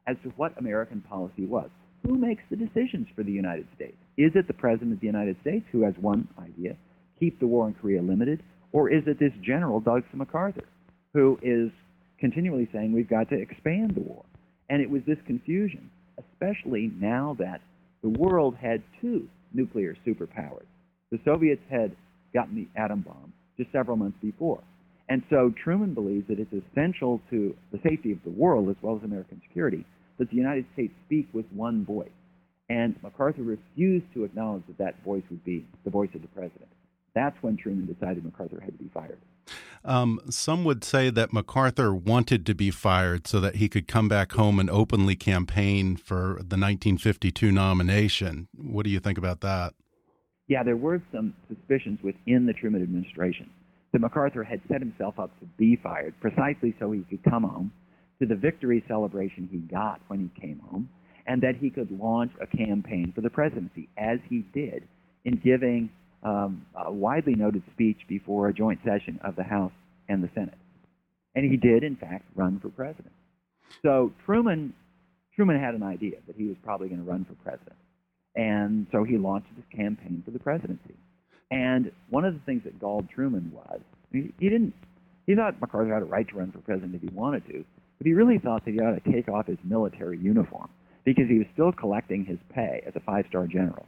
as 0.08 0.18
to 0.24 0.30
what 0.30 0.58
American 0.58 1.02
policy 1.02 1.46
was. 1.46 1.70
Who 2.06 2.18
makes 2.18 2.44
the 2.50 2.56
decisions 2.58 3.08
for 3.16 3.24
the 3.24 3.32
United 3.32 3.68
States? 3.76 3.98
Is 4.18 4.32
it 4.36 4.48
the 4.48 4.54
President 4.54 4.94
of 4.94 5.00
the 5.00 5.06
United 5.06 5.38
States 5.42 5.66
who 5.72 5.84
has 5.84 5.94
one 6.02 6.28
idea, 6.40 6.76
keep 7.20 7.40
the 7.40 7.48
war 7.48 7.68
in 7.68 7.76
Korea 7.76 8.02
limited, 8.02 8.42
or 8.72 8.90
is 8.90 9.04
it 9.06 9.20
this 9.20 9.34
General 9.42 9.80
Douglas 9.80 10.06
MacArthur 10.14 10.66
who 11.14 11.38
is 11.42 11.72
continually 12.20 12.70
saying 12.74 12.92
we've 12.92 13.10
got 13.10 13.30
to 13.30 13.40
expand 13.40 13.96
the 13.96 14.02
war? 14.02 14.24
And 14.70 14.82
it 14.82 14.90
was 14.90 15.02
this 15.06 15.18
confusion, 15.26 15.90
especially 16.18 16.92
now 17.00 17.36
that 17.40 17.62
the 18.02 18.10
world 18.10 18.56
had 18.56 18.82
two 19.02 19.28
nuclear 19.54 19.96
superpowers. 20.06 20.66
The 21.12 21.20
Soviets 21.26 21.62
had 21.70 21.96
gotten 22.34 22.56
the 22.56 22.68
atom 22.80 23.02
bomb 23.02 23.34
just 23.58 23.72
several 23.72 23.98
months 23.98 24.18
before. 24.22 24.62
And 25.10 25.24
so 25.30 25.54
Truman 25.62 25.94
believes 25.94 26.28
that 26.30 26.40
it's 26.40 26.54
essential 26.54 27.20
to 27.30 27.54
the 27.74 27.80
safety 27.84 28.14
of 28.14 28.20
the 28.24 28.30
world 28.30 28.70
as 28.70 28.78
well 28.82 28.96
as 28.96 29.04
American 29.04 29.42
security 29.46 29.86
that 30.18 30.30
the 30.30 30.38
United 30.38 30.66
States 30.74 30.94
speak 31.06 31.28
with 31.34 31.46
one 31.54 31.84
voice. 31.84 32.08
And 32.70 32.96
MacArthur 33.04 33.44
refused 33.44 34.06
to 34.14 34.24
acknowledge 34.24 34.64
that 34.68 34.78
that 34.78 35.04
voice 35.04 35.24
would 35.30 35.44
be 35.44 35.66
the 35.84 35.90
voice 35.90 36.12
of 36.16 36.22
the 36.22 36.30
president. 36.30 36.70
That's 37.14 37.36
when 37.42 37.58
Truman 37.58 37.94
decided 37.94 38.24
MacArthur 38.24 38.62
had 38.62 38.78
to 38.78 38.84
be 38.84 38.90
fired. 38.94 39.18
Um, 39.84 40.20
some 40.30 40.64
would 40.64 40.84
say 40.84 41.10
that 41.10 41.34
MacArthur 41.34 41.94
wanted 41.94 42.46
to 42.46 42.54
be 42.54 42.70
fired 42.70 43.28
so 43.28 43.40
that 43.40 43.56
he 43.56 43.68
could 43.68 43.88
come 43.88 44.08
back 44.08 44.34
home 44.34 44.60
and 44.60 44.70
openly 44.70 45.16
campaign 45.16 45.96
for 45.96 46.36
the 46.38 46.58
1952 46.58 47.52
nomination. 47.52 48.48
What 48.56 48.84
do 48.84 48.92
you 48.92 49.00
think 49.00 49.18
about 49.18 49.42
that? 49.42 49.74
Yeah, 50.48 50.64
there 50.64 50.78
were 50.78 51.02
some 51.12 51.34
suspicions 51.48 52.00
within 52.04 52.46
the 52.46 52.54
Truman 52.54 52.84
administration 52.84 53.50
that 53.92 54.02
MacArthur 54.02 54.44
had 54.44 54.62
set 54.70 54.82
himself 54.82 55.20
up 55.20 55.38
to 55.40 55.46
be 55.58 55.78
fired 55.82 56.14
precisely 56.22 56.76
so 56.80 56.92
he 56.92 57.02
could 57.10 57.24
come 57.24 57.44
home 57.44 57.72
to 58.20 58.28
the 58.28 58.36
victory 58.36 58.84
celebration 58.88 59.50
he 59.52 59.58
got 59.58 60.00
when 60.08 60.20
he 60.20 60.42
came 60.42 60.60
home, 60.60 60.88
and 61.26 61.42
that 61.42 61.56
he 61.56 61.70
could 61.70 61.90
launch 61.92 62.32
a 62.40 62.46
campaign 62.46 63.12
for 63.16 63.22
the 63.22 63.30
presidency, 63.30 63.90
as 63.98 64.20
he 64.30 64.46
did 64.54 64.88
in 65.26 65.42
giving 65.44 65.90
um, 66.24 66.66
a 66.76 66.92
widely 66.92 67.36
noted 67.36 67.64
speech 67.74 68.00
before 68.08 68.48
a 68.48 68.54
joint 68.54 68.80
session 68.86 69.20
of 69.24 69.36
the 69.36 69.44
House 69.44 69.72
and 70.08 70.24
the 70.24 70.30
Senate. 70.36 70.58
And 71.36 71.50
he 71.50 71.58
did, 71.58 71.84
in 71.84 71.96
fact, 71.96 72.26
run 72.36 72.60
for 72.60 72.70
president. 72.70 73.14
So 73.84 74.12
Truman, 74.26 74.74
Truman 75.36 75.60
had 75.60 75.76
an 75.76 75.84
idea 75.84 76.18
that 76.28 76.36
he 76.36 76.46
was 76.46 76.58
probably 76.64 76.90
going 76.90 77.04
to 77.04 77.10
run 77.10 77.26
for 77.26 77.34
president. 77.44 77.78
And 78.36 78.88
so 78.92 79.04
he 79.04 79.18
launched 79.18 79.48
this 79.56 79.66
campaign 79.76 80.22
for 80.26 80.32
the 80.32 80.40
presidency. 80.40 80.96
And 81.50 81.92
one 82.10 82.26
of 82.26 82.34
the 82.34 82.40
things 82.42 82.64
that 82.64 82.80
galled 82.80 83.10
Truman 83.10 83.52
was 83.54 83.82
he, 84.12 84.34
he 84.40 84.50
didn't 84.50 84.74
he 85.28 85.36
thought 85.36 85.60
MacArthur 85.62 85.94
had 85.94 86.02
a 86.02 86.06
right 86.06 86.28
to 86.28 86.36
run 86.36 86.52
for 86.52 86.60
president 86.60 86.96
if 86.96 87.02
he 87.02 87.10
wanted 87.10 87.46
to, 87.48 87.64
but 87.98 88.08
he 88.08 88.14
really 88.14 88.40
thought 88.40 88.66
that 88.66 88.72
he 88.72 88.80
ought 88.80 89.02
to 89.02 89.12
take 89.12 89.30
off 89.30 89.48
his 89.48 89.58
military 89.64 90.18
uniform 90.18 90.70
because 91.04 91.30
he 91.30 91.38
was 91.38 91.48
still 91.54 91.72
collecting 91.72 92.26
his 92.26 92.40
pay 92.54 92.84
as 92.86 92.96
a 92.96 93.00
five-star 93.02 93.48
general, 93.48 93.86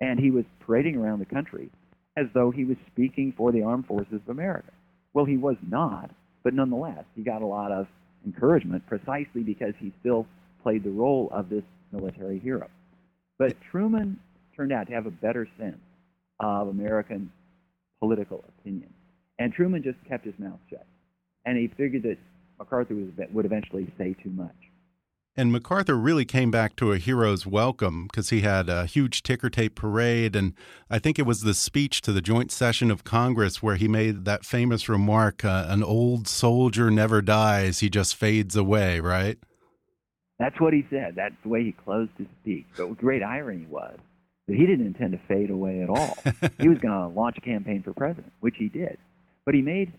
and 0.00 0.18
he 0.18 0.30
was 0.30 0.44
parading 0.60 0.96
around 0.96 1.18
the 1.18 1.26
country 1.26 1.70
as 2.16 2.26
though 2.34 2.50
he 2.50 2.64
was 2.64 2.76
speaking 2.86 3.32
for 3.36 3.52
the 3.52 3.62
armed 3.62 3.86
forces 3.86 4.20
of 4.22 4.28
America. 4.28 4.72
Well, 5.12 5.24
he 5.24 5.36
was 5.36 5.56
not, 5.68 6.10
but 6.42 6.54
nonetheless, 6.54 7.04
he 7.14 7.22
got 7.22 7.42
a 7.42 7.46
lot 7.46 7.72
of 7.72 7.86
encouragement 8.24 8.86
precisely 8.86 9.42
because 9.42 9.74
he 9.78 9.92
still 10.00 10.26
played 10.62 10.82
the 10.82 10.90
role 10.90 11.28
of 11.32 11.48
this 11.48 11.64
military 11.92 12.38
hero. 12.38 12.68
But 13.38 13.54
Truman 13.70 14.18
turned 14.56 14.72
out 14.72 14.88
to 14.88 14.94
have 14.94 15.06
a 15.06 15.10
better 15.10 15.48
sense 15.58 15.78
of 16.40 16.68
American 16.68 17.30
political 18.00 18.44
opinion. 18.48 18.92
And 19.38 19.52
Truman 19.52 19.82
just 19.82 19.98
kept 20.08 20.24
his 20.24 20.34
mouth 20.38 20.58
shut. 20.70 20.86
And 21.44 21.56
he 21.58 21.68
figured 21.68 22.02
that 22.04 22.16
MacArthur 22.58 22.94
would 22.94 23.44
eventually 23.44 23.92
say 23.98 24.16
too 24.22 24.30
much. 24.30 24.54
And 25.38 25.52
MacArthur 25.52 25.96
really 25.96 26.24
came 26.24 26.50
back 26.50 26.76
to 26.76 26.92
a 26.92 26.98
hero's 26.98 27.46
welcome 27.46 28.06
because 28.06 28.30
he 28.30 28.40
had 28.40 28.70
a 28.70 28.86
huge 28.86 29.22
ticker 29.22 29.50
tape 29.50 29.74
parade. 29.74 30.34
And 30.34 30.54
I 30.88 30.98
think 30.98 31.18
it 31.18 31.26
was 31.26 31.42
the 31.42 31.52
speech 31.52 32.00
to 32.02 32.12
the 32.12 32.22
joint 32.22 32.50
session 32.50 32.90
of 32.90 33.04
Congress 33.04 33.62
where 33.62 33.76
he 33.76 33.86
made 33.86 34.24
that 34.24 34.46
famous 34.46 34.88
remark 34.88 35.44
uh, 35.44 35.66
an 35.68 35.82
old 35.82 36.26
soldier 36.26 36.90
never 36.90 37.20
dies, 37.20 37.80
he 37.80 37.90
just 37.90 38.16
fades 38.16 38.56
away, 38.56 38.98
right? 38.98 39.38
That's 40.38 40.58
what 40.58 40.72
he 40.72 40.86
said. 40.88 41.14
That's 41.16 41.34
the 41.42 41.50
way 41.50 41.64
he 41.64 41.72
closed 41.72 42.12
his 42.16 42.28
speech. 42.40 42.64
But 42.74 42.96
great 42.96 43.22
irony 43.22 43.66
was 43.68 43.98
that 44.48 44.56
he 44.56 44.64
didn't 44.64 44.86
intend 44.86 45.12
to 45.12 45.20
fade 45.28 45.50
away 45.50 45.82
at 45.82 45.90
all. 45.90 46.16
he 46.58 46.68
was 46.68 46.78
going 46.78 46.94
to 46.94 47.08
launch 47.08 47.36
a 47.36 47.42
campaign 47.42 47.82
for 47.82 47.92
president, 47.92 48.32
which 48.40 48.56
he 48.58 48.68
did. 48.68 48.96
But 49.44 49.54
he 49.54 49.60
made 49.60 49.92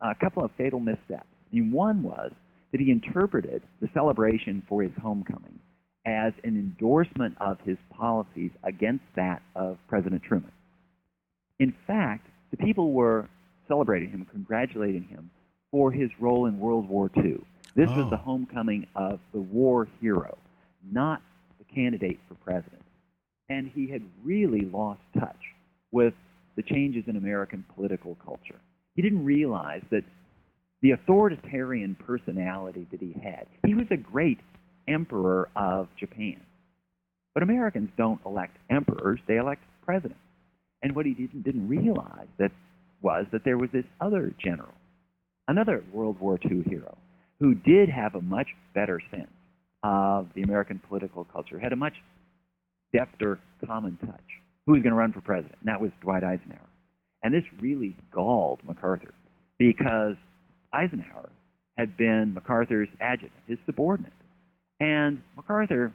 a 0.00 0.14
couple 0.14 0.44
of 0.44 0.52
fatal 0.56 0.78
missteps. 0.78 1.26
And 1.52 1.72
one 1.72 2.04
was 2.04 2.30
that 2.74 2.80
he 2.80 2.90
interpreted 2.90 3.62
the 3.80 3.88
celebration 3.94 4.60
for 4.68 4.82
his 4.82 4.90
homecoming 5.00 5.60
as 6.04 6.32
an 6.42 6.56
endorsement 6.56 7.32
of 7.40 7.56
his 7.64 7.76
policies 7.96 8.50
against 8.64 9.04
that 9.14 9.40
of 9.54 9.78
President 9.86 10.20
Truman. 10.24 10.50
In 11.60 11.72
fact, 11.86 12.26
the 12.50 12.56
people 12.56 12.90
were 12.90 13.28
celebrating 13.68 14.10
him, 14.10 14.26
congratulating 14.28 15.04
him 15.04 15.30
for 15.70 15.92
his 15.92 16.10
role 16.18 16.46
in 16.46 16.58
World 16.58 16.88
War 16.88 17.12
II. 17.16 17.36
This 17.76 17.88
oh. 17.90 17.96
was 17.96 18.10
the 18.10 18.18
oh. 18.18 18.24
homecoming 18.24 18.88
of 18.96 19.20
the 19.32 19.40
war 19.40 19.86
hero, 20.00 20.36
not 20.90 21.22
the 21.60 21.72
candidate 21.72 22.18
for 22.26 22.34
president. 22.34 22.82
And 23.48 23.70
he 23.72 23.86
had 23.88 24.02
really 24.24 24.62
lost 24.62 24.98
touch 25.16 25.38
with 25.92 26.14
the 26.56 26.62
changes 26.62 27.04
in 27.06 27.14
American 27.14 27.64
political 27.76 28.16
culture. 28.24 28.58
He 28.96 29.02
didn't 29.02 29.24
realize 29.24 29.82
that 29.92 30.02
the 30.84 30.90
authoritarian 30.90 31.96
personality 32.06 32.86
that 32.90 33.00
he 33.00 33.14
had, 33.24 33.46
he 33.64 33.72
was 33.72 33.86
a 33.90 33.96
great 33.96 34.38
emperor 34.86 35.48
of 35.56 35.88
Japan. 35.98 36.38
But 37.32 37.42
Americans 37.42 37.88
don't 37.96 38.20
elect 38.26 38.58
emperors, 38.68 39.18
they 39.26 39.38
elect 39.38 39.62
presidents. 39.82 40.20
And 40.82 40.94
what 40.94 41.06
he 41.06 41.14
didn't, 41.14 41.42
didn't 41.42 41.68
realize 41.68 42.26
that 42.38 42.52
was 43.00 43.24
that 43.32 43.46
there 43.46 43.56
was 43.56 43.70
this 43.72 43.86
other 43.98 44.34
general, 44.38 44.74
another 45.48 45.82
World 45.90 46.20
War 46.20 46.38
II 46.44 46.62
hero, 46.68 46.98
who 47.40 47.54
did 47.54 47.88
have 47.88 48.14
a 48.14 48.20
much 48.20 48.48
better 48.74 49.00
sense 49.10 49.32
of 49.82 50.28
the 50.34 50.42
American 50.42 50.82
political 50.86 51.24
culture, 51.24 51.58
had 51.58 51.72
a 51.72 51.76
much 51.76 51.94
defter 52.94 53.38
common 53.66 53.96
touch, 54.04 54.20
who 54.66 54.72
was 54.72 54.82
going 54.82 54.92
to 54.92 54.98
run 54.98 55.14
for 55.14 55.22
president, 55.22 55.56
and 55.60 55.68
that 55.68 55.80
was 55.80 55.92
Dwight 56.02 56.22
Eisenhower. 56.22 56.68
And 57.22 57.32
this 57.32 57.44
really 57.58 57.96
galled 58.12 58.60
MacArthur 58.66 59.14
because 59.58 60.16
Eisenhower 60.74 61.30
had 61.78 61.96
been 61.96 62.34
MacArthur's 62.34 62.88
adjutant, 63.00 63.32
his 63.46 63.58
subordinate. 63.66 64.12
And 64.80 65.22
MacArthur, 65.36 65.92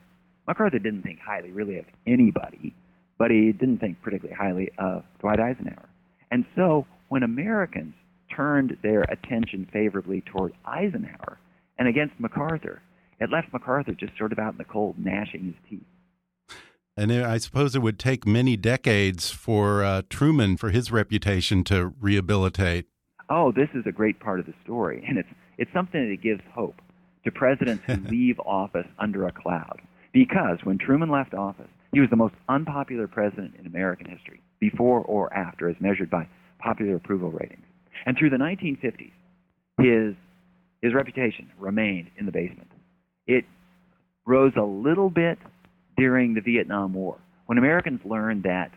MacArthur 0.47 0.79
didn't 0.79 1.03
think 1.03 1.19
highly, 1.19 1.51
really, 1.51 1.77
of 1.77 1.85
anybody, 2.07 2.73
but 3.17 3.31
he 3.31 3.51
didn't 3.51 3.79
think 3.79 4.01
particularly 4.01 4.35
highly 4.35 4.71
of 4.77 5.03
Dwight 5.19 5.39
Eisenhower. 5.39 5.89
And 6.31 6.45
so 6.55 6.85
when 7.09 7.23
Americans 7.23 7.93
turned 8.35 8.77
their 8.81 9.01
attention 9.01 9.67
favorably 9.71 10.21
toward 10.21 10.53
Eisenhower 10.65 11.37
and 11.77 11.87
against 11.87 12.19
MacArthur, 12.19 12.81
it 13.19 13.29
left 13.31 13.51
MacArthur 13.51 13.93
just 13.93 14.17
sort 14.17 14.31
of 14.31 14.39
out 14.39 14.53
in 14.53 14.57
the 14.57 14.63
cold, 14.63 14.95
gnashing 14.97 15.45
his 15.45 15.55
teeth. 15.69 16.57
And 16.95 17.11
I 17.11 17.37
suppose 17.37 17.75
it 17.75 17.81
would 17.81 17.99
take 17.99 18.27
many 18.27 18.57
decades 18.57 19.29
for 19.29 19.83
uh, 19.83 20.01
Truman, 20.09 20.57
for 20.57 20.69
his 20.69 20.91
reputation 20.91 21.63
to 21.65 21.93
rehabilitate. 21.99 22.87
Oh, 23.29 23.51
this 23.51 23.69
is 23.75 23.85
a 23.85 23.91
great 23.91 24.19
part 24.19 24.39
of 24.39 24.45
the 24.47 24.53
story, 24.63 25.03
and 25.07 25.17
it's 25.17 25.29
it's 25.57 25.71
something 25.73 26.09
that 26.09 26.21
gives 26.21 26.41
hope 26.53 26.81
to 27.23 27.31
presidents 27.31 27.83
who 27.85 27.95
leave 28.09 28.39
office 28.39 28.87
under 28.97 29.27
a 29.27 29.31
cloud. 29.31 29.81
Because 30.13 30.59
when 30.63 30.77
Truman 30.77 31.09
left 31.09 31.33
office, 31.33 31.69
he 31.91 31.99
was 31.99 32.09
the 32.09 32.15
most 32.15 32.33
unpopular 32.47 33.07
president 33.07 33.55
in 33.59 33.67
American 33.67 34.09
history, 34.09 34.41
before 34.59 35.01
or 35.01 35.31
after, 35.33 35.69
as 35.69 35.75
measured 35.79 36.09
by 36.09 36.27
popular 36.59 36.95
approval 36.95 37.29
ratings. 37.29 37.65
And 38.05 38.17
through 38.17 38.31
the 38.31 38.37
1950s, 38.37 39.11
his 39.79 40.15
his 40.81 40.93
reputation 40.93 41.51
remained 41.59 42.09
in 42.17 42.25
the 42.25 42.31
basement. 42.31 42.71
It 43.27 43.45
rose 44.25 44.53
a 44.57 44.63
little 44.63 45.09
bit 45.09 45.37
during 45.97 46.33
the 46.33 46.41
Vietnam 46.41 46.93
War, 46.93 47.17
when 47.45 47.57
Americans 47.57 47.99
learned 48.05 48.43
that 48.43 48.71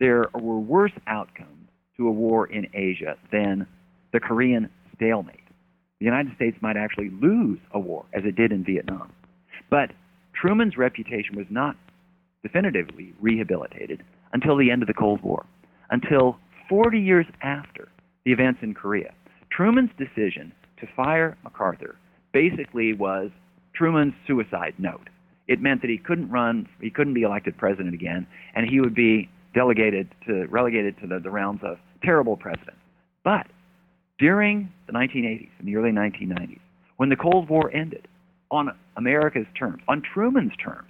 there 0.00 0.26
were 0.34 0.58
worse 0.58 0.92
outcomes 1.06 1.68
to 1.96 2.08
a 2.08 2.10
war 2.10 2.46
in 2.46 2.66
Asia 2.74 3.16
than 3.30 3.66
the 4.14 4.20
Korean 4.20 4.70
stalemate. 4.96 5.40
The 5.98 6.06
United 6.06 6.34
States 6.36 6.56
might 6.62 6.76
actually 6.76 7.10
lose 7.20 7.58
a 7.72 7.80
war, 7.80 8.06
as 8.14 8.22
it 8.24 8.36
did 8.36 8.52
in 8.52 8.64
Vietnam. 8.64 9.12
But 9.70 9.90
Truman's 10.40 10.78
reputation 10.78 11.36
was 11.36 11.46
not 11.50 11.76
definitively 12.42 13.12
rehabilitated 13.20 14.04
until 14.32 14.56
the 14.56 14.70
end 14.70 14.82
of 14.82 14.88
the 14.88 14.94
Cold 14.94 15.20
War, 15.22 15.44
until 15.90 16.38
40 16.68 16.98
years 16.98 17.26
after 17.42 17.88
the 18.24 18.32
events 18.32 18.60
in 18.62 18.72
Korea. 18.72 19.12
Truman's 19.50 19.90
decision 19.98 20.52
to 20.78 20.86
fire 20.94 21.36
MacArthur 21.42 21.96
basically 22.32 22.92
was 22.92 23.30
Truman's 23.74 24.14
suicide 24.28 24.74
note. 24.78 25.08
It 25.48 25.60
meant 25.60 25.80
that 25.82 25.90
he 25.90 25.98
couldn't 25.98 26.30
run, 26.30 26.68
he 26.80 26.90
couldn't 26.90 27.14
be 27.14 27.22
elected 27.22 27.56
president 27.58 27.94
again, 27.94 28.26
and 28.54 28.68
he 28.68 28.80
would 28.80 28.94
be 28.94 29.28
delegated 29.54 30.08
to 30.26 30.46
relegated 30.46 30.96
to 31.00 31.06
the, 31.06 31.18
the 31.18 31.30
realms 31.30 31.60
of 31.64 31.78
terrible 32.02 32.36
president. 32.36 32.76
But 33.24 33.46
during 34.18 34.72
the 34.86 34.92
1980s 34.92 35.50
and 35.58 35.68
the 35.68 35.76
early 35.76 35.90
1990s, 35.90 36.60
when 36.96 37.08
the 37.08 37.16
Cold 37.16 37.48
War 37.48 37.70
ended 37.74 38.06
on 38.50 38.70
America's 38.96 39.46
terms, 39.58 39.82
on 39.88 40.02
Truman's 40.02 40.52
terms, 40.62 40.88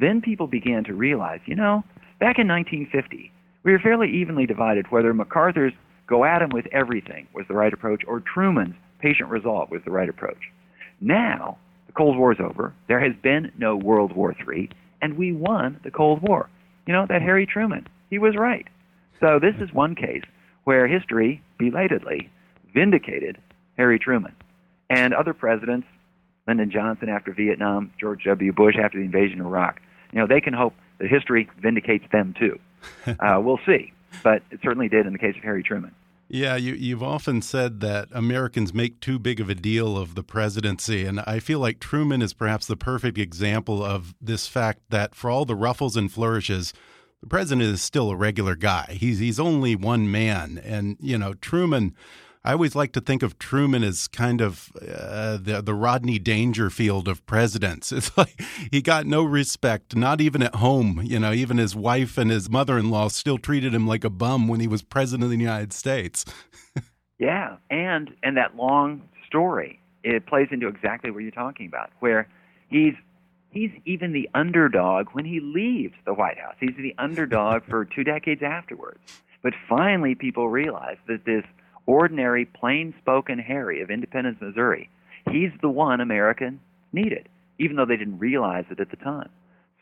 then 0.00 0.20
people 0.20 0.46
began 0.46 0.82
to 0.84 0.94
realize, 0.94 1.40
you 1.46 1.54
know, 1.54 1.84
back 2.18 2.38
in 2.38 2.48
1950, 2.48 3.30
we 3.62 3.72
were 3.72 3.78
fairly 3.78 4.10
evenly 4.10 4.46
divided 4.46 4.86
whether 4.90 5.14
MacArthur's 5.14 5.72
go 6.06 6.24
at 6.24 6.42
him 6.42 6.50
with 6.52 6.66
everything 6.72 7.26
was 7.32 7.46
the 7.48 7.54
right 7.54 7.72
approach 7.72 8.02
or 8.06 8.20
Truman's 8.20 8.74
patient 9.00 9.30
resolve 9.30 9.70
was 9.70 9.80
the 9.84 9.90
right 9.90 10.08
approach. 10.08 10.50
Now, 11.00 11.58
the 11.86 11.92
Cold 11.92 12.16
War 12.16 12.32
is 12.32 12.40
over. 12.40 12.74
There 12.88 13.00
has 13.00 13.12
been 13.22 13.52
no 13.58 13.76
World 13.76 14.14
War 14.14 14.34
III, 14.46 14.68
and 15.00 15.16
we 15.16 15.32
won 15.32 15.80
the 15.84 15.90
Cold 15.90 16.22
War. 16.22 16.48
You 16.86 16.92
know, 16.92 17.06
that 17.08 17.22
Harry 17.22 17.46
Truman, 17.46 17.86
he 18.10 18.18
was 18.18 18.36
right. 18.36 18.66
So 19.20 19.38
this 19.40 19.54
is 19.60 19.72
one 19.72 19.94
case 19.94 20.22
where 20.64 20.86
history, 20.86 21.42
belatedly, 21.58 22.30
vindicated 22.74 23.38
Harry 23.76 23.98
Truman. 23.98 24.34
And 24.90 25.14
other 25.14 25.32
presidents, 25.32 25.86
Lyndon 26.46 26.70
Johnson 26.70 27.08
after 27.08 27.32
Vietnam, 27.32 27.92
George 27.98 28.24
W. 28.24 28.52
Bush 28.52 28.76
after 28.82 28.98
the 28.98 29.04
invasion 29.04 29.40
of 29.40 29.46
Iraq, 29.46 29.80
you 30.12 30.18
know, 30.18 30.26
they 30.26 30.40
can 30.40 30.52
hope 30.52 30.74
that 30.98 31.08
history 31.08 31.48
vindicates 31.60 32.04
them 32.12 32.34
too. 32.38 32.58
Uh, 33.06 33.40
we'll 33.40 33.60
see. 33.64 33.92
But 34.22 34.42
it 34.50 34.60
certainly 34.62 34.88
did 34.90 35.06
in 35.06 35.14
the 35.14 35.18
case 35.18 35.34
of 35.36 35.42
Harry 35.42 35.62
Truman. 35.62 35.94
Yeah, 36.28 36.56
you, 36.56 36.74
you've 36.74 37.02
often 37.02 37.42
said 37.42 37.80
that 37.80 38.08
Americans 38.12 38.74
make 38.74 39.00
too 39.00 39.18
big 39.18 39.40
of 39.40 39.48
a 39.48 39.54
deal 39.54 39.96
of 39.96 40.14
the 40.14 40.22
presidency. 40.22 41.04
And 41.04 41.20
I 41.20 41.38
feel 41.38 41.60
like 41.60 41.80
Truman 41.80 42.22
is 42.22 42.34
perhaps 42.34 42.66
the 42.66 42.76
perfect 42.76 43.18
example 43.18 43.82
of 43.82 44.14
this 44.20 44.46
fact 44.46 44.80
that 44.90 45.14
for 45.14 45.30
all 45.30 45.44
the 45.44 45.54
ruffles 45.54 45.96
and 45.96 46.10
flourishes, 46.10 46.72
the 47.20 47.26
president 47.26 47.62
is 47.62 47.82
still 47.82 48.10
a 48.10 48.16
regular 48.16 48.56
guy. 48.56 48.96
He's, 48.98 49.18
he's 49.18 49.40
only 49.40 49.76
one 49.76 50.10
man. 50.10 50.60
And, 50.64 50.96
you 51.00 51.16
know, 51.18 51.34
Truman 51.34 51.94
I 52.44 52.52
always 52.52 52.74
like 52.74 52.92
to 52.92 53.00
think 53.00 53.22
of 53.22 53.38
Truman 53.38 53.82
as 53.82 54.06
kind 54.06 54.42
of 54.42 54.70
uh, 54.76 55.38
the 55.40 55.62
the 55.64 55.74
Rodney 55.74 56.18
Dangerfield 56.18 57.08
of 57.08 57.24
presidents. 57.26 57.92
It's 58.04 58.16
like 58.18 58.38
he 58.70 58.82
got 58.82 59.06
no 59.06 59.22
respect, 59.22 59.96
not 59.96 60.20
even 60.20 60.42
at 60.42 60.56
home. 60.56 61.00
You 61.04 61.18
know, 61.20 61.32
even 61.32 61.56
his 61.56 61.74
wife 61.74 62.18
and 62.18 62.30
his 62.30 62.50
mother-in-law 62.50 63.08
still 63.08 63.38
treated 63.38 63.72
him 63.72 63.86
like 63.86 64.04
a 64.04 64.10
bum 64.10 64.48
when 64.48 64.60
he 64.60 64.68
was 64.68 64.82
president 64.82 65.24
of 65.24 65.30
the 65.30 65.38
United 65.38 65.72
States. 65.72 66.24
yeah, 67.18 67.56
and 67.70 68.10
and 68.22 68.36
that 68.36 68.56
long 68.56 69.02
story 69.26 69.80
it 70.02 70.26
plays 70.26 70.48
into 70.50 70.68
exactly 70.68 71.10
what 71.10 71.22
you're 71.22 71.30
talking 71.30 71.66
about, 71.66 71.90
where 72.00 72.28
he's 72.68 72.94
he's 73.50 73.70
even 73.86 74.12
the 74.12 74.28
underdog 74.34 75.08
when 75.12 75.24
he 75.24 75.40
leaves 75.40 75.94
the 76.04 76.12
White 76.12 76.38
House. 76.38 76.56
He's 76.60 76.76
the 76.76 76.94
underdog 76.98 77.62
for 77.68 77.86
two 77.86 78.04
decades 78.04 78.42
afterwards. 78.42 79.00
But 79.42 79.54
finally, 79.68 80.14
people 80.14 80.48
realize 80.48 80.96
that 81.06 81.24
this 81.24 81.44
ordinary, 81.86 82.44
plain 82.44 82.94
spoken 83.00 83.38
Harry 83.38 83.82
of 83.82 83.90
Independence, 83.90 84.38
Missouri. 84.40 84.88
He's 85.30 85.50
the 85.60 85.68
one 85.68 86.00
American 86.00 86.60
needed, 86.92 87.28
even 87.58 87.76
though 87.76 87.86
they 87.86 87.96
didn't 87.96 88.18
realize 88.18 88.64
it 88.70 88.80
at 88.80 88.90
the 88.90 88.96
time. 88.96 89.30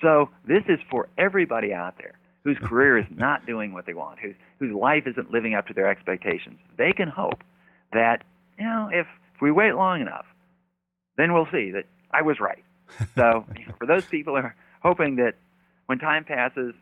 So 0.00 0.30
this 0.46 0.62
is 0.68 0.78
for 0.90 1.08
everybody 1.18 1.72
out 1.72 1.96
there 1.98 2.18
whose 2.44 2.58
career 2.62 2.98
is 2.98 3.06
not 3.10 3.46
doing 3.46 3.72
what 3.72 3.86
they 3.86 3.94
want, 3.94 4.18
whose 4.18 4.34
whose 4.58 4.74
life 4.74 5.04
isn't 5.06 5.30
living 5.30 5.54
up 5.54 5.66
to 5.68 5.74
their 5.74 5.88
expectations. 5.88 6.58
They 6.76 6.92
can 6.92 7.08
hope 7.08 7.42
that, 7.92 8.22
you 8.58 8.64
know, 8.64 8.88
if, 8.92 9.06
if 9.34 9.40
we 9.40 9.50
wait 9.50 9.74
long 9.74 10.00
enough, 10.00 10.26
then 11.16 11.32
we'll 11.32 11.48
see 11.52 11.72
that 11.72 11.84
I 12.12 12.22
was 12.22 12.38
right. 12.40 12.64
So 13.16 13.44
you 13.58 13.66
know, 13.66 13.74
for 13.78 13.86
those 13.86 14.06
people 14.06 14.34
who 14.34 14.42
are 14.42 14.56
hoping 14.82 15.16
that 15.16 15.34
when 15.86 15.98
time 15.98 16.24
passes, 16.24 16.74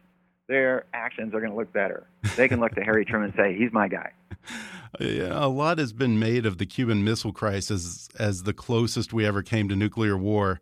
their 0.46 0.84
actions 0.92 1.32
are 1.32 1.40
going 1.40 1.52
to 1.52 1.56
look 1.56 1.72
better, 1.72 2.06
they 2.36 2.48
can 2.48 2.60
look 2.60 2.74
to 2.74 2.82
Harry 2.82 3.04
Truman 3.04 3.30
and 3.30 3.36
say, 3.36 3.56
he's 3.56 3.72
my 3.72 3.88
guy. 3.88 4.12
A 5.00 5.48
lot 5.48 5.78
has 5.78 5.92
been 5.92 6.18
made 6.18 6.46
of 6.46 6.58
the 6.58 6.66
Cuban 6.66 7.04
Missile 7.04 7.32
Crisis 7.32 8.08
as 8.18 8.42
the 8.42 8.52
closest 8.52 9.12
we 9.12 9.24
ever 9.24 9.42
came 9.42 9.68
to 9.68 9.76
nuclear 9.76 10.16
war. 10.16 10.60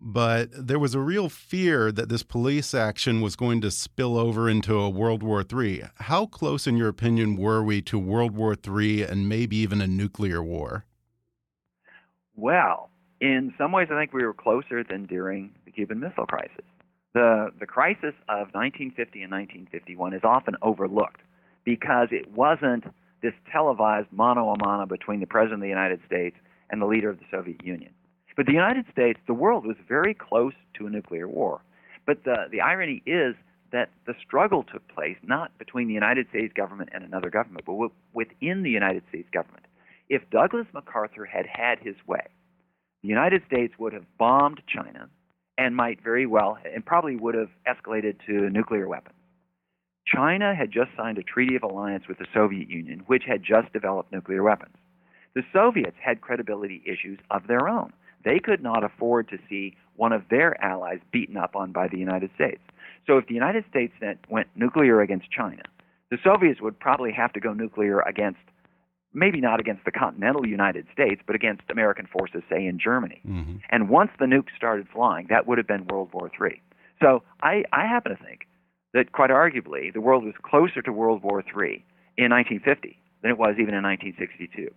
But 0.00 0.50
there 0.52 0.78
was 0.78 0.94
a 0.94 1.00
real 1.00 1.28
fear 1.28 1.90
that 1.90 2.08
this 2.08 2.22
police 2.22 2.74
action 2.74 3.22
was 3.22 3.34
going 3.34 3.60
to 3.62 3.70
spill 3.70 4.18
over 4.18 4.48
into 4.48 4.78
a 4.78 4.90
World 4.90 5.22
War 5.22 5.42
III. 5.42 5.84
How 5.96 6.26
close, 6.26 6.66
in 6.66 6.76
your 6.76 6.88
opinion, 6.88 7.36
were 7.36 7.62
we 7.62 7.80
to 7.82 7.98
World 7.98 8.32
War 8.32 8.54
III 8.54 9.04
and 9.04 9.28
maybe 9.28 9.56
even 9.56 9.80
a 9.80 9.86
nuclear 9.86 10.42
war? 10.42 10.84
Well, 12.34 12.90
in 13.20 13.54
some 13.56 13.72
ways, 13.72 13.88
I 13.90 13.98
think 13.98 14.12
we 14.12 14.24
were 14.24 14.34
closer 14.34 14.84
than 14.84 15.06
during 15.06 15.54
the 15.64 15.70
Cuban 15.70 15.98
Missile 15.98 16.26
Crisis. 16.26 16.64
The, 17.14 17.50
the 17.58 17.66
crisis 17.66 18.12
of 18.28 18.52
1950 18.52 19.22
and 19.22 19.32
1951 19.32 20.12
is 20.12 20.20
often 20.22 20.54
overlooked 20.60 21.22
because 21.64 22.08
it 22.10 22.30
wasn't 22.30 22.84
this 23.22 23.34
televised 23.50 24.08
mano 24.12 24.50
a 24.50 24.58
mano 24.58 24.86
between 24.86 25.20
the 25.20 25.26
President 25.26 25.54
of 25.54 25.62
the 25.62 25.68
United 25.68 26.00
States 26.06 26.36
and 26.70 26.80
the 26.80 26.86
leader 26.86 27.10
of 27.10 27.18
the 27.18 27.24
Soviet 27.30 27.64
Union. 27.64 27.92
But 28.36 28.46
the 28.46 28.52
United 28.52 28.84
States, 28.92 29.18
the 29.26 29.34
world 29.34 29.66
was 29.66 29.76
very 29.88 30.12
close 30.14 30.52
to 30.74 30.86
a 30.86 30.90
nuclear 30.90 31.26
war. 31.26 31.62
But 32.06 32.24
the, 32.24 32.46
the 32.50 32.60
irony 32.60 33.02
is 33.06 33.34
that 33.72 33.90
the 34.06 34.14
struggle 34.24 34.62
took 34.62 34.86
place 34.88 35.16
not 35.22 35.56
between 35.58 35.88
the 35.88 35.94
United 35.94 36.28
States 36.28 36.52
government 36.54 36.90
and 36.92 37.02
another 37.02 37.30
government, 37.30 37.64
but 37.66 37.72
w- 37.72 37.92
within 38.12 38.62
the 38.62 38.70
United 38.70 39.02
States 39.08 39.28
government. 39.32 39.64
If 40.08 40.22
Douglas 40.30 40.66
MacArthur 40.72 41.24
had 41.24 41.46
had 41.46 41.78
his 41.80 41.96
way, 42.06 42.26
the 43.02 43.08
United 43.08 43.42
States 43.46 43.74
would 43.78 43.92
have 43.92 44.04
bombed 44.18 44.62
China 44.68 45.08
and 45.58 45.74
might 45.74 46.02
very 46.02 46.26
well, 46.26 46.58
and 46.72 46.84
probably 46.84 47.16
would 47.16 47.34
have 47.34 47.48
escalated 47.66 48.16
to 48.26 48.50
nuclear 48.50 48.86
weapons. 48.86 49.16
China 50.06 50.54
had 50.54 50.70
just 50.70 50.90
signed 50.96 51.18
a 51.18 51.22
treaty 51.22 51.56
of 51.56 51.62
alliance 51.62 52.04
with 52.08 52.18
the 52.18 52.26
Soviet 52.32 52.70
Union, 52.70 53.02
which 53.06 53.24
had 53.26 53.42
just 53.42 53.72
developed 53.72 54.12
nuclear 54.12 54.42
weapons. 54.42 54.76
The 55.34 55.42
Soviets 55.52 55.96
had 56.00 56.20
credibility 56.20 56.82
issues 56.86 57.18
of 57.30 57.46
their 57.46 57.68
own. 57.68 57.92
They 58.24 58.38
could 58.38 58.62
not 58.62 58.84
afford 58.84 59.28
to 59.28 59.38
see 59.48 59.76
one 59.96 60.12
of 60.12 60.22
their 60.30 60.62
allies 60.64 61.00
beaten 61.12 61.36
up 61.36 61.54
on 61.54 61.72
by 61.72 61.88
the 61.88 61.98
United 61.98 62.30
States. 62.34 62.60
So 63.06 63.18
if 63.18 63.26
the 63.26 63.34
United 63.34 63.64
States 63.68 63.92
went 64.28 64.48
nuclear 64.56 65.00
against 65.00 65.30
China, 65.30 65.62
the 66.10 66.18
Soviets 66.22 66.60
would 66.60 66.78
probably 66.78 67.12
have 67.12 67.32
to 67.34 67.40
go 67.40 67.52
nuclear 67.52 68.00
against, 68.00 68.40
maybe 69.12 69.40
not 69.40 69.60
against 69.60 69.84
the 69.84 69.92
continental 69.92 70.46
United 70.46 70.86
States, 70.92 71.20
but 71.26 71.36
against 71.36 71.62
American 71.70 72.06
forces, 72.06 72.42
say, 72.48 72.66
in 72.66 72.78
Germany. 72.78 73.20
Mm-hmm. 73.26 73.56
And 73.70 73.88
once 73.88 74.10
the 74.18 74.26
nukes 74.26 74.56
started 74.56 74.86
flying, 74.92 75.26
that 75.30 75.46
would 75.46 75.58
have 75.58 75.66
been 75.66 75.86
World 75.86 76.10
War 76.12 76.30
III. 76.40 76.60
So 77.00 77.22
I, 77.42 77.64
I 77.72 77.86
happen 77.86 78.16
to 78.16 78.24
think 78.24 78.46
that 78.96 79.12
quite 79.12 79.30
arguably 79.30 79.92
the 79.92 80.00
world 80.00 80.24
was 80.24 80.34
closer 80.42 80.82
to 80.82 80.92
World 80.92 81.22
War 81.22 81.40
III 81.40 81.84
in 82.16 82.30
1950 82.30 82.98
than 83.22 83.30
it 83.30 83.38
was 83.38 83.54
even 83.60 83.74
in 83.74 83.82
1962. 83.82 84.72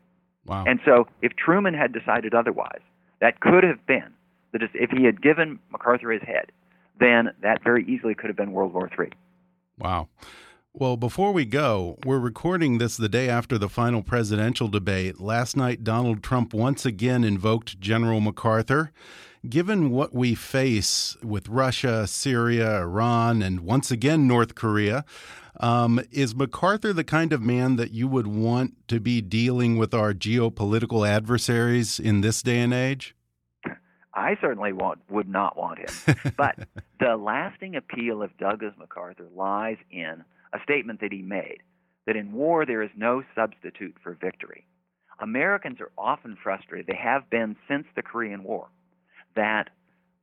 Wow. 0.46 0.66
And 0.68 0.80
so 0.86 1.08
if 1.22 1.32
Truman 1.36 1.74
had 1.74 1.94
decided 1.94 2.34
otherwise, 2.34 2.82
that 3.22 3.40
could 3.40 3.64
have 3.64 3.86
been 3.88 4.14
that 4.52 4.62
if 4.74 4.90
he 4.90 5.06
had 5.06 5.22
given 5.22 5.60
MacArthur 5.72 6.12
his 6.12 6.22
head, 6.24 6.52
then 7.00 7.30
that 7.42 7.64
very 7.64 7.86
easily 7.86 8.14
could 8.14 8.28
have 8.28 8.38
been 8.38 8.52
World 8.52 8.74
War 8.74 8.90
III. 9.00 9.12
Wow. 9.78 10.10
Well, 10.74 10.98
before 10.98 11.32
we 11.32 11.46
go, 11.46 11.98
we're 12.06 12.20
recording 12.20 12.78
this 12.78 12.98
the 12.98 13.10
day 13.10 13.30
after 13.30 13.58
the 13.58 13.70
final 13.70 14.04
presidential 14.04 14.68
debate. 14.68 15.20
Last 15.20 15.58
night, 15.58 15.84
Donald 15.84 16.22
Trump 16.22 16.54
once 16.54 16.86
again 16.86 17.24
invoked 17.24 17.80
General 17.80 18.20
MacArthur. 18.20 18.92
Given 19.48 19.92
what 19.92 20.14
we 20.14 20.36
face 20.36 21.16
with 21.24 21.48
Russia, 21.48 22.08
Syria, 22.08 22.82
Iran, 22.82 23.42
and 23.42 23.62
once 23.62 23.92
again 23.92 24.28
North 24.28 24.56
Korea, 24.56 25.06
um, 25.60 26.00
is 26.12 26.36
MacArthur 26.36 26.94
the 26.94 27.04
kind 27.04 27.34
of 27.34 27.42
man 27.42 27.76
that 27.76 27.92
you 27.92 28.08
would 28.08 28.28
want 28.28 28.88
to 28.88 29.00
be 29.00 29.22
dealing 29.22 29.78
with 29.78 29.94
our 29.94 30.14
geopolitical 30.14 31.08
adversaries 31.08 32.00
in 32.00 32.22
this 32.22 32.42
day 32.42 32.60
and 32.60 32.74
age? 32.74 33.16
I 34.14 34.36
certainly 34.42 34.74
want, 34.74 35.00
would 35.10 35.30
not 35.30 35.58
want 35.58 35.80
him. 35.80 36.16
but 36.38 36.56
the 37.00 37.16
lasting 37.16 37.76
appeal 37.76 38.22
of 38.22 38.38
Douglas 38.38 38.74
MacArthur 38.78 39.28
lies 39.36 39.78
in 39.92 40.24
a 40.54 40.60
statement 40.64 41.02
that 41.02 41.12
he 41.12 41.22
made 41.22 41.60
that 42.06 42.16
in 42.16 42.32
war 42.32 42.66
there 42.66 42.82
is 42.82 42.90
no 42.98 43.24
substitute 43.36 43.96
for 44.02 44.18
victory. 44.20 44.66
Americans 45.22 45.80
are 45.80 45.92
often 45.98 46.38
frustrated, 46.42 46.88
they 46.88 47.00
have 47.00 47.30
been 47.30 47.56
since 47.68 47.86
the 47.96 48.02
Korean 48.02 48.44
War, 48.44 48.68
that 49.40 49.70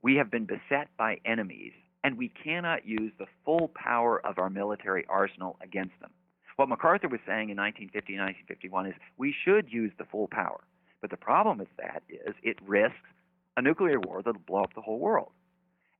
we 0.03 0.15
have 0.17 0.29
been 0.29 0.45
beset 0.45 0.89
by 0.95 1.17
enemies 1.25 1.73
and 2.03 2.19
we 2.19 2.31
cannot 2.43 2.85
use 2.85 3.11
the 3.17 3.25
full 3.43 3.71
power 3.73 4.23
of 4.23 4.37
our 4.37 4.49
military 4.49 5.05
arsenal 5.09 5.57
against 5.61 5.99
them. 5.99 6.11
What 6.55 6.69
MacArthur 6.69 7.07
was 7.07 7.19
saying 7.25 7.49
in 7.49 7.57
1950 7.57 8.13
and 8.13 8.23
1951 8.23 8.85
is 8.85 8.93
we 9.17 9.33
should 9.43 9.73
use 9.73 9.91
the 9.97 10.05
full 10.05 10.27
power. 10.27 10.61
But 11.01 11.09
the 11.09 11.17
problem 11.17 11.57
with 11.57 11.75
that 11.77 12.03
is 12.09 12.35
it 12.43 12.57
risks 12.65 13.09
a 13.57 13.61
nuclear 13.61 13.99
war 13.99 14.21
that'll 14.21 14.41
blow 14.41 14.63
up 14.63 14.75
the 14.75 14.81
whole 14.81 14.99
world. 14.99 15.31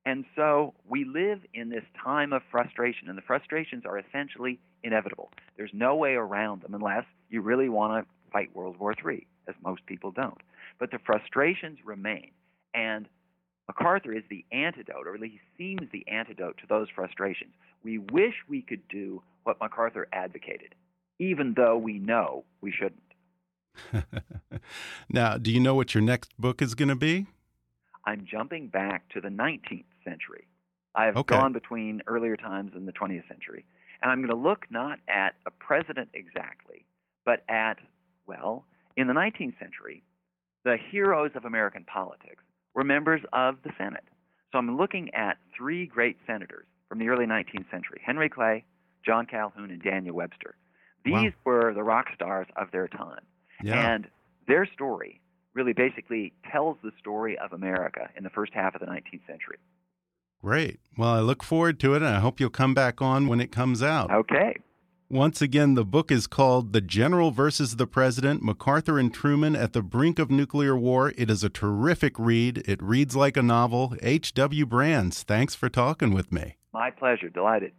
And 0.06 0.24
so 0.36 0.76
we 0.88 1.04
live 1.04 1.40
in 1.54 1.70
this 1.70 1.84
time 2.02 2.34
of 2.34 2.44
frustration, 2.50 3.10
and 3.10 3.18
the 3.18 3.24
frustrations 3.24 3.84
are 3.86 3.98
essentially 3.98 4.60
inevitable. 4.84 5.32
There's 5.58 5.72
no 5.74 5.96
way 5.96 6.14
around 6.14 6.62
them 6.62 6.76
unless 6.76 7.04
you 7.30 7.42
really 7.42 7.68
want 7.68 8.06
to 8.06 8.32
fight 8.32 8.56
World 8.56 8.80
War 8.80 8.94
III, 8.94 9.28
as 9.48 9.56
most 9.64 9.86
people 9.86 10.12
don't. 10.12 10.38
But 10.80 10.92
the 10.92 11.00
frustrations 11.06 11.80
remain. 11.84 12.32
And 12.78 13.08
MacArthur 13.68 14.14
is 14.14 14.24
the 14.30 14.46
antidote, 14.52 15.08
or 15.08 15.16
at 15.16 15.20
least 15.20 15.40
he 15.58 15.76
seems 15.76 15.92
the 15.92 16.08
antidote 16.08 16.58
to 16.60 16.68
those 16.70 16.88
frustrations. 16.94 17.54
We 17.84 17.98
wish 17.98 18.36
we 18.48 18.62
could 18.62 18.88
do 18.88 19.24
what 19.44 19.60
MacArthur 19.60 20.08
advocated, 20.14 20.76
even 21.20 21.56
though 21.56 21.78
we 21.78 21.98
know 21.98 22.46
we 22.62 22.72
shouldn't. 22.72 23.02
now, 25.10 25.38
do 25.38 25.52
you 25.52 25.60
know 25.60 25.74
what 25.74 25.96
your 25.96 26.04
next 26.04 26.38
book 26.38 26.62
is 26.62 26.76
going 26.76 26.90
to 26.90 26.96
be? 26.96 27.26
I'm 28.06 28.26
jumping 28.30 28.68
back 28.68 29.10
to 29.10 29.22
the 29.22 29.30
19th 29.30 29.86
century. 30.04 30.48
I 30.96 31.06
have 31.06 31.18
okay. 31.18 31.36
gone 31.36 31.54
between 31.54 32.02
earlier 32.08 32.38
times 32.38 32.72
and 32.76 32.88
the 32.88 32.94
20th 32.94 33.28
century. 33.28 33.66
And 34.02 34.12
I'm 34.12 34.20
going 34.20 34.30
to 34.30 34.36
look 34.36 34.66
not 34.70 35.00
at 35.10 35.34
a 35.46 35.52
president 35.52 36.10
exactly, 36.14 36.86
but 37.26 37.44
at, 37.50 37.80
well, 38.28 38.66
in 38.96 39.08
the 39.08 39.14
19th 39.14 39.60
century, 39.60 40.04
the 40.64 40.78
heroes 40.92 41.32
of 41.36 41.46
American 41.46 41.84
politics 41.84 42.44
were 42.78 42.84
members 42.84 43.22
of 43.34 43.56
the 43.64 43.72
Senate. 43.78 44.04
So 44.52 44.60
I'm 44.60 44.78
looking 44.78 45.14
at 45.14 45.38
three 45.58 45.88
great 45.88 46.16
senators 46.26 46.66
from 46.88 47.00
the 47.00 47.10
early 47.10 47.26
19th 47.26 47.70
century 47.70 48.00
Henry 48.06 48.30
Clay, 48.30 48.64
John 49.06 49.26
Calhoun, 49.26 49.72
and 49.72 49.82
Daniel 49.82 50.16
Webster. 50.16 50.56
These 51.04 51.14
wow. 51.14 51.32
were 51.44 51.74
the 51.74 51.84
rock 51.84 52.06
stars 52.14 52.48
of 52.56 52.72
their 52.72 52.88
time. 52.88 53.22
Yeah. 53.64 53.94
And 53.94 54.08
their 54.48 54.66
story 54.66 55.20
really 55.54 55.74
basically 55.74 56.34
tells 56.52 56.78
the 56.84 56.92
story 57.00 57.38
of 57.40 57.52
America 57.52 58.10
in 58.16 58.24
the 58.24 58.30
first 58.30 58.54
half 58.54 58.76
of 58.76 58.82
the 58.82 58.88
19th 58.88 59.26
century. 59.26 59.58
Great. 60.44 60.80
Well, 60.96 61.10
I 61.10 61.20
look 61.20 61.44
forward 61.44 61.80
to 61.80 61.96
it, 61.96 62.04
and 62.04 62.08
I 62.16 62.20
hope 62.20 62.40
you'll 62.40 62.52
come 62.52 62.76
back 62.76 63.02
on 63.02 63.28
when 63.28 63.42
it 63.42 63.52
comes 63.52 63.82
out. 63.82 64.12
Okay. 64.12 64.56
Once 65.10 65.42
again, 65.42 65.74
the 65.76 65.86
book 65.86 66.12
is 66.12 66.28
called 66.28 66.74
The 66.74 66.82
General 66.82 67.32
versus 67.32 67.78
the 67.78 67.88
President 67.88 68.44
MacArthur 68.44 69.00
and 69.00 69.14
Truman 69.14 69.56
at 69.56 69.72
the 69.72 69.82
Brink 69.82 70.20
of 70.20 70.30
Nuclear 70.30 70.76
War. 70.76 71.14
It 71.18 71.30
is 71.30 71.46
a 71.46 71.50
terrific 71.50 72.20
read. 72.20 72.58
It 72.68 72.84
reads 72.84 73.16
like 73.16 73.38
a 73.38 73.42
novel. 73.42 73.96
H.W. 74.02 74.66
Brands, 74.66 75.24
thanks 75.24 75.56
for 75.56 75.70
talking 75.70 76.14
with 76.14 76.34
me. 76.34 76.58
My 76.74 76.92
pleasure. 76.92 77.30
Delighted. 77.30 77.72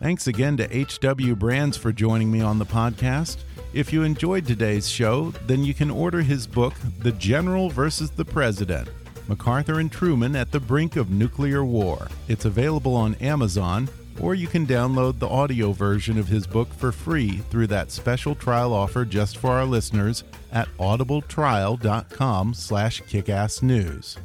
Thanks 0.00 0.28
again 0.28 0.56
to 0.58 0.76
H.W. 0.76 1.34
Brands 1.34 1.76
for 1.76 1.90
joining 1.90 2.30
me 2.30 2.40
on 2.40 2.60
the 2.60 2.66
podcast. 2.66 3.38
If 3.72 3.92
you 3.92 4.04
enjoyed 4.04 4.46
today's 4.46 4.88
show, 4.88 5.32
then 5.48 5.64
you 5.64 5.74
can 5.74 5.90
order 5.90 6.22
his 6.22 6.46
book, 6.46 6.74
The 7.00 7.12
General 7.12 7.68
versus 7.68 8.10
the 8.10 8.24
President 8.24 8.88
MacArthur 9.32 9.80
and 9.80 9.90
Truman 9.90 10.36
at 10.36 10.52
the 10.52 10.60
Brink 10.60 10.94
of 10.96 11.10
Nuclear 11.10 11.64
War. 11.64 12.08
It's 12.28 12.44
available 12.44 12.94
on 12.94 13.14
Amazon, 13.14 13.88
or 14.20 14.34
you 14.34 14.46
can 14.46 14.66
download 14.66 15.18
the 15.18 15.26
audio 15.26 15.72
version 15.72 16.18
of 16.18 16.28
his 16.28 16.46
book 16.46 16.68
for 16.74 16.92
free 16.92 17.38
through 17.48 17.68
that 17.68 17.90
special 17.90 18.34
trial 18.34 18.74
offer 18.74 19.06
just 19.06 19.38
for 19.38 19.52
our 19.52 19.64
listeners 19.64 20.22
at 20.52 20.68
audibletrial.com 20.76 22.52
slash 22.52 23.00
kickassnews. 23.04 24.18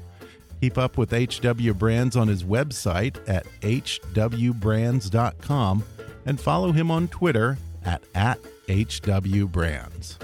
Keep 0.60 0.78
up 0.78 0.98
with 0.98 1.14
H.W. 1.14 1.74
Brands 1.74 2.18
on 2.18 2.28
his 2.28 2.44
website 2.44 3.18
at 3.30 3.46
hwbrands.com 3.62 4.24
and 6.26 6.42
follow 6.42 6.74
him 6.74 6.92
on 6.92 7.08
Twitter 7.08 7.58
at, 7.86 8.04
at 8.14 8.40
hwbrands. 8.68 10.18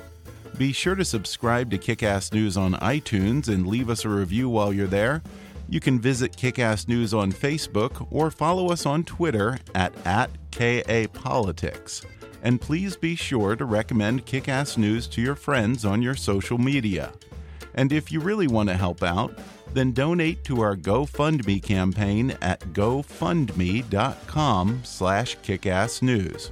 Be 0.58 0.72
sure 0.72 0.96
to 0.96 1.04
subscribe 1.04 1.72
to 1.72 1.80
Kickass 1.80 2.32
News 2.32 2.58
on 2.58 2.74
iTunes 2.76 3.48
and 3.48 3.66
leave 3.66 3.90
us 3.90 4.06
a 4.06 4.10
review 4.10 4.50
while 4.50 4.72
you're 4.72 4.86
there. 4.86 5.24
You 5.68 5.80
can 5.80 6.00
visit 6.00 6.38
Kickass 6.38 6.88
News 6.88 7.12
on 7.14 7.32
Facebook 7.32 8.06
or 8.12 8.30
follow 8.30 8.72
us 8.72 8.86
on 8.86 9.04
Twitter 9.04 9.58
at, 9.74 9.94
at 10.06 10.30
KAPolitics. 10.52 12.06
And 12.44 12.62
please 12.62 12.96
be 12.96 13.16
sure 13.16 13.56
to 13.56 13.66
recommend 13.66 14.28
Kickass 14.28 14.78
News 14.78 15.08
to 15.08 15.22
your 15.22 15.36
friends 15.36 15.86
on 15.86 16.04
your 16.04 16.16
social 16.16 16.60
media. 16.60 17.14
And 17.74 17.92
if 17.92 18.12
you 18.12 18.20
really 18.20 18.48
want 18.48 18.70
to 18.70 18.76
help 18.76 19.02
out, 19.02 19.36
then 19.74 19.92
donate 19.92 20.44
to 20.44 20.62
our 20.62 20.76
GoFundMe 20.76 21.64
campaign 21.64 22.38
at 22.42 22.60
gofundme.com 22.74 23.92
slash 24.84 25.38
kickassnews. 25.38 26.52